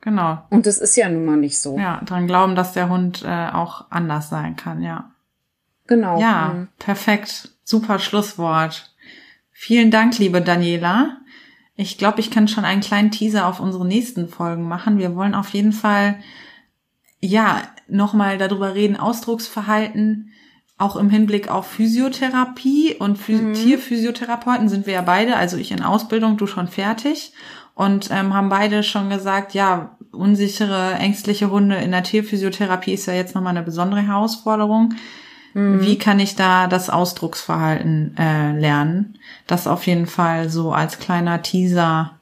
Genau. 0.00 0.38
Und 0.48 0.66
das 0.66 0.78
ist 0.78 0.96
ja 0.96 1.10
nun 1.10 1.26
mal 1.26 1.36
nicht 1.36 1.58
so. 1.58 1.78
Ja, 1.78 2.00
dran 2.04 2.26
glauben, 2.26 2.54
dass 2.54 2.72
der 2.72 2.88
Hund 2.88 3.22
äh, 3.22 3.48
auch 3.52 3.90
anders 3.90 4.30
sein 4.30 4.56
kann, 4.56 4.82
ja. 4.82 5.10
Genau. 5.86 6.18
Ja, 6.18 6.54
mhm. 6.54 6.68
perfekt. 6.78 7.50
Super 7.64 7.98
Schlusswort. 7.98 8.93
Vielen 9.56 9.92
Dank, 9.92 10.18
liebe 10.18 10.42
Daniela. 10.42 11.18
Ich 11.76 11.96
glaube, 11.96 12.20
ich 12.20 12.30
kann 12.30 12.48
schon 12.48 12.64
einen 12.64 12.80
kleinen 12.80 13.12
Teaser 13.12 13.46
auf 13.46 13.60
unsere 13.60 13.86
nächsten 13.86 14.28
Folgen 14.28 14.68
machen. 14.68 14.98
Wir 14.98 15.14
wollen 15.14 15.34
auf 15.34 15.48
jeden 15.50 15.72
Fall, 15.72 16.16
ja, 17.20 17.62
nochmal 17.88 18.36
darüber 18.36 18.74
reden, 18.74 18.96
Ausdrucksverhalten, 18.96 20.32
auch 20.76 20.96
im 20.96 21.08
Hinblick 21.08 21.48
auf 21.48 21.68
Physiotherapie 21.68 22.96
und 22.98 23.16
Phy 23.16 23.34
mhm. 23.34 23.54
Tierphysiotherapeuten 23.54 24.68
sind 24.68 24.86
wir 24.86 24.94
ja 24.94 25.02
beide, 25.02 25.36
also 25.36 25.56
ich 25.56 25.70
in 25.70 25.82
Ausbildung, 25.82 26.36
du 26.36 26.46
schon 26.46 26.66
fertig 26.66 27.32
und 27.74 28.10
ähm, 28.10 28.34
haben 28.34 28.48
beide 28.48 28.82
schon 28.82 29.08
gesagt, 29.08 29.54
ja, 29.54 29.96
unsichere, 30.10 30.94
ängstliche 30.94 31.50
Hunde 31.50 31.76
in 31.76 31.92
der 31.92 32.02
Tierphysiotherapie 32.02 32.92
ist 32.92 33.06
ja 33.06 33.14
jetzt 33.14 33.34
nochmal 33.34 33.56
eine 33.56 33.64
besondere 33.64 34.02
Herausforderung. 34.02 34.94
Mhm. 35.54 35.80
Wie 35.80 35.98
kann 35.98 36.20
ich 36.20 36.36
da 36.36 36.66
das 36.66 36.90
Ausdrucksverhalten 36.90 38.16
äh, 38.18 38.52
lernen? 38.58 39.18
Das 39.46 39.66
auf 39.66 39.86
jeden 39.86 40.06
Fall 40.06 40.50
so 40.50 40.72
als 40.72 40.98
kleiner 40.98 41.42
Teaser 41.42 42.18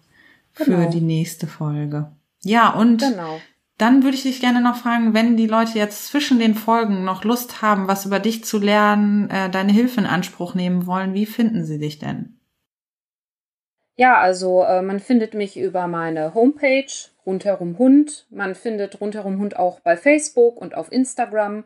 für 0.52 0.76
genau. 0.76 0.90
die 0.90 1.00
nächste 1.00 1.46
Folge. 1.46 2.12
Ja, 2.44 2.70
und 2.70 2.98
genau. 2.98 3.40
dann 3.78 4.02
würde 4.02 4.16
ich 4.16 4.22
dich 4.22 4.40
gerne 4.40 4.60
noch 4.60 4.76
fragen, 4.76 5.14
wenn 5.14 5.36
die 5.36 5.46
Leute 5.46 5.78
jetzt 5.78 6.08
zwischen 6.08 6.38
den 6.38 6.54
Folgen 6.54 7.04
noch 7.04 7.24
Lust 7.24 7.62
haben, 7.62 7.88
was 7.88 8.04
über 8.04 8.20
dich 8.20 8.44
zu 8.44 8.58
lernen, 8.58 9.30
äh, 9.30 9.48
deine 9.48 9.72
Hilfe 9.72 10.00
in 10.00 10.06
Anspruch 10.06 10.54
nehmen 10.54 10.86
wollen, 10.86 11.14
wie 11.14 11.26
finden 11.26 11.64
sie 11.64 11.78
dich 11.78 11.98
denn? 11.98 12.38
Ja, 13.96 14.18
also 14.18 14.62
äh, 14.62 14.82
man 14.82 15.00
findet 15.00 15.34
mich 15.34 15.58
über 15.58 15.86
meine 15.86 16.34
Homepage 16.34 16.92
rundherum 17.24 17.78
Hund. 17.78 18.26
Man 18.30 18.54
findet 18.54 19.00
rundherum 19.00 19.38
Hund 19.38 19.56
auch 19.56 19.80
bei 19.80 19.96
Facebook 19.96 20.60
und 20.60 20.74
auf 20.74 20.90
Instagram. 20.90 21.64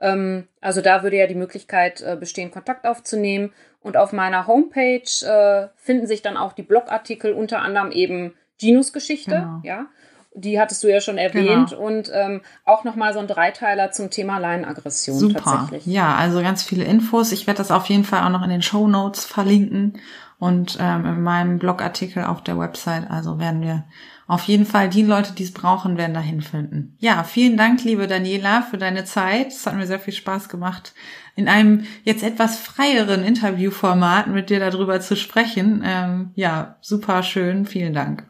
Ähm, 0.00 0.48
also 0.60 0.80
da 0.80 1.02
würde 1.02 1.16
ja 1.16 1.26
die 1.26 1.34
Möglichkeit 1.34 2.00
äh, 2.00 2.16
bestehen, 2.18 2.50
Kontakt 2.50 2.86
aufzunehmen. 2.86 3.52
Und 3.80 3.96
auf 3.96 4.12
meiner 4.12 4.46
Homepage 4.46 5.02
äh, 5.24 5.68
finden 5.76 6.06
sich 6.06 6.22
dann 6.22 6.36
auch 6.36 6.52
die 6.52 6.62
Blogartikel, 6.62 7.32
unter 7.32 7.60
anderem 7.60 7.90
eben 7.90 8.34
Ginos 8.58 8.92
Geschichte, 8.92 9.30
genau. 9.30 9.60
ja. 9.62 9.86
Die 10.34 10.60
hattest 10.60 10.84
du 10.84 10.88
ja 10.88 11.00
schon 11.00 11.18
erwähnt 11.18 11.70
genau. 11.70 11.82
und 11.82 12.10
ähm, 12.12 12.42
auch 12.64 12.84
nochmal 12.84 13.12
so 13.12 13.18
ein 13.18 13.26
Dreiteiler 13.26 13.90
zum 13.90 14.10
Thema 14.10 14.38
Leinenaggression 14.38 15.18
Super. 15.18 15.42
tatsächlich. 15.42 15.86
Ja, 15.86 16.14
also 16.14 16.42
ganz 16.42 16.62
viele 16.62 16.84
Infos. 16.84 17.32
Ich 17.32 17.46
werde 17.46 17.58
das 17.58 17.70
auf 17.70 17.86
jeden 17.86 18.04
Fall 18.04 18.22
auch 18.22 18.30
noch 18.30 18.44
in 18.44 18.50
den 18.50 18.62
Show 18.62 18.86
Notes 18.86 19.24
verlinken 19.24 19.98
und 20.38 20.76
ähm, 20.80 21.06
in 21.06 21.22
meinem 21.22 21.58
Blogartikel 21.58 22.24
auf 22.24 22.42
der 22.42 22.58
Website. 22.58 23.10
Also 23.10 23.40
werden 23.40 23.62
wir 23.62 23.84
auf 24.28 24.42
jeden 24.44 24.66
Fall 24.66 24.90
die 24.90 25.02
Leute, 25.02 25.32
die 25.32 25.42
es 25.42 25.52
brauchen, 25.52 25.96
werden 25.96 26.12
dahin 26.12 26.42
finden. 26.42 26.94
Ja, 26.98 27.24
vielen 27.24 27.56
Dank, 27.56 27.82
liebe 27.82 28.06
Daniela, 28.06 28.60
für 28.60 28.76
deine 28.76 29.04
Zeit. 29.04 29.48
Es 29.48 29.66
hat 29.66 29.74
mir 29.74 29.86
sehr 29.86 29.98
viel 29.98 30.12
Spaß 30.12 30.50
gemacht, 30.50 30.92
in 31.34 31.48
einem 31.48 31.84
jetzt 32.04 32.22
etwas 32.22 32.58
freieren 32.58 33.24
Interviewformat 33.24 34.26
mit 34.26 34.50
dir 34.50 34.60
darüber 34.60 35.00
zu 35.00 35.16
sprechen. 35.16 35.82
Ähm, 35.82 36.32
ja, 36.34 36.76
super 36.82 37.22
schön. 37.22 37.64
Vielen 37.64 37.94
Dank. 37.94 38.28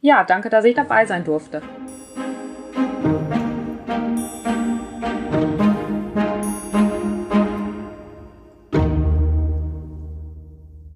Ja, 0.00 0.24
danke, 0.24 0.48
dass 0.48 0.64
ich 0.64 0.74
dabei 0.74 1.04
sein 1.04 1.24
durfte. 1.24 1.60